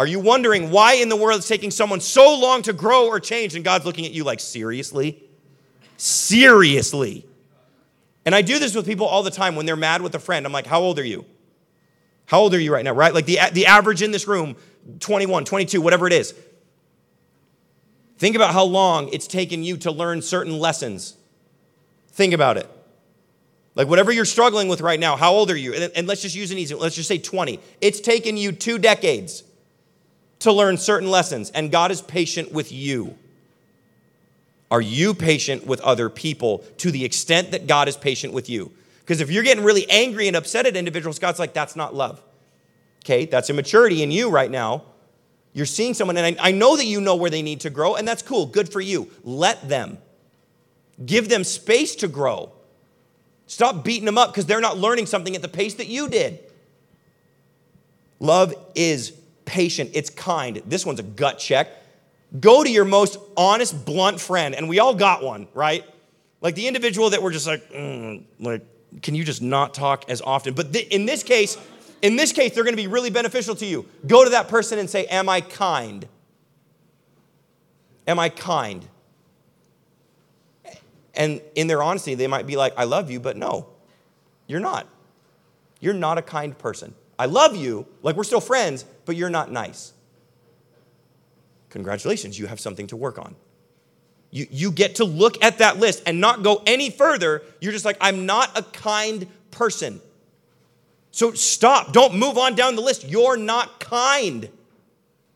Are 0.00 0.06
you 0.06 0.18
wondering 0.18 0.70
why 0.70 0.94
in 0.94 1.10
the 1.10 1.14
world 1.14 1.40
it's 1.40 1.46
taking 1.46 1.70
someone 1.70 2.00
so 2.00 2.34
long 2.34 2.62
to 2.62 2.72
grow 2.72 3.08
or 3.08 3.20
change 3.20 3.54
and 3.54 3.62
God's 3.62 3.84
looking 3.84 4.06
at 4.06 4.12
you 4.12 4.24
like, 4.24 4.40
seriously? 4.40 5.22
Seriously? 5.98 7.26
And 8.24 8.34
I 8.34 8.40
do 8.40 8.58
this 8.58 8.74
with 8.74 8.86
people 8.86 9.04
all 9.04 9.22
the 9.22 9.30
time 9.30 9.56
when 9.56 9.66
they're 9.66 9.76
mad 9.76 10.00
with 10.00 10.14
a 10.14 10.18
friend. 10.18 10.46
I'm 10.46 10.52
like, 10.52 10.66
how 10.66 10.80
old 10.80 10.98
are 10.98 11.04
you? 11.04 11.26
How 12.24 12.40
old 12.40 12.54
are 12.54 12.58
you 12.58 12.72
right 12.72 12.82
now, 12.82 12.94
right? 12.94 13.12
Like 13.12 13.26
the, 13.26 13.40
the 13.52 13.66
average 13.66 14.00
in 14.00 14.10
this 14.10 14.26
room, 14.26 14.56
21, 15.00 15.44
22, 15.44 15.82
whatever 15.82 16.06
it 16.06 16.14
is. 16.14 16.34
Think 18.16 18.36
about 18.36 18.54
how 18.54 18.64
long 18.64 19.10
it's 19.10 19.26
taken 19.26 19.62
you 19.62 19.76
to 19.76 19.90
learn 19.90 20.22
certain 20.22 20.58
lessons. 20.58 21.14
Think 22.08 22.32
about 22.32 22.56
it. 22.56 22.70
Like 23.74 23.86
whatever 23.86 24.12
you're 24.12 24.24
struggling 24.24 24.68
with 24.68 24.80
right 24.80 24.98
now, 24.98 25.16
how 25.16 25.32
old 25.32 25.50
are 25.50 25.58
you? 25.58 25.74
And, 25.74 25.92
and 25.94 26.06
let's 26.06 26.22
just 26.22 26.34
use 26.34 26.52
an 26.52 26.56
easy, 26.56 26.72
one. 26.72 26.84
let's 26.84 26.96
just 26.96 27.08
say 27.08 27.18
20. 27.18 27.60
It's 27.82 28.00
taken 28.00 28.38
you 28.38 28.52
two 28.52 28.78
decades 28.78 29.42
to 30.40 30.52
learn 30.52 30.76
certain 30.76 31.10
lessons, 31.10 31.50
and 31.50 31.70
God 31.70 31.90
is 31.90 32.02
patient 32.02 32.52
with 32.52 32.72
you. 32.72 33.16
Are 34.70 34.80
you 34.80 35.14
patient 35.14 35.66
with 35.66 35.80
other 35.80 36.08
people 36.08 36.58
to 36.78 36.90
the 36.90 37.04
extent 37.04 37.50
that 37.50 37.66
God 37.66 37.88
is 37.88 37.96
patient 37.96 38.32
with 38.32 38.48
you? 38.48 38.70
Because 39.00 39.20
if 39.20 39.30
you're 39.30 39.42
getting 39.42 39.64
really 39.64 39.88
angry 39.90 40.28
and 40.28 40.36
upset 40.36 40.66
at 40.66 40.76
individuals, 40.76 41.18
God's 41.18 41.38
like, 41.38 41.52
that's 41.52 41.74
not 41.74 41.94
love. 41.94 42.22
Okay, 43.04 43.24
that's 43.24 43.50
immaturity 43.50 44.02
in 44.02 44.10
you 44.10 44.30
right 44.30 44.50
now. 44.50 44.84
You're 45.52 45.66
seeing 45.66 45.94
someone, 45.94 46.16
and 46.16 46.38
I, 46.38 46.48
I 46.48 46.52
know 46.52 46.76
that 46.76 46.84
you 46.84 47.00
know 47.00 47.16
where 47.16 47.30
they 47.30 47.42
need 47.42 47.60
to 47.60 47.70
grow, 47.70 47.96
and 47.96 48.06
that's 48.06 48.22
cool. 48.22 48.46
Good 48.46 48.70
for 48.70 48.80
you. 48.80 49.10
Let 49.24 49.68
them. 49.68 49.98
Give 51.04 51.28
them 51.28 51.44
space 51.44 51.96
to 51.96 52.08
grow. 52.08 52.52
Stop 53.46 53.84
beating 53.84 54.04
them 54.04 54.16
up 54.16 54.30
because 54.30 54.46
they're 54.46 54.60
not 54.60 54.78
learning 54.78 55.06
something 55.06 55.34
at 55.34 55.42
the 55.42 55.48
pace 55.48 55.74
that 55.74 55.88
you 55.88 56.08
did. 56.08 56.38
Love 58.20 58.54
is 58.76 59.12
patient, 59.50 59.90
it's 59.94 60.10
kind. 60.10 60.62
This 60.64 60.86
one's 60.86 61.00
a 61.00 61.02
gut 61.02 61.40
check. 61.40 61.68
Go 62.38 62.62
to 62.62 62.70
your 62.70 62.84
most 62.84 63.18
honest, 63.36 63.84
blunt 63.84 64.20
friend, 64.20 64.54
and 64.54 64.68
we 64.68 64.78
all 64.78 64.94
got 64.94 65.24
one, 65.24 65.48
right? 65.54 65.84
Like 66.40 66.54
the 66.54 66.68
individual 66.68 67.10
that 67.10 67.20
we're 67.20 67.32
just 67.32 67.48
like, 67.48 67.68
mm, 67.72 68.22
like, 68.38 68.64
can 69.02 69.16
you 69.16 69.24
just 69.24 69.42
not 69.42 69.74
talk 69.74 70.08
as 70.08 70.22
often? 70.22 70.54
But 70.54 70.72
th- 70.72 70.86
in 70.88 71.04
this 71.04 71.24
case, 71.24 71.58
in 72.00 72.14
this 72.14 72.32
case, 72.32 72.54
they're 72.54 72.62
going 72.62 72.76
to 72.76 72.82
be 72.82 72.86
really 72.86 73.10
beneficial 73.10 73.56
to 73.56 73.66
you. 73.66 73.86
Go 74.06 74.22
to 74.22 74.30
that 74.30 74.46
person 74.46 74.78
and 74.78 74.88
say, 74.88 75.06
Am 75.06 75.28
I 75.28 75.40
kind? 75.40 76.06
Am 78.06 78.20
I 78.20 78.28
kind? 78.28 78.86
And 81.14 81.42
in 81.56 81.66
their 81.66 81.82
honesty, 81.82 82.14
they 82.14 82.28
might 82.28 82.46
be 82.46 82.56
like, 82.56 82.72
I 82.76 82.84
love 82.84 83.10
you, 83.10 83.18
but 83.18 83.36
no, 83.36 83.66
you're 84.46 84.60
not. 84.60 84.86
You're 85.80 85.94
not 85.94 86.18
a 86.18 86.22
kind 86.22 86.56
person. 86.56 86.94
I 87.20 87.26
love 87.26 87.54
you, 87.54 87.86
like 88.00 88.16
we're 88.16 88.24
still 88.24 88.40
friends, 88.40 88.86
but 89.04 89.14
you're 89.14 89.28
not 89.28 89.52
nice. 89.52 89.92
Congratulations, 91.68 92.38
you 92.38 92.46
have 92.46 92.58
something 92.58 92.86
to 92.86 92.96
work 92.96 93.18
on. 93.18 93.36
You, 94.30 94.46
you 94.50 94.72
get 94.72 94.94
to 94.94 95.04
look 95.04 95.44
at 95.44 95.58
that 95.58 95.76
list 95.76 96.02
and 96.06 96.18
not 96.18 96.42
go 96.42 96.62
any 96.66 96.88
further. 96.88 97.42
You're 97.60 97.72
just 97.72 97.84
like, 97.84 97.98
I'm 98.00 98.24
not 98.24 98.56
a 98.58 98.62
kind 98.62 99.26
person. 99.50 100.00
So 101.10 101.32
stop. 101.32 101.92
Don't 101.92 102.14
move 102.14 102.38
on 102.38 102.54
down 102.54 102.74
the 102.74 102.80
list. 102.80 103.06
You're 103.06 103.36
not 103.36 103.80
kind. 103.80 104.48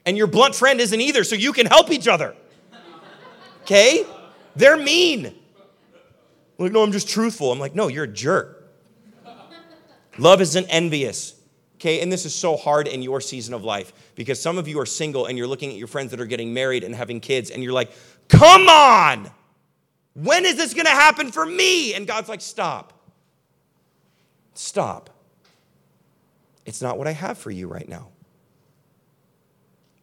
And 0.06 0.16
your 0.16 0.26
blunt 0.26 0.54
friend 0.54 0.80
isn't 0.80 1.00
either, 1.02 1.22
so 1.22 1.36
you 1.36 1.52
can 1.52 1.66
help 1.66 1.90
each 1.90 2.08
other. 2.08 2.34
Okay? 3.64 4.06
They're 4.56 4.78
mean. 4.78 5.34
Like, 6.56 6.72
no, 6.72 6.82
I'm 6.82 6.92
just 6.92 7.10
truthful. 7.10 7.52
I'm 7.52 7.58
like, 7.58 7.74
no, 7.74 7.88
you're 7.88 8.04
a 8.04 8.08
jerk. 8.08 8.70
Love 10.16 10.40
isn't 10.40 10.66
envious. 10.68 11.33
Okay, 11.84 12.00
and 12.00 12.10
this 12.10 12.24
is 12.24 12.34
so 12.34 12.56
hard 12.56 12.88
in 12.88 13.02
your 13.02 13.20
season 13.20 13.52
of 13.52 13.62
life 13.62 13.92
because 14.14 14.40
some 14.40 14.56
of 14.56 14.66
you 14.66 14.80
are 14.80 14.86
single 14.86 15.26
and 15.26 15.36
you're 15.36 15.46
looking 15.46 15.68
at 15.70 15.76
your 15.76 15.86
friends 15.86 16.12
that 16.12 16.20
are 16.20 16.24
getting 16.24 16.54
married 16.54 16.82
and 16.82 16.94
having 16.94 17.20
kids 17.20 17.50
and 17.50 17.62
you're 17.62 17.74
like, 17.74 17.90
come 18.26 18.70
on, 18.70 19.30
when 20.14 20.46
is 20.46 20.56
this 20.56 20.72
gonna 20.72 20.88
happen 20.88 21.30
for 21.30 21.44
me? 21.44 21.92
And 21.92 22.06
God's 22.06 22.30
like, 22.30 22.40
stop. 22.40 22.94
Stop. 24.54 25.10
It's 26.64 26.80
not 26.80 26.96
what 26.96 27.06
I 27.06 27.12
have 27.12 27.36
for 27.36 27.50
you 27.50 27.68
right 27.68 27.86
now. 27.86 28.08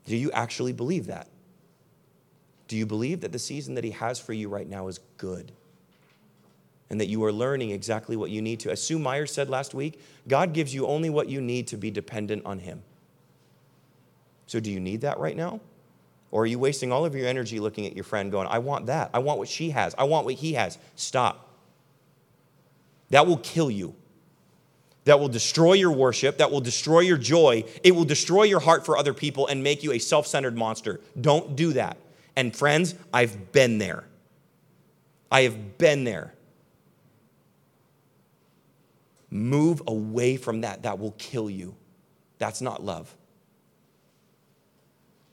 Do 0.05 0.15
you 0.15 0.31
actually 0.33 0.73
believe 0.73 1.07
that? 1.07 1.29
Do 2.67 2.77
you 2.77 2.85
believe 2.85 3.21
that 3.21 3.31
the 3.31 3.39
season 3.39 3.73
that 3.73 3.83
He 3.83 3.89
has 3.89 4.19
for 4.19 4.33
you 4.33 4.49
right 4.49 4.69
now 4.69 4.87
is 4.87 4.99
good? 5.17 5.51
And 6.91 6.99
that 6.99 7.07
you 7.07 7.23
are 7.23 7.31
learning 7.31 7.71
exactly 7.71 8.17
what 8.17 8.29
you 8.31 8.41
need 8.41 8.59
to. 8.59 8.69
As 8.69 8.83
Sue 8.83 8.99
Meyer 8.99 9.25
said 9.25 9.49
last 9.49 9.73
week, 9.73 10.01
God 10.27 10.51
gives 10.51 10.73
you 10.73 10.85
only 10.85 11.09
what 11.09 11.29
you 11.29 11.39
need 11.39 11.67
to 11.67 11.77
be 11.77 11.89
dependent 11.89 12.45
on 12.45 12.59
Him. 12.59 12.83
So, 14.45 14.59
do 14.59 14.69
you 14.69 14.81
need 14.81 14.99
that 15.01 15.17
right 15.17 15.35
now? 15.35 15.61
Or 16.31 16.43
are 16.43 16.45
you 16.45 16.59
wasting 16.59 16.91
all 16.91 17.05
of 17.05 17.15
your 17.15 17.27
energy 17.27 17.61
looking 17.61 17.85
at 17.85 17.95
your 17.95 18.03
friend 18.03 18.29
going, 18.29 18.45
I 18.47 18.59
want 18.59 18.87
that. 18.87 19.09
I 19.13 19.19
want 19.19 19.39
what 19.39 19.47
she 19.47 19.69
has. 19.69 19.95
I 19.97 20.03
want 20.03 20.25
what 20.25 20.35
he 20.35 20.53
has. 20.53 20.77
Stop. 20.95 21.47
That 23.09 23.25
will 23.25 23.37
kill 23.37 23.71
you. 23.71 23.95
That 25.05 25.19
will 25.19 25.29
destroy 25.29 25.73
your 25.73 25.91
worship. 25.91 26.37
That 26.37 26.51
will 26.51 26.61
destroy 26.61 26.99
your 27.01 27.17
joy. 27.17 27.63
It 27.83 27.95
will 27.95 28.05
destroy 28.05 28.43
your 28.43 28.59
heart 28.59 28.85
for 28.85 28.97
other 28.97 29.13
people 29.13 29.47
and 29.47 29.63
make 29.63 29.83
you 29.83 29.93
a 29.93 29.99
self 29.99 30.27
centered 30.27 30.57
monster. 30.57 30.99
Don't 31.19 31.55
do 31.55 31.73
that. 31.73 31.97
And 32.35 32.55
friends, 32.55 32.95
I've 33.13 33.51
been 33.51 33.77
there. 33.77 34.05
I 35.31 35.41
have 35.43 35.77
been 35.77 36.03
there. 36.03 36.33
Move 39.31 39.81
away 39.87 40.35
from 40.35 40.61
that. 40.61 40.83
That 40.83 40.99
will 40.99 41.15
kill 41.17 41.49
you. 41.49 41.75
That's 42.37 42.61
not 42.61 42.83
love. 42.83 43.15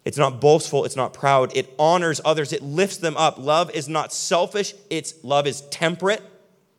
It's 0.04 0.16
not 0.16 0.40
boastful, 0.40 0.86
it's 0.86 0.96
not 0.96 1.12
proud. 1.12 1.54
It 1.54 1.74
honors 1.78 2.18
others, 2.24 2.54
it 2.54 2.62
lifts 2.62 2.96
them 2.96 3.14
up. 3.18 3.36
Love 3.36 3.70
is 3.72 3.90
not 3.90 4.10
selfish, 4.10 4.72
it's 4.88 5.12
love 5.22 5.46
is 5.46 5.60
temperate. 5.62 6.22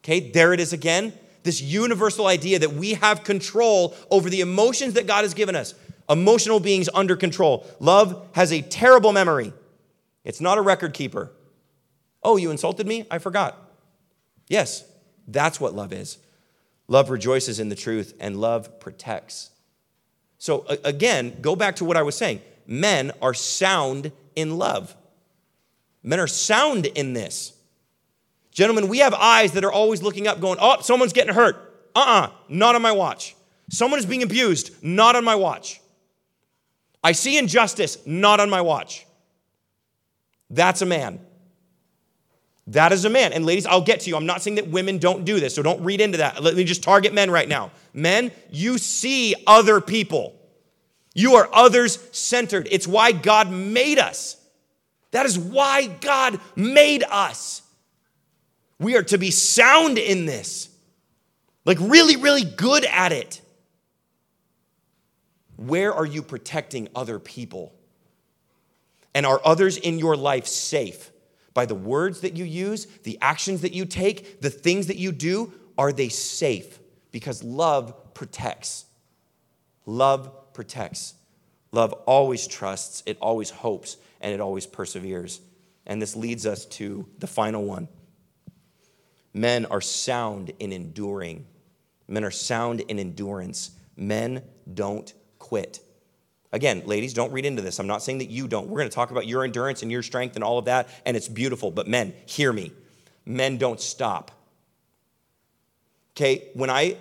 Okay, 0.03 0.31
there 0.31 0.51
it 0.53 0.59
is 0.59 0.73
again. 0.73 1.13
This 1.43 1.61
universal 1.61 2.25
idea 2.25 2.57
that 2.59 2.73
we 2.73 2.95
have 2.95 3.23
control 3.23 3.95
over 4.09 4.29
the 4.29 4.41
emotions 4.41 4.95
that 4.95 5.05
God 5.05 5.23
has 5.23 5.35
given 5.35 5.55
us. 5.55 5.75
Emotional 6.09 6.59
beings 6.59 6.89
under 6.93 7.15
control. 7.15 7.67
Love 7.79 8.27
has 8.33 8.51
a 8.51 8.61
terrible 8.63 9.13
memory. 9.13 9.53
It's 10.23 10.41
not 10.41 10.57
a 10.57 10.61
record 10.61 10.93
keeper. 10.93 11.31
Oh, 12.23 12.37
you 12.37 12.49
insulted 12.49 12.87
me? 12.87 13.05
I 13.11 13.19
forgot. 13.19 13.57
Yes, 14.47 14.83
that's 15.27 15.59
what 15.61 15.75
love 15.75 15.93
is. 15.93 16.17
Love 16.89 17.11
rejoices 17.11 17.59
in 17.59 17.69
the 17.69 17.75
truth, 17.75 18.15
and 18.19 18.41
love 18.41 18.79
protects. 18.79 19.51
So, 20.39 20.65
again, 20.83 21.37
go 21.39 21.55
back 21.55 21.75
to 21.77 21.85
what 21.85 21.95
I 21.95 22.01
was 22.01 22.17
saying. 22.17 22.41
Men 22.65 23.11
are 23.21 23.33
sound 23.33 24.11
in 24.35 24.57
love. 24.57 24.95
Men 26.01 26.19
are 26.19 26.27
sound 26.27 26.87
in 26.87 27.13
this. 27.13 27.53
Gentlemen, 28.51 28.87
we 28.87 28.97
have 28.99 29.13
eyes 29.13 29.51
that 29.51 29.63
are 29.63 29.71
always 29.71 30.01
looking 30.01 30.27
up, 30.27 30.41
going, 30.41 30.57
oh, 30.59 30.81
someone's 30.81 31.13
getting 31.13 31.33
hurt. 31.33 31.55
Uh 31.95 31.99
uh-uh, 31.99 32.25
uh, 32.25 32.31
not 32.49 32.73
on 32.73 32.81
my 32.81 32.91
watch. 32.91 33.35
Someone 33.69 33.99
is 33.99 34.05
being 34.05 34.23
abused, 34.23 34.83
not 34.83 35.15
on 35.15 35.23
my 35.23 35.35
watch. 35.35 35.79
I 37.03 37.11
see 37.11 37.37
injustice, 37.37 37.99
not 38.05 38.39
on 38.39 38.49
my 38.49 38.61
watch. 38.61 39.05
That's 40.49 40.81
a 40.81 40.87
man. 40.87 41.19
That 42.69 42.91
is 42.91 43.03
a 43.03 43.09
man. 43.09 43.33
And 43.33 43.47
ladies, 43.47 43.65
I'll 43.65 43.81
get 43.81 44.01
to 44.01 44.09
you. 44.09 44.15
I'm 44.15 44.27
not 44.27 44.43
saying 44.43 44.55
that 44.55 44.67
women 44.67 44.99
don't 44.99 45.25
do 45.25 45.39
this, 45.39 45.55
so 45.55 45.63
don't 45.63 45.83
read 45.83 46.01
into 46.01 46.19
that. 46.19 46.43
Let 46.43 46.55
me 46.55 46.63
just 46.63 46.83
target 46.83 47.13
men 47.13 47.31
right 47.31 47.49
now. 47.49 47.71
Men, 47.93 48.31
you 48.51 48.77
see 48.77 49.33
other 49.47 49.81
people. 49.81 50.39
You 51.15 51.35
are 51.35 51.49
others 51.51 51.97
centered. 52.11 52.67
It's 52.69 52.87
why 52.87 53.11
God 53.11 53.49
made 53.51 53.97
us. 53.97 54.37
That 55.11 55.25
is 55.25 55.37
why 55.37 55.87
God 55.87 56.39
made 56.55 57.03
us. 57.09 57.63
We 58.77 58.95
are 58.95 59.03
to 59.03 59.17
be 59.17 59.31
sound 59.31 59.97
in 59.97 60.27
this, 60.27 60.69
like 61.65 61.79
really, 61.81 62.17
really 62.17 62.43
good 62.43 62.85
at 62.85 63.11
it. 63.11 63.41
Where 65.57 65.91
are 65.91 66.05
you 66.05 66.21
protecting 66.21 66.87
other 66.95 67.17
people? 67.17 67.73
And 69.15 69.25
are 69.25 69.41
others 69.43 69.77
in 69.77 69.97
your 69.97 70.15
life 70.15 70.45
safe? 70.45 71.11
By 71.53 71.65
the 71.65 71.75
words 71.75 72.21
that 72.21 72.35
you 72.35 72.45
use, 72.45 72.85
the 73.03 73.17
actions 73.21 73.61
that 73.61 73.73
you 73.73 73.85
take, 73.85 74.41
the 74.41 74.49
things 74.49 74.87
that 74.87 74.97
you 74.97 75.11
do, 75.11 75.53
are 75.77 75.91
they 75.91 76.09
safe? 76.09 76.79
Because 77.11 77.43
love 77.43 78.13
protects. 78.13 78.85
Love 79.85 80.53
protects. 80.53 81.15
Love 81.71 81.93
always 82.05 82.47
trusts, 82.47 83.03
it 83.05 83.17
always 83.21 83.49
hopes, 83.49 83.97
and 84.21 84.33
it 84.33 84.39
always 84.39 84.65
perseveres. 84.65 85.39
And 85.85 86.01
this 86.01 86.15
leads 86.15 86.45
us 86.45 86.65
to 86.65 87.07
the 87.19 87.27
final 87.27 87.63
one. 87.63 87.87
Men 89.33 89.65
are 89.65 89.81
sound 89.81 90.51
in 90.59 90.71
enduring. 90.71 91.45
Men 92.07 92.23
are 92.23 92.31
sound 92.31 92.81
in 92.81 92.99
endurance. 92.99 93.71
Men 93.95 94.43
don't 94.71 95.13
quit. 95.37 95.79
Again, 96.51 96.83
ladies, 96.85 97.13
don't 97.13 97.31
read 97.31 97.45
into 97.45 97.61
this. 97.61 97.79
I'm 97.79 97.87
not 97.87 98.01
saying 98.01 98.19
that 98.19 98.29
you 98.29 98.47
don't. 98.47 98.67
We're 98.67 98.79
going 98.79 98.89
to 98.89 98.95
talk 98.95 99.11
about 99.11 99.27
your 99.27 99.43
endurance 99.43 99.83
and 99.83 99.91
your 99.91 100.01
strength 100.01 100.35
and 100.35 100.43
all 100.43 100.57
of 100.57 100.65
that, 100.65 100.89
and 101.05 101.15
it's 101.15 101.27
beautiful. 101.27 101.69
But 101.69 101.87
men, 101.87 102.13
hear 102.25 102.51
me. 102.51 102.71
Men 103.25 103.57
don't 103.57 103.79
stop. 103.79 104.31
Okay, 106.15 106.49
when 106.53 106.69
I 106.69 106.97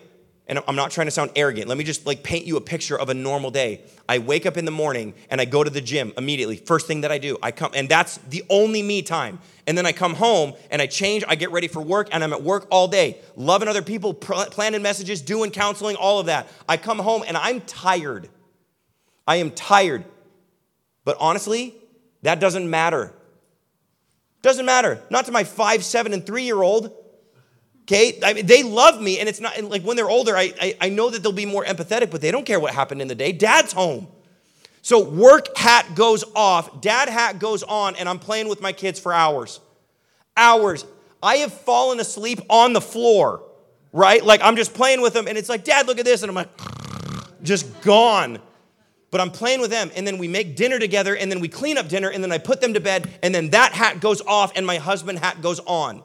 and 0.49 0.59
I'm 0.67 0.77
not 0.77 0.91
trying 0.91 1.07
to 1.07 1.11
sound 1.11 1.33
arrogant. 1.37 1.69
Let 1.69 1.77
me 1.77 1.85
just 1.85 2.07
like 2.07 2.23
paint 2.23 2.47
you 2.47 2.57
a 2.57 2.61
picture 2.61 2.99
of 2.99 3.11
a 3.11 3.15
normal 3.15 3.51
day. 3.51 3.83
I 4.09 4.19
wake 4.19 4.47
up 4.47 4.57
in 4.57 4.65
the 4.65 4.71
morning 4.71 5.13
and 5.31 5.41
I 5.41 5.45
go 5.45 5.63
to 5.63 5.69
the 5.69 5.83
gym 5.83 6.13
immediately. 6.17 6.57
First 6.57 6.87
thing 6.87 7.03
that 7.03 7.13
I 7.13 7.19
do, 7.19 7.37
I 7.43 7.51
come 7.51 7.73
and 7.75 7.87
that's 7.89 8.17
the 8.17 8.43
only 8.49 8.83
me 8.83 9.03
time. 9.03 9.41
And 9.67 9.77
then 9.77 9.85
I 9.85 9.93
come 9.93 10.15
home 10.15 10.55
and 10.71 10.81
I 10.81 10.87
change, 10.87 11.23
I 11.29 11.35
get 11.35 11.53
ready 11.53 11.69
for 11.69 11.83
work 11.83 12.09
and 12.13 12.25
I'm 12.25 12.33
at 12.33 12.43
work 12.43 12.67
all 12.71 12.89
day, 12.89 13.19
loving 13.37 13.69
other 13.69 13.83
people, 13.83 14.15
planning 14.15 14.81
messages, 14.81 15.21
doing 15.21 15.51
counseling, 15.51 15.97
all 15.97 16.19
of 16.19 16.27
that. 16.27 16.49
I 16.67 16.79
come 16.79 16.99
home 16.99 17.23
and 17.29 17.37
I'm 17.37 17.61
tired. 17.61 18.31
I 19.29 19.37
am 19.37 19.51
tired. 19.51 20.05
But 21.05 21.19
honestly, 21.21 21.77
that 22.23 22.41
doesn't 22.41 22.69
matter. 22.69 23.13
Doesn't 24.41 24.65
matter. 24.65 25.01
Not 25.11 25.27
to 25.27 25.33
my 25.33 25.45
5, 25.45 25.85
7 25.85 26.13
and 26.15 26.27
3 26.27 26.43
year 26.43 26.63
old. 26.63 26.93
Okay, 27.83 28.19
I 28.23 28.35
mean, 28.35 28.47
they 28.47 28.63
love 28.63 29.01
me, 29.01 29.19
and 29.19 29.29
it's 29.29 29.41
not 29.41 29.63
like 29.63 29.83
when 29.83 29.97
they're 29.97 30.11
older, 30.11 30.37
I, 30.37 30.53
I, 30.61 30.77
I 30.83 30.89
know 30.91 31.09
that 31.09 31.23
they'll 31.23 31.33
be 31.33 31.47
more 31.47 31.65
empathetic, 31.65 32.11
but 32.11 32.21
they 32.21 32.31
don't 32.31 32.45
care 32.45 32.61
what 32.61 32.75
happened 32.75 33.01
in 33.01 33.09
the 33.09 33.15
day. 33.15 33.33
Dad's 33.33 33.73
home. 33.73 34.09
So 34.83 35.03
work 35.03 35.57
hat 35.57 35.95
goes 35.95 36.23
off, 36.35 36.83
dad 36.83 37.09
hat 37.09 37.39
goes 37.39 37.63
on, 37.63 37.97
and 37.97 38.07
I'm 38.07 38.19
playing 38.19 38.49
with 38.49 38.61
my 38.61 38.73
kids 38.73 39.01
for 39.01 39.13
hours. 39.13 39.61
Hours. 40.37 40.85
I 41.23 41.37
have 41.37 41.53
fallen 41.53 41.99
asleep 41.99 42.41
on 42.51 42.75
the 42.75 42.81
floor, 42.81 43.43
right? 43.93 44.23
Like 44.23 44.43
I'm 44.43 44.57
just 44.57 44.75
playing 44.75 45.01
with 45.01 45.15
them, 45.15 45.27
and 45.27 45.39
it's 45.39 45.49
like, 45.49 45.65
Dad, 45.65 45.87
look 45.87 45.99
at 45.99 46.05
this. 46.05 46.23
And 46.23 46.29
I'm 46.29 46.37
like, 46.37 46.51
just 47.43 47.81
gone. 47.81 48.39
But 49.11 49.21
I'm 49.21 49.31
playing 49.31 49.61
with 49.61 49.71
them, 49.71 49.91
and 49.97 50.07
then 50.07 50.19
we 50.19 50.29
make 50.29 50.55
dinner 50.55 50.79
together, 50.79 51.17
and 51.17 51.33
then 51.33 51.41
we 51.41 51.49
clean 51.49 51.79
up 51.79 51.89
dinner, 51.89 52.11
and 52.11 52.23
then 52.23 52.31
I 52.31 52.39
put 52.39 52.61
them 52.61 52.75
to 52.75 52.81
bed, 52.81 53.09
and 53.23 53.35
then 53.35 53.51
that 53.51 53.73
hat 53.73 54.01
goes 54.01 54.21
off, 54.21 54.53
and 54.55 54.67
my 54.67 54.77
husband 54.77 55.19
hat 55.19 55.41
goes 55.41 55.61
on. 55.61 56.03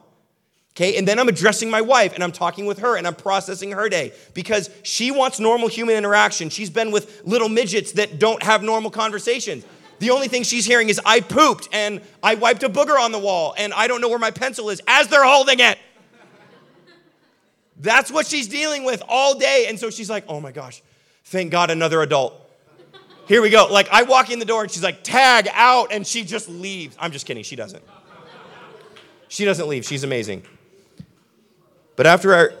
Okay, 0.76 0.96
and 0.98 1.06
then 1.06 1.20
I'm 1.20 1.28
addressing 1.28 1.70
my 1.70 1.82
wife 1.82 2.14
and 2.14 2.24
I'm 2.24 2.32
talking 2.32 2.66
with 2.66 2.80
her 2.80 2.96
and 2.96 3.06
I'm 3.06 3.14
processing 3.14 3.70
her 3.70 3.88
day 3.88 4.12
because 4.34 4.70
she 4.82 5.12
wants 5.12 5.38
normal 5.38 5.68
human 5.68 5.94
interaction. 5.94 6.50
She's 6.50 6.68
been 6.68 6.90
with 6.90 7.22
little 7.24 7.48
midgets 7.48 7.92
that 7.92 8.18
don't 8.18 8.42
have 8.42 8.60
normal 8.60 8.90
conversations. 8.90 9.64
The 10.00 10.10
only 10.10 10.26
thing 10.26 10.42
she's 10.42 10.64
hearing 10.64 10.88
is, 10.88 11.00
I 11.06 11.20
pooped 11.20 11.68
and 11.72 12.00
I 12.24 12.34
wiped 12.34 12.64
a 12.64 12.68
booger 12.68 12.98
on 12.98 13.12
the 13.12 13.20
wall 13.20 13.54
and 13.56 13.72
I 13.72 13.86
don't 13.86 14.00
know 14.00 14.08
where 14.08 14.18
my 14.18 14.32
pencil 14.32 14.68
is 14.68 14.82
as 14.88 15.06
they're 15.06 15.24
holding 15.24 15.60
it. 15.60 15.78
That's 17.78 18.10
what 18.10 18.26
she's 18.26 18.48
dealing 18.48 18.82
with 18.82 19.00
all 19.08 19.38
day. 19.38 19.66
And 19.68 19.78
so 19.78 19.90
she's 19.90 20.10
like, 20.10 20.24
oh 20.26 20.40
my 20.40 20.50
gosh, 20.50 20.82
thank 21.26 21.52
God 21.52 21.70
another 21.70 22.02
adult. 22.02 22.43
Here 23.26 23.40
we 23.40 23.48
go. 23.48 23.68
Like, 23.70 23.88
I 23.90 24.02
walk 24.02 24.30
in 24.30 24.38
the 24.38 24.44
door 24.44 24.62
and 24.62 24.70
she's 24.70 24.82
like, 24.82 25.02
tag 25.02 25.48
out, 25.52 25.92
and 25.92 26.06
she 26.06 26.24
just 26.24 26.48
leaves. 26.48 26.96
I'm 26.98 27.10
just 27.10 27.26
kidding. 27.26 27.42
She 27.42 27.56
doesn't. 27.56 27.82
She 29.28 29.44
doesn't 29.44 29.66
leave. 29.66 29.84
She's 29.84 30.04
amazing. 30.04 30.44
But 31.96 32.06
after, 32.06 32.34
our, 32.34 32.52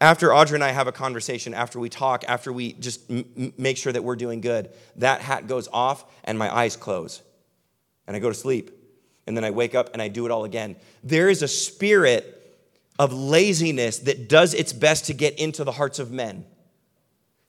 after 0.00 0.32
Audrey 0.32 0.56
and 0.56 0.64
I 0.64 0.70
have 0.70 0.86
a 0.86 0.92
conversation, 0.92 1.54
after 1.54 1.80
we 1.80 1.88
talk, 1.88 2.24
after 2.28 2.52
we 2.52 2.74
just 2.74 3.10
m- 3.10 3.52
make 3.58 3.76
sure 3.76 3.92
that 3.92 4.04
we're 4.04 4.16
doing 4.16 4.40
good, 4.40 4.70
that 4.96 5.20
hat 5.20 5.48
goes 5.48 5.68
off 5.72 6.04
and 6.24 6.38
my 6.38 6.54
eyes 6.54 6.76
close. 6.76 7.22
And 8.06 8.16
I 8.16 8.20
go 8.20 8.28
to 8.28 8.34
sleep. 8.34 8.70
And 9.26 9.36
then 9.36 9.44
I 9.44 9.50
wake 9.50 9.74
up 9.74 9.90
and 9.92 10.00
I 10.00 10.06
do 10.06 10.24
it 10.24 10.30
all 10.30 10.44
again. 10.44 10.76
There 11.02 11.28
is 11.28 11.42
a 11.42 11.48
spirit 11.48 12.32
of 12.98 13.12
laziness 13.12 13.98
that 14.00 14.28
does 14.28 14.54
its 14.54 14.72
best 14.72 15.06
to 15.06 15.14
get 15.14 15.38
into 15.38 15.64
the 15.64 15.72
hearts 15.72 15.98
of 15.98 16.12
men. 16.12 16.46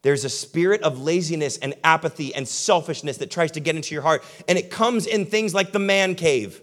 There's 0.03 0.23
a 0.23 0.29
spirit 0.29 0.81
of 0.83 1.01
laziness 1.01 1.57
and 1.57 1.73
apathy 1.83 2.33
and 2.33 2.47
selfishness 2.47 3.17
that 3.17 3.31
tries 3.31 3.51
to 3.53 3.59
get 3.59 3.75
into 3.75 3.93
your 3.95 4.03
heart. 4.03 4.23
And 4.47 4.57
it 4.57 4.69
comes 4.69 5.07
in 5.07 5.25
things 5.25 5.53
like 5.53 5.71
the 5.71 5.79
man 5.79 6.15
cave. 6.15 6.61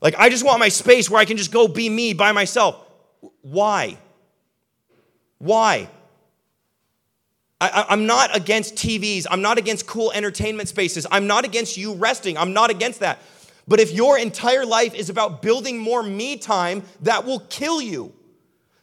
Like, 0.00 0.14
I 0.18 0.28
just 0.28 0.44
want 0.44 0.60
my 0.60 0.68
space 0.68 1.10
where 1.10 1.20
I 1.20 1.24
can 1.24 1.36
just 1.36 1.52
go 1.52 1.68
be 1.68 1.88
me 1.88 2.14
by 2.14 2.32
myself. 2.32 2.84
Why? 3.42 3.98
Why? 5.38 5.88
I, 7.60 7.86
am 7.90 8.06
not 8.06 8.36
against 8.36 8.76
TVs. 8.76 9.26
I'm 9.28 9.42
not 9.42 9.58
against 9.58 9.86
cool 9.86 10.12
entertainment 10.12 10.68
spaces. 10.68 11.06
I'm 11.10 11.26
not 11.26 11.44
against 11.44 11.76
you 11.76 11.94
resting. 11.94 12.38
I'm 12.38 12.52
not 12.52 12.70
against 12.70 13.00
that. 13.00 13.18
But 13.66 13.80
if 13.80 13.92
your 13.92 14.16
entire 14.16 14.64
life 14.64 14.94
is 14.94 15.10
about 15.10 15.42
building 15.42 15.76
more 15.76 16.02
me 16.02 16.36
time, 16.36 16.84
that 17.02 17.24
will 17.24 17.40
kill 17.40 17.82
you. 17.82 18.14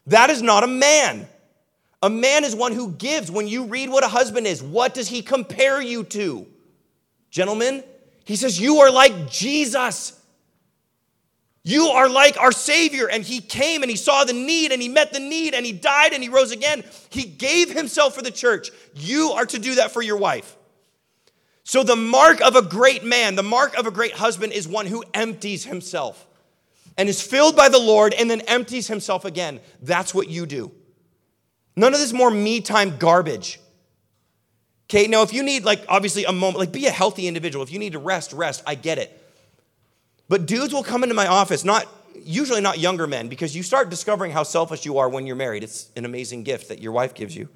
That 0.07 0.29
is 0.29 0.41
not 0.41 0.63
a 0.63 0.67
man. 0.67 1.27
A 2.05 2.09
man 2.09 2.43
is 2.43 2.55
one 2.55 2.71
who 2.71 2.91
gives. 2.91 3.31
When 3.31 3.47
you 3.47 3.65
read 3.65 3.89
what 3.89 4.03
a 4.03 4.07
husband 4.07 4.45
is, 4.45 4.61
what 4.61 4.93
does 4.93 5.07
he 5.07 5.23
compare 5.23 5.81
you 5.81 6.03
to? 6.03 6.45
Gentlemen, 7.31 7.83
he 8.25 8.35
says, 8.35 8.59
You 8.59 8.77
are 8.81 8.91
like 8.91 9.27
Jesus. 9.27 10.21
You 11.63 11.87
are 11.87 12.07
like 12.07 12.37
our 12.37 12.51
Savior. 12.51 13.09
And 13.09 13.23
He 13.23 13.41
came 13.41 13.81
and 13.81 13.89
He 13.89 13.97
saw 13.97 14.23
the 14.23 14.33
need 14.33 14.71
and 14.71 14.79
He 14.79 14.87
met 14.87 15.13
the 15.13 15.19
need 15.19 15.55
and 15.55 15.65
He 15.65 15.71
died 15.71 16.13
and 16.13 16.21
He 16.21 16.29
rose 16.29 16.51
again. 16.51 16.83
He 17.09 17.23
gave 17.23 17.71
Himself 17.71 18.13
for 18.13 18.21
the 18.21 18.29
church. 18.29 18.69
You 18.93 19.31
are 19.31 19.47
to 19.47 19.57
do 19.57 19.73
that 19.75 19.89
for 19.89 20.03
your 20.03 20.17
wife. 20.17 20.55
So, 21.63 21.81
the 21.81 21.95
mark 21.95 22.39
of 22.41 22.55
a 22.55 22.61
great 22.61 23.03
man, 23.03 23.33
the 23.33 23.41
mark 23.41 23.75
of 23.75 23.87
a 23.87 23.91
great 23.91 24.13
husband 24.13 24.53
is 24.53 24.67
one 24.67 24.85
who 24.85 25.03
empties 25.15 25.65
himself 25.65 26.27
and 26.95 27.09
is 27.09 27.19
filled 27.19 27.55
by 27.55 27.69
the 27.69 27.79
Lord 27.79 28.13
and 28.13 28.29
then 28.29 28.41
empties 28.41 28.87
himself 28.87 29.25
again. 29.25 29.59
That's 29.81 30.13
what 30.13 30.29
you 30.29 30.45
do. 30.45 30.71
None 31.75 31.93
of 31.93 31.99
this 31.99 32.13
more 32.13 32.31
me 32.31 32.61
time 32.61 32.97
garbage. 32.97 33.59
Okay, 34.89 35.07
now 35.07 35.23
if 35.23 35.33
you 35.33 35.43
need, 35.43 35.65
like, 35.65 35.83
obviously 35.89 36.25
a 36.25 36.31
moment, 36.31 36.59
like, 36.59 36.71
be 36.71 36.85
a 36.85 36.91
healthy 36.91 37.27
individual. 37.27 37.63
If 37.63 37.71
you 37.71 37.79
need 37.79 37.93
to 37.93 37.99
rest, 37.99 38.33
rest. 38.33 38.63
I 38.67 38.75
get 38.75 38.97
it. 38.97 39.21
But 40.29 40.45
dudes 40.45 40.73
will 40.73 40.83
come 40.83 41.03
into 41.03 41.15
my 41.15 41.27
office, 41.27 41.63
not 41.65 41.87
usually 42.23 42.61
not 42.61 42.79
younger 42.79 43.07
men, 43.07 43.27
because 43.27 43.55
you 43.55 43.63
start 43.63 43.89
discovering 43.89 44.31
how 44.31 44.43
selfish 44.43 44.85
you 44.85 44.99
are 44.99 45.09
when 45.09 45.25
you're 45.27 45.35
married. 45.35 45.63
It's 45.63 45.89
an 45.95 46.05
amazing 46.05 46.43
gift 46.43 46.69
that 46.69 46.79
your 46.79 46.91
wife 46.91 47.13
gives 47.13 47.35
you. 47.35 47.49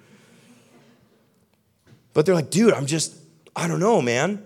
But 2.14 2.26
they're 2.26 2.36
like, 2.36 2.50
dude, 2.50 2.74
I'm 2.74 2.88
just, 2.88 3.16
I 3.56 3.68
don't 3.68 3.80
know, 3.80 4.02
man. 4.02 4.44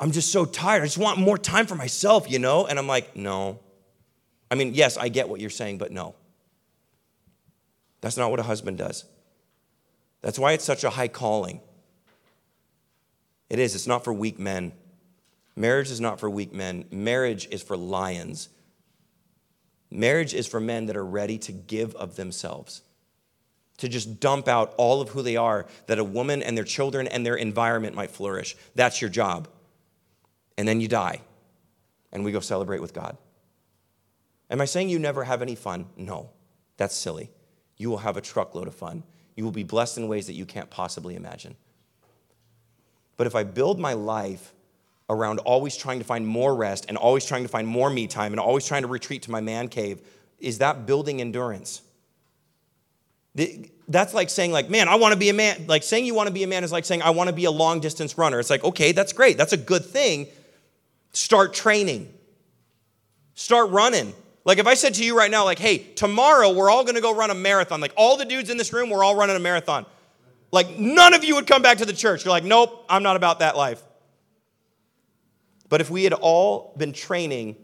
I'm 0.00 0.10
just 0.10 0.32
so 0.32 0.44
tired. 0.44 0.82
I 0.82 0.86
just 0.86 0.98
want 0.98 1.18
more 1.18 1.38
time 1.38 1.66
for 1.66 1.74
myself, 1.74 2.30
you 2.30 2.38
know? 2.38 2.66
And 2.66 2.78
I'm 2.78 2.86
like, 2.86 3.14
no. 3.14 3.60
I 4.50 4.54
mean, 4.54 4.74
yes, 4.74 4.96
I 4.96 5.08
get 5.08 5.28
what 5.28 5.40
you're 5.40 5.50
saying, 5.50 5.78
but 5.78 5.92
no. 5.92 6.14
That's 8.06 8.16
not 8.16 8.30
what 8.30 8.38
a 8.38 8.44
husband 8.44 8.78
does. 8.78 9.04
That's 10.22 10.38
why 10.38 10.52
it's 10.52 10.64
such 10.64 10.84
a 10.84 10.90
high 10.90 11.08
calling. 11.08 11.60
It 13.50 13.58
is, 13.58 13.74
it's 13.74 13.88
not 13.88 14.04
for 14.04 14.12
weak 14.12 14.38
men. 14.38 14.70
Marriage 15.56 15.90
is 15.90 16.00
not 16.00 16.20
for 16.20 16.30
weak 16.30 16.52
men, 16.52 16.84
marriage 16.92 17.48
is 17.50 17.64
for 17.64 17.76
lions. 17.76 18.48
Marriage 19.90 20.34
is 20.34 20.46
for 20.46 20.60
men 20.60 20.86
that 20.86 20.96
are 20.96 21.04
ready 21.04 21.36
to 21.38 21.50
give 21.50 21.96
of 21.96 22.14
themselves, 22.14 22.82
to 23.78 23.88
just 23.88 24.20
dump 24.20 24.46
out 24.46 24.72
all 24.76 25.00
of 25.00 25.08
who 25.08 25.22
they 25.22 25.34
are, 25.34 25.66
that 25.88 25.98
a 25.98 26.04
woman 26.04 26.44
and 26.44 26.56
their 26.56 26.62
children 26.62 27.08
and 27.08 27.26
their 27.26 27.34
environment 27.34 27.96
might 27.96 28.12
flourish. 28.12 28.54
That's 28.76 29.00
your 29.00 29.10
job. 29.10 29.48
And 30.56 30.68
then 30.68 30.80
you 30.80 30.86
die, 30.86 31.22
and 32.12 32.24
we 32.24 32.30
go 32.30 32.38
celebrate 32.38 32.80
with 32.80 32.94
God. 32.94 33.16
Am 34.48 34.60
I 34.60 34.64
saying 34.64 34.90
you 34.90 35.00
never 35.00 35.24
have 35.24 35.42
any 35.42 35.56
fun? 35.56 35.86
No, 35.96 36.30
that's 36.76 36.94
silly. 36.94 37.32
You 37.76 37.90
will 37.90 37.98
have 37.98 38.16
a 38.16 38.20
truckload 38.20 38.68
of 38.68 38.74
fun. 38.74 39.02
You 39.34 39.44
will 39.44 39.52
be 39.52 39.62
blessed 39.62 39.98
in 39.98 40.08
ways 40.08 40.26
that 40.26 40.32
you 40.32 40.46
can't 40.46 40.70
possibly 40.70 41.14
imagine. 41.14 41.56
But 43.16 43.26
if 43.26 43.34
I 43.34 43.44
build 43.44 43.78
my 43.78 43.92
life 43.92 44.52
around 45.08 45.38
always 45.40 45.76
trying 45.76 45.98
to 45.98 46.04
find 46.04 46.26
more 46.26 46.54
rest 46.54 46.86
and 46.88 46.96
always 46.96 47.24
trying 47.24 47.42
to 47.42 47.48
find 47.48 47.68
more 47.68 47.90
me 47.90 48.06
time 48.06 48.32
and 48.32 48.40
always 48.40 48.66
trying 48.66 48.82
to 48.82 48.88
retreat 48.88 49.22
to 49.22 49.30
my 49.30 49.40
man 49.40 49.68
cave, 49.68 50.00
is 50.38 50.58
that 50.58 50.86
building 50.86 51.20
endurance? 51.20 51.82
That's 53.88 54.14
like 54.14 54.30
saying, 54.30 54.52
like, 54.52 54.70
man, 54.70 54.88
I 54.88 54.96
want 54.96 55.12
to 55.12 55.18
be 55.18 55.28
a 55.28 55.34
man. 55.34 55.66
Like 55.66 55.82
saying 55.82 56.06
you 56.06 56.14
want 56.14 56.28
to 56.28 56.32
be 56.32 56.42
a 56.42 56.46
man 56.46 56.64
is 56.64 56.72
like 56.72 56.84
saying 56.84 57.02
I 57.02 57.10
want 57.10 57.28
to 57.28 57.34
be 57.34 57.44
a 57.44 57.50
long 57.50 57.80
distance 57.80 58.16
runner. 58.16 58.40
It's 58.40 58.50
like, 58.50 58.64
okay, 58.64 58.92
that's 58.92 59.12
great. 59.12 59.36
That's 59.36 59.52
a 59.52 59.58
good 59.58 59.84
thing. 59.84 60.26
Start 61.12 61.52
training. 61.54 62.12
Start 63.34 63.70
running. 63.70 64.14
Like 64.46 64.58
if 64.58 64.66
I 64.68 64.74
said 64.74 64.94
to 64.94 65.04
you 65.04 65.18
right 65.18 65.30
now, 65.30 65.44
like, 65.44 65.58
hey, 65.58 65.78
tomorrow 65.78 66.52
we're 66.52 66.70
all 66.70 66.84
gonna 66.84 67.00
go 67.00 67.12
run 67.12 67.30
a 67.30 67.34
marathon. 67.34 67.80
Like 67.80 67.92
all 67.96 68.16
the 68.16 68.24
dudes 68.24 68.48
in 68.48 68.56
this 68.56 68.72
room, 68.72 68.88
we're 68.88 69.02
all 69.02 69.16
running 69.16 69.34
a 69.34 69.40
marathon. 69.40 69.84
Like 70.52 70.78
none 70.78 71.14
of 71.14 71.24
you 71.24 71.34
would 71.34 71.48
come 71.48 71.62
back 71.62 71.78
to 71.78 71.84
the 71.84 71.92
church. 71.92 72.24
You're 72.24 72.30
like, 72.30 72.44
nope, 72.44 72.86
I'm 72.88 73.02
not 73.02 73.16
about 73.16 73.40
that 73.40 73.56
life. 73.56 73.82
But 75.68 75.80
if 75.80 75.90
we 75.90 76.04
had 76.04 76.12
all 76.12 76.74
been 76.76 76.92
training 76.92 77.56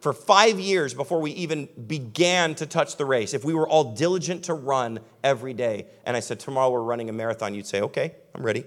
for 0.00 0.14
five 0.14 0.58
years 0.58 0.94
before 0.94 1.20
we 1.20 1.32
even 1.32 1.68
began 1.86 2.54
to 2.56 2.66
touch 2.66 2.96
the 2.96 3.04
race, 3.04 3.34
if 3.34 3.44
we 3.44 3.52
were 3.52 3.68
all 3.68 3.92
diligent 3.92 4.44
to 4.44 4.54
run 4.54 5.00
every 5.22 5.52
day, 5.52 5.86
and 6.06 6.16
I 6.16 6.20
said, 6.20 6.40
Tomorrow 6.40 6.70
we're 6.70 6.82
running 6.82 7.10
a 7.10 7.12
marathon, 7.12 7.54
you'd 7.54 7.66
say, 7.66 7.82
Okay, 7.82 8.14
I'm 8.34 8.42
ready. 8.42 8.64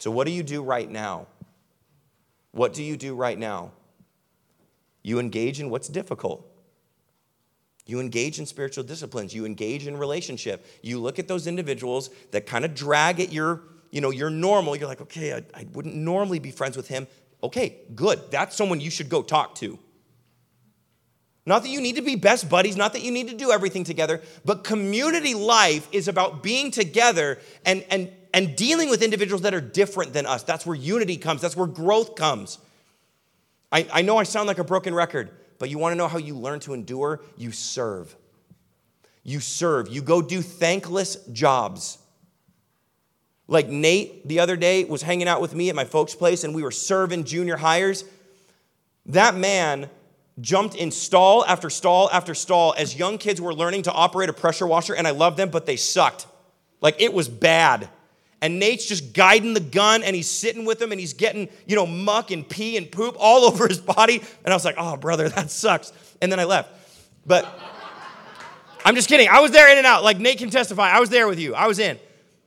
So, 0.00 0.10
what 0.10 0.26
do 0.26 0.32
you 0.32 0.42
do 0.42 0.64
right 0.64 0.90
now? 0.90 1.28
What 2.50 2.74
do 2.74 2.82
you 2.82 2.96
do 2.96 3.14
right 3.14 3.38
now? 3.38 3.70
You 5.02 5.18
engage 5.18 5.60
in 5.60 5.70
what's 5.70 5.88
difficult. 5.88 6.46
You 7.86 7.98
engage 7.98 8.38
in 8.38 8.46
spiritual 8.46 8.84
disciplines, 8.84 9.34
you 9.34 9.44
engage 9.44 9.86
in 9.86 9.96
relationship. 9.96 10.64
You 10.80 11.00
look 11.00 11.18
at 11.18 11.26
those 11.26 11.46
individuals 11.46 12.10
that 12.30 12.46
kind 12.46 12.64
of 12.64 12.74
drag 12.74 13.18
at 13.18 13.32
your, 13.32 13.62
you 13.90 14.00
know, 14.00 14.10
your 14.10 14.30
normal. 14.30 14.76
You're 14.76 14.86
like, 14.86 15.00
okay, 15.00 15.32
I, 15.32 15.42
I 15.54 15.66
wouldn't 15.72 15.96
normally 15.96 16.38
be 16.38 16.50
friends 16.52 16.76
with 16.76 16.86
him. 16.88 17.08
Okay, 17.42 17.78
good. 17.94 18.20
That's 18.30 18.54
someone 18.54 18.80
you 18.80 18.90
should 18.90 19.08
go 19.08 19.22
talk 19.22 19.56
to. 19.56 19.78
Not 21.46 21.62
that 21.62 21.70
you 21.70 21.80
need 21.80 21.96
to 21.96 22.02
be 22.02 22.16
best 22.16 22.48
buddies, 22.48 22.76
not 22.76 22.92
that 22.92 23.02
you 23.02 23.10
need 23.10 23.28
to 23.28 23.36
do 23.36 23.50
everything 23.50 23.82
together, 23.82 24.20
but 24.44 24.62
community 24.62 25.34
life 25.34 25.88
is 25.90 26.06
about 26.06 26.42
being 26.42 26.70
together 26.70 27.38
and, 27.64 27.84
and, 27.90 28.12
and 28.32 28.54
dealing 28.54 28.90
with 28.90 29.02
individuals 29.02 29.42
that 29.42 29.54
are 29.54 29.60
different 29.60 30.12
than 30.12 30.26
us. 30.26 30.42
That's 30.42 30.64
where 30.64 30.76
unity 30.76 31.16
comes, 31.16 31.40
that's 31.40 31.56
where 31.56 31.66
growth 31.66 32.14
comes. 32.14 32.58
I, 33.72 33.86
I 33.92 34.02
know 34.02 34.18
I 34.18 34.24
sound 34.24 34.46
like 34.46 34.58
a 34.58 34.64
broken 34.64 34.94
record, 34.94 35.30
but 35.58 35.70
you 35.70 35.78
want 35.78 35.92
to 35.92 35.96
know 35.96 36.08
how 36.08 36.18
you 36.18 36.34
learn 36.36 36.60
to 36.60 36.74
endure? 36.74 37.20
You 37.36 37.52
serve. 37.52 38.16
You 39.22 39.40
serve. 39.40 39.88
You 39.88 40.02
go 40.02 40.22
do 40.22 40.42
thankless 40.42 41.16
jobs. 41.26 41.98
Like 43.46 43.68
Nate 43.68 44.26
the 44.26 44.40
other 44.40 44.56
day 44.56 44.84
was 44.84 45.02
hanging 45.02 45.28
out 45.28 45.40
with 45.40 45.54
me 45.54 45.68
at 45.68 45.74
my 45.74 45.84
folks' 45.84 46.14
place 46.14 46.44
and 46.44 46.54
we 46.54 46.62
were 46.62 46.70
serving 46.70 47.24
junior 47.24 47.56
highers. 47.56 48.04
That 49.06 49.34
man 49.34 49.90
jumped 50.40 50.74
in 50.74 50.90
stall 50.90 51.44
after 51.44 51.68
stall 51.68 52.08
after 52.12 52.34
stall 52.34 52.74
as 52.78 52.96
young 52.96 53.18
kids 53.18 53.40
were 53.40 53.54
learning 53.54 53.82
to 53.82 53.92
operate 53.92 54.28
a 54.28 54.32
pressure 54.32 54.66
washer, 54.66 54.94
and 54.94 55.06
I 55.06 55.10
love 55.10 55.36
them, 55.36 55.50
but 55.50 55.66
they 55.66 55.76
sucked. 55.76 56.26
Like 56.80 57.00
it 57.00 57.12
was 57.12 57.28
bad. 57.28 57.88
And 58.42 58.58
Nate's 58.58 58.86
just 58.86 59.12
guiding 59.12 59.52
the 59.52 59.60
gun 59.60 60.02
and 60.02 60.16
he's 60.16 60.28
sitting 60.28 60.64
with 60.64 60.78
them 60.78 60.92
and 60.92 61.00
he's 61.00 61.12
getting, 61.12 61.48
you 61.66 61.76
know, 61.76 61.86
muck 61.86 62.30
and 62.30 62.48
pee 62.48 62.76
and 62.76 62.90
poop 62.90 63.16
all 63.18 63.44
over 63.50 63.68
his 63.68 63.78
body. 63.80 64.22
And 64.44 64.52
I 64.52 64.56
was 64.56 64.64
like, 64.64 64.76
oh, 64.78 64.96
brother, 64.96 65.28
that 65.28 65.50
sucks. 65.50 65.92
And 66.22 66.32
then 66.32 66.40
I 66.40 66.44
left. 66.44 66.70
But 67.26 67.46
I'm 68.84 68.94
just 68.94 69.08
kidding. 69.08 69.28
I 69.28 69.40
was 69.40 69.50
there 69.50 69.70
in 69.70 69.78
and 69.78 69.86
out. 69.86 70.02
Like 70.02 70.18
Nate 70.18 70.38
can 70.38 70.50
testify. 70.50 70.90
I 70.90 71.00
was 71.00 71.10
there 71.10 71.28
with 71.28 71.38
you. 71.38 71.54
I 71.54 71.66
was 71.66 71.78
in. 71.78 71.98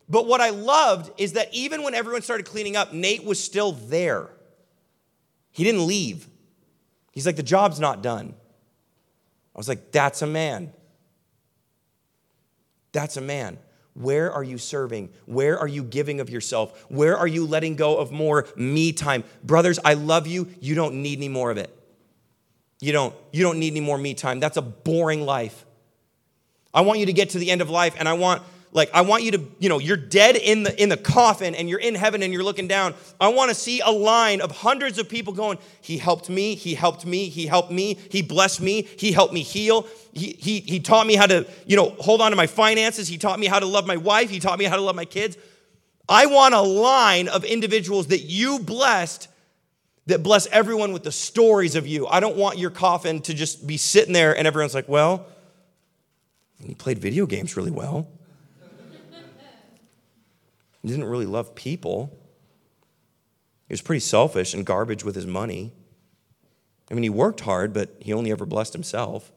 But 0.10 0.28
what 0.28 0.42
I 0.42 0.50
loved 0.50 1.12
is 1.18 1.34
that 1.34 1.54
even 1.54 1.84
when 1.84 1.94
everyone 1.94 2.22
started 2.22 2.46
cleaning 2.46 2.76
up, 2.76 2.92
Nate 2.92 3.24
was 3.24 3.42
still 3.42 3.72
there. 3.72 4.30
He 5.52 5.64
didn't 5.64 5.86
leave. 5.86 6.28
He's 7.12 7.26
like, 7.26 7.36
the 7.36 7.44
job's 7.44 7.80
not 7.80 8.02
done. 8.02 8.34
I 9.56 9.58
was 9.58 9.70
like, 9.70 9.92
that's 9.92 10.24
a 10.24 10.28
man. 10.28 10.74
That's 12.92 13.18
a 13.18 13.22
man. 13.22 13.60
Where 13.94 14.32
are 14.32 14.44
you 14.44 14.58
serving? 14.58 15.10
Where 15.26 15.60
are 15.60 15.68
you 15.68 15.84
giving 15.84 16.20
of 16.20 16.30
yourself? 16.30 16.86
Where 16.90 17.18
are 17.18 17.28
you 17.28 17.46
letting 17.46 17.76
go 17.76 17.98
of 17.98 18.12
more 18.12 18.48
me 18.56 18.92
time? 18.92 19.24
Brothers, 19.44 19.80
I 19.86 19.94
love 19.94 20.26
you. 20.26 20.48
You 20.60 20.76
don't 20.76 21.02
need 21.02 21.20
any 21.20 21.30
more 21.30 21.52
of 21.52 21.58
it. 21.58 21.70
You 22.80 22.92
don't. 22.92 23.16
You 23.32 23.44
don't 23.44 23.60
need 23.60 23.74
any 23.74 23.82
more 23.82 23.98
me 23.98 24.14
time. 24.14 24.40
That's 24.40 24.58
a 24.58 24.62
boring 24.62 25.26
life. 25.26 25.66
I 26.74 26.82
want 26.82 27.00
you 27.00 27.06
to 27.06 27.14
get 27.14 27.30
to 27.32 27.40
the 27.40 27.52
end 27.52 27.62
of 27.62 27.70
life 27.70 27.96
and 27.98 28.10
I 28.10 28.14
want 28.14 28.42
like 28.74 28.90
I 28.94 29.02
want 29.02 29.24
you 29.24 29.32
to, 29.32 29.42
you 29.60 29.70
know, 29.70 29.80
you're 29.80 29.98
dead 29.98 30.36
in 30.36 30.64
the 30.64 30.82
in 30.82 30.90
the 30.90 30.98
coffin 30.98 31.54
and 31.54 31.70
you're 31.70 31.80
in 31.80 31.96
heaven 31.96 32.24
and 32.24 32.34
you're 32.34 32.44
looking 32.44 32.68
down. 32.68 32.96
I 33.22 33.28
want 33.28 33.50
to 33.50 33.56
see 33.56 33.80
a 33.82 33.92
line 33.92 34.42
of 34.42 34.52
hundreds 34.52 34.98
of 34.98 35.08
people 35.08 35.32
going, 35.32 35.60
"He 35.82 35.98
helped 35.98 36.30
me, 36.30 36.56
he 36.56 36.74
helped 36.74 37.06
me, 37.06 37.30
he 37.30 37.46
helped 37.46 37.72
me, 37.72 37.98
he 38.10 38.22
blessed 38.22 38.62
me, 38.62 38.82
he 38.98 39.12
helped 39.12 39.34
me 39.34 39.42
heal. 39.42 39.88
He 40.12 40.36
he 40.40 40.60
he 40.62 40.80
taught 40.80 41.06
me 41.06 41.16
how 41.16 41.28
to, 41.28 41.46
you 41.68 41.78
know, 41.78 41.92
hold 42.00 42.20
on 42.20 42.32
to 42.32 42.36
my 42.36 42.48
finances, 42.48 43.08
he 43.08 43.18
taught 43.18 43.40
me 43.40 43.46
how 43.46 43.60
to 43.60 43.66
love 43.66 43.86
my 43.86 43.98
wife, 43.98 44.30
he 44.30 44.40
taught 44.40 44.58
me 44.58 44.66
how 44.66 44.76
to 44.76 44.82
love 44.82 44.96
my 44.96 45.06
kids." 45.06 45.38
I 46.10 46.26
want 46.26 46.54
a 46.54 46.62
line 46.62 47.30
of 47.30 47.46
individuals 47.46 48.08
that 48.08 48.24
you 48.24 48.60
blessed 48.60 49.30
that 50.08 50.22
bless 50.22 50.48
everyone 50.48 50.92
with 50.92 51.04
the 51.04 51.14
stories 51.14 51.76
of 51.76 51.88
you. 51.88 52.06
I 52.08 52.20
don't 52.20 52.36
want 52.36 52.58
your 52.58 52.72
coffin 52.72 53.22
to 53.22 53.34
just 53.34 53.66
be 53.66 53.78
sitting 53.78 54.12
there 54.12 54.38
and 54.38 54.46
everyone's 54.46 54.76
like, 54.76 54.90
"Well, 54.90 55.28
he 56.62 56.74
played 56.74 57.00
video 57.00 57.26
games 57.26 57.56
really 57.56 57.72
well." 57.72 58.10
He 60.84 60.90
didn't 60.90 61.06
really 61.06 61.26
love 61.26 61.56
people. 61.56 62.16
He 63.68 63.74
was 63.74 63.82
pretty 63.82 64.02
selfish 64.02 64.54
and 64.54 64.66
garbage 64.66 65.04
with 65.04 65.16
his 65.16 65.26
money. 65.26 65.72
I 66.92 66.94
mean, 66.94 67.04
he 67.04 67.10
worked 67.10 67.40
hard, 67.42 67.74
but 67.74 67.96
he 68.00 68.14
only 68.14 68.32
ever 68.32 68.46
blessed 68.46 68.74
himself. 68.74 69.32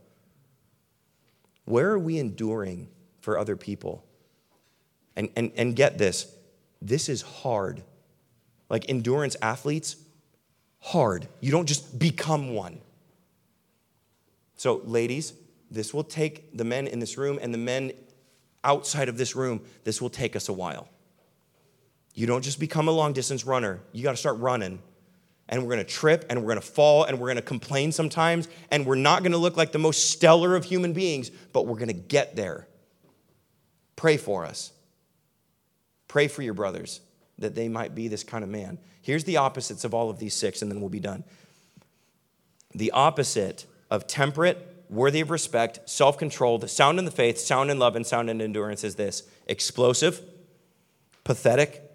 Where 1.65 1.91
are 1.91 1.99
we 1.99 2.19
enduring 2.19 2.89
for 3.21 3.39
other 3.39 3.57
people? 3.57 4.05
And, 5.17 5.31
and, 5.37 5.53
and 5.57 5.75
get 5.75 5.97
this 5.97 6.33
this 6.83 7.09
is 7.09 7.23
hard. 7.23 7.83
Like 8.69 8.89
endurance 8.89 9.37
athletes, 9.41 9.97
hard. 10.81 11.27
You 11.41 11.51
don't 11.51 11.67
just 11.67 11.99
become 11.99 12.55
one. 12.55 12.81
So, 14.57 14.83
ladies, 14.85 15.33
this 15.71 15.95
will 15.95 16.05
take 16.05 16.57
the 16.57 16.65
men 16.65 16.87
in 16.87 16.99
this 16.99 17.17
room 17.17 17.39
and 17.41 17.55
the 17.55 17.59
men 17.59 17.93
outside 18.65 19.09
of 19.09 19.17
this 19.17 19.37
room, 19.37 19.63
this 19.85 20.03
will 20.03 20.11
take 20.11 20.35
us 20.35 20.49
a 20.49 20.53
while. 20.53 20.89
You 22.17 22.27
don't 22.27 22.43
just 22.43 22.59
become 22.59 22.89
a 22.89 22.93
long 22.93 23.13
distance 23.13 23.45
runner, 23.45 23.81
you 23.93 24.03
got 24.03 24.13
to 24.13 24.17
start 24.17 24.39
running. 24.39 24.81
And 25.49 25.63
we're 25.63 25.75
going 25.75 25.87
to 25.87 25.93
trip 25.93 26.25
and 26.29 26.41
we're 26.41 26.55
going 26.55 26.61
to 26.61 26.67
fall 26.67 27.05
and 27.05 27.21
we're 27.21 27.29
going 27.29 27.37
to 27.37 27.43
complain 27.43 27.93
sometimes. 27.93 28.49
And 28.73 28.85
we're 28.85 28.97
not 28.97 29.23
going 29.23 29.31
to 29.31 29.39
look 29.39 29.57
like 29.57 29.71
the 29.71 29.79
most 29.79 30.11
stellar 30.11 30.57
of 30.57 30.65
human 30.65 30.93
beings, 30.93 31.31
but 31.53 31.69
we're 31.69 31.77
going 31.77 31.87
to 31.87 31.93
get 31.93 32.35
there. 32.35 32.67
Pray 33.95 34.17
for 34.17 34.45
us. 34.45 34.73
Pray 36.09 36.27
for 36.27 36.43
your 36.43 36.55
brothers 36.55 37.01
that 37.39 37.55
they 37.55 37.69
might 37.69 37.95
be 37.95 38.09
this 38.09 38.25
kind 38.25 38.43
of 38.43 38.51
man. 38.51 38.79
Here's 39.03 39.23
the 39.23 39.37
opposites 39.37 39.85
of 39.85 39.95
all 39.95 40.11
of 40.11 40.19
these 40.19 40.35
six, 40.35 40.63
and 40.63 40.71
then 40.71 40.81
we'll 40.81 40.91
be 40.91 40.99
done. 40.99 41.23
The 42.75 42.91
opposite 42.91 43.67
of 43.89 44.09
temperate, 44.09 44.85
worthy 44.91 45.21
of 45.21 45.31
respect, 45.31 45.89
self 45.89 46.19
controlled, 46.19 46.69
sound 46.69 46.99
in 46.99 47.05
the 47.05 47.11
faith, 47.13 47.39
sound 47.39 47.71
in 47.71 47.79
love, 47.79 47.95
and 47.95 48.05
sound 48.05 48.31
in 48.31 48.41
endurance 48.41 48.83
is 48.83 48.97
this 48.97 49.23
explosive, 49.47 50.23
pathetic, 51.23 51.86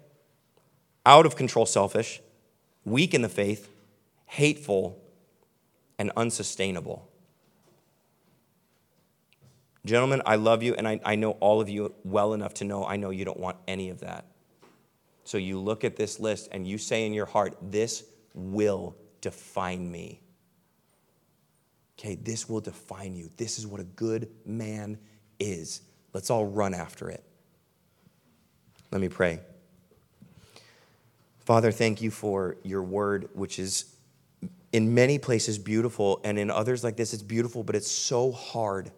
out 1.04 1.26
of 1.26 1.36
control 1.36 1.66
selfish, 1.66 2.20
weak 2.84 3.14
in 3.14 3.22
the 3.22 3.28
faith, 3.28 3.68
hateful, 4.26 5.00
and 5.98 6.10
unsustainable. 6.16 7.08
Gentlemen, 9.84 10.22
I 10.24 10.36
love 10.36 10.62
you, 10.62 10.74
and 10.74 10.86
I, 10.86 11.00
I 11.04 11.16
know 11.16 11.32
all 11.32 11.60
of 11.60 11.68
you 11.68 11.92
well 12.04 12.34
enough 12.34 12.54
to 12.54 12.64
know 12.64 12.86
I 12.86 12.96
know 12.96 13.10
you 13.10 13.24
don't 13.24 13.40
want 13.40 13.56
any 13.66 13.90
of 13.90 14.00
that. 14.00 14.26
So 15.24 15.38
you 15.38 15.58
look 15.58 15.84
at 15.84 15.96
this 15.96 16.20
list 16.20 16.48
and 16.52 16.66
you 16.66 16.78
say 16.78 17.06
in 17.06 17.12
your 17.12 17.26
heart, 17.26 17.56
This 17.60 18.04
will 18.34 18.96
define 19.20 19.90
me. 19.90 20.20
Okay, 21.98 22.14
this 22.16 22.48
will 22.48 22.60
define 22.60 23.14
you. 23.14 23.30
This 23.36 23.58
is 23.58 23.66
what 23.66 23.80
a 23.80 23.84
good 23.84 24.28
man 24.44 24.98
is. 25.38 25.82
Let's 26.12 26.30
all 26.30 26.46
run 26.46 26.74
after 26.74 27.08
it. 27.08 27.22
Let 28.90 29.00
me 29.00 29.08
pray. 29.08 29.40
Father, 31.44 31.72
thank 31.72 32.00
you 32.00 32.10
for 32.10 32.56
your 32.62 32.82
word, 32.82 33.28
which 33.34 33.58
is 33.58 33.96
in 34.72 34.94
many 34.94 35.18
places 35.18 35.58
beautiful, 35.58 36.20
and 36.22 36.38
in 36.38 36.50
others 36.50 36.84
like 36.84 36.96
this, 36.96 37.12
it's 37.12 37.22
beautiful, 37.22 37.64
but 37.64 37.74
it's 37.74 37.90
so 37.90 38.30
hard. 38.30 38.92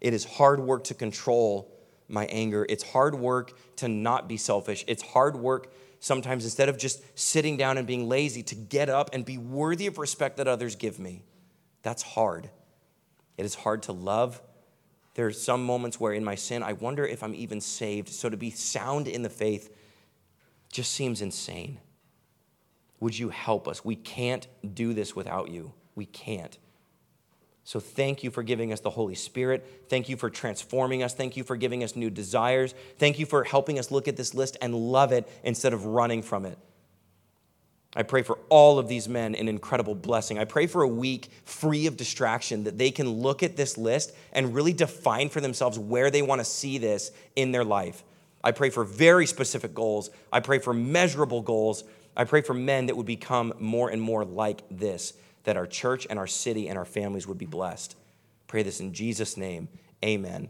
It 0.00 0.14
is 0.14 0.24
hard 0.24 0.60
work 0.60 0.84
to 0.84 0.94
control 0.94 1.70
my 2.08 2.24
anger. 2.26 2.66
It's 2.68 2.82
hard 2.82 3.14
work 3.14 3.52
to 3.76 3.88
not 3.88 4.26
be 4.26 4.38
selfish. 4.38 4.84
It's 4.88 5.02
hard 5.02 5.36
work 5.36 5.70
sometimes, 6.00 6.44
instead 6.44 6.70
of 6.70 6.78
just 6.78 7.02
sitting 7.18 7.58
down 7.58 7.76
and 7.76 7.86
being 7.86 8.08
lazy, 8.08 8.42
to 8.44 8.54
get 8.54 8.88
up 8.88 9.10
and 9.12 9.22
be 9.22 9.36
worthy 9.36 9.86
of 9.86 9.98
respect 9.98 10.38
that 10.38 10.48
others 10.48 10.74
give 10.76 10.98
me. 10.98 11.24
That's 11.82 12.02
hard. 12.02 12.48
It 13.36 13.44
is 13.44 13.54
hard 13.54 13.82
to 13.84 13.92
love. 13.92 14.40
There 15.14 15.26
are 15.26 15.32
some 15.32 15.64
moments 15.64 16.00
where 16.00 16.14
in 16.14 16.24
my 16.24 16.36
sin, 16.36 16.62
I 16.62 16.72
wonder 16.72 17.04
if 17.04 17.22
I'm 17.22 17.34
even 17.34 17.60
saved. 17.60 18.08
So 18.08 18.30
to 18.30 18.36
be 18.36 18.50
sound 18.50 19.08
in 19.08 19.22
the 19.22 19.28
faith, 19.28 19.76
just 20.72 20.92
seems 20.92 21.20
insane. 21.20 21.78
Would 23.00 23.18
you 23.18 23.30
help 23.30 23.66
us? 23.66 23.84
We 23.84 23.96
can't 23.96 24.46
do 24.74 24.92
this 24.92 25.16
without 25.16 25.50
you. 25.50 25.72
We 25.94 26.06
can't. 26.06 26.56
So 27.64 27.78
thank 27.78 28.24
you 28.24 28.30
for 28.30 28.42
giving 28.42 28.72
us 28.72 28.80
the 28.80 28.90
Holy 28.90 29.14
Spirit. 29.14 29.84
Thank 29.88 30.08
you 30.08 30.16
for 30.16 30.30
transforming 30.30 31.02
us. 31.02 31.14
Thank 31.14 31.36
you 31.36 31.44
for 31.44 31.56
giving 31.56 31.84
us 31.84 31.94
new 31.94 32.10
desires. 32.10 32.74
Thank 32.98 33.18
you 33.18 33.26
for 33.26 33.44
helping 33.44 33.78
us 33.78 33.90
look 33.90 34.08
at 34.08 34.16
this 34.16 34.34
list 34.34 34.56
and 34.60 34.74
love 34.74 35.12
it 35.12 35.28
instead 35.44 35.72
of 35.72 35.86
running 35.86 36.22
from 36.22 36.46
it. 36.46 36.58
I 37.94 38.04
pray 38.04 38.22
for 38.22 38.38
all 38.48 38.78
of 38.78 38.88
these 38.88 39.08
men 39.08 39.34
an 39.34 39.48
incredible 39.48 39.96
blessing. 39.96 40.38
I 40.38 40.44
pray 40.44 40.66
for 40.66 40.82
a 40.82 40.88
week 40.88 41.28
free 41.44 41.86
of 41.86 41.96
distraction 41.96 42.64
that 42.64 42.78
they 42.78 42.92
can 42.92 43.08
look 43.08 43.42
at 43.42 43.56
this 43.56 43.76
list 43.76 44.12
and 44.32 44.54
really 44.54 44.72
define 44.72 45.28
for 45.28 45.40
themselves 45.40 45.78
where 45.78 46.10
they 46.10 46.22
want 46.22 46.40
to 46.40 46.44
see 46.44 46.78
this 46.78 47.10
in 47.34 47.50
their 47.50 47.64
life. 47.64 48.04
I 48.42 48.52
pray 48.52 48.70
for 48.70 48.84
very 48.84 49.26
specific 49.26 49.74
goals. 49.74 50.10
I 50.32 50.40
pray 50.40 50.58
for 50.58 50.72
measurable 50.72 51.42
goals. 51.42 51.84
I 52.16 52.24
pray 52.24 52.40
for 52.40 52.54
men 52.54 52.86
that 52.86 52.96
would 52.96 53.06
become 53.06 53.52
more 53.58 53.90
and 53.90 54.00
more 54.00 54.24
like 54.24 54.62
this, 54.70 55.12
that 55.44 55.56
our 55.56 55.66
church 55.66 56.06
and 56.08 56.18
our 56.18 56.26
city 56.26 56.68
and 56.68 56.78
our 56.78 56.84
families 56.84 57.26
would 57.26 57.38
be 57.38 57.46
blessed. 57.46 57.96
Pray 58.46 58.62
this 58.62 58.80
in 58.80 58.92
Jesus' 58.92 59.36
name. 59.36 59.68
Amen. 60.04 60.48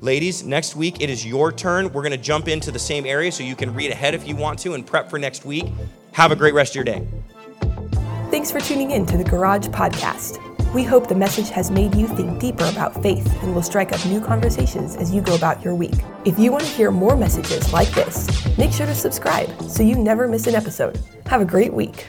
Ladies, 0.00 0.44
next 0.44 0.76
week 0.76 1.00
it 1.00 1.10
is 1.10 1.26
your 1.26 1.52
turn. 1.52 1.92
We're 1.92 2.02
going 2.02 2.12
to 2.12 2.18
jump 2.18 2.48
into 2.48 2.70
the 2.70 2.78
same 2.78 3.06
area 3.06 3.32
so 3.32 3.42
you 3.42 3.56
can 3.56 3.74
read 3.74 3.90
ahead 3.90 4.14
if 4.14 4.28
you 4.28 4.36
want 4.36 4.58
to 4.60 4.74
and 4.74 4.86
prep 4.86 5.10
for 5.10 5.18
next 5.18 5.44
week. 5.44 5.66
Have 6.12 6.30
a 6.30 6.36
great 6.36 6.54
rest 6.54 6.72
of 6.72 6.76
your 6.76 6.84
day. 6.84 7.06
Thanks 8.30 8.50
for 8.50 8.60
tuning 8.60 8.90
in 8.90 9.06
to 9.06 9.16
the 9.16 9.24
Garage 9.24 9.68
Podcast. 9.68 10.57
We 10.74 10.84
hope 10.84 11.08
the 11.08 11.14
message 11.14 11.48
has 11.50 11.70
made 11.70 11.94
you 11.94 12.06
think 12.06 12.38
deeper 12.38 12.64
about 12.64 13.02
faith 13.02 13.26
and 13.42 13.54
will 13.54 13.62
strike 13.62 13.90
up 13.92 14.04
new 14.04 14.20
conversations 14.20 14.96
as 14.96 15.14
you 15.14 15.22
go 15.22 15.34
about 15.34 15.64
your 15.64 15.74
week. 15.74 15.94
If 16.26 16.38
you 16.38 16.52
want 16.52 16.64
to 16.64 16.70
hear 16.70 16.90
more 16.90 17.16
messages 17.16 17.72
like 17.72 17.88
this, 17.92 18.28
make 18.58 18.72
sure 18.72 18.84
to 18.84 18.94
subscribe 18.94 19.62
so 19.62 19.82
you 19.82 19.94
never 19.94 20.28
miss 20.28 20.46
an 20.46 20.54
episode. 20.54 21.00
Have 21.24 21.40
a 21.40 21.46
great 21.46 21.72
week. 21.72 22.06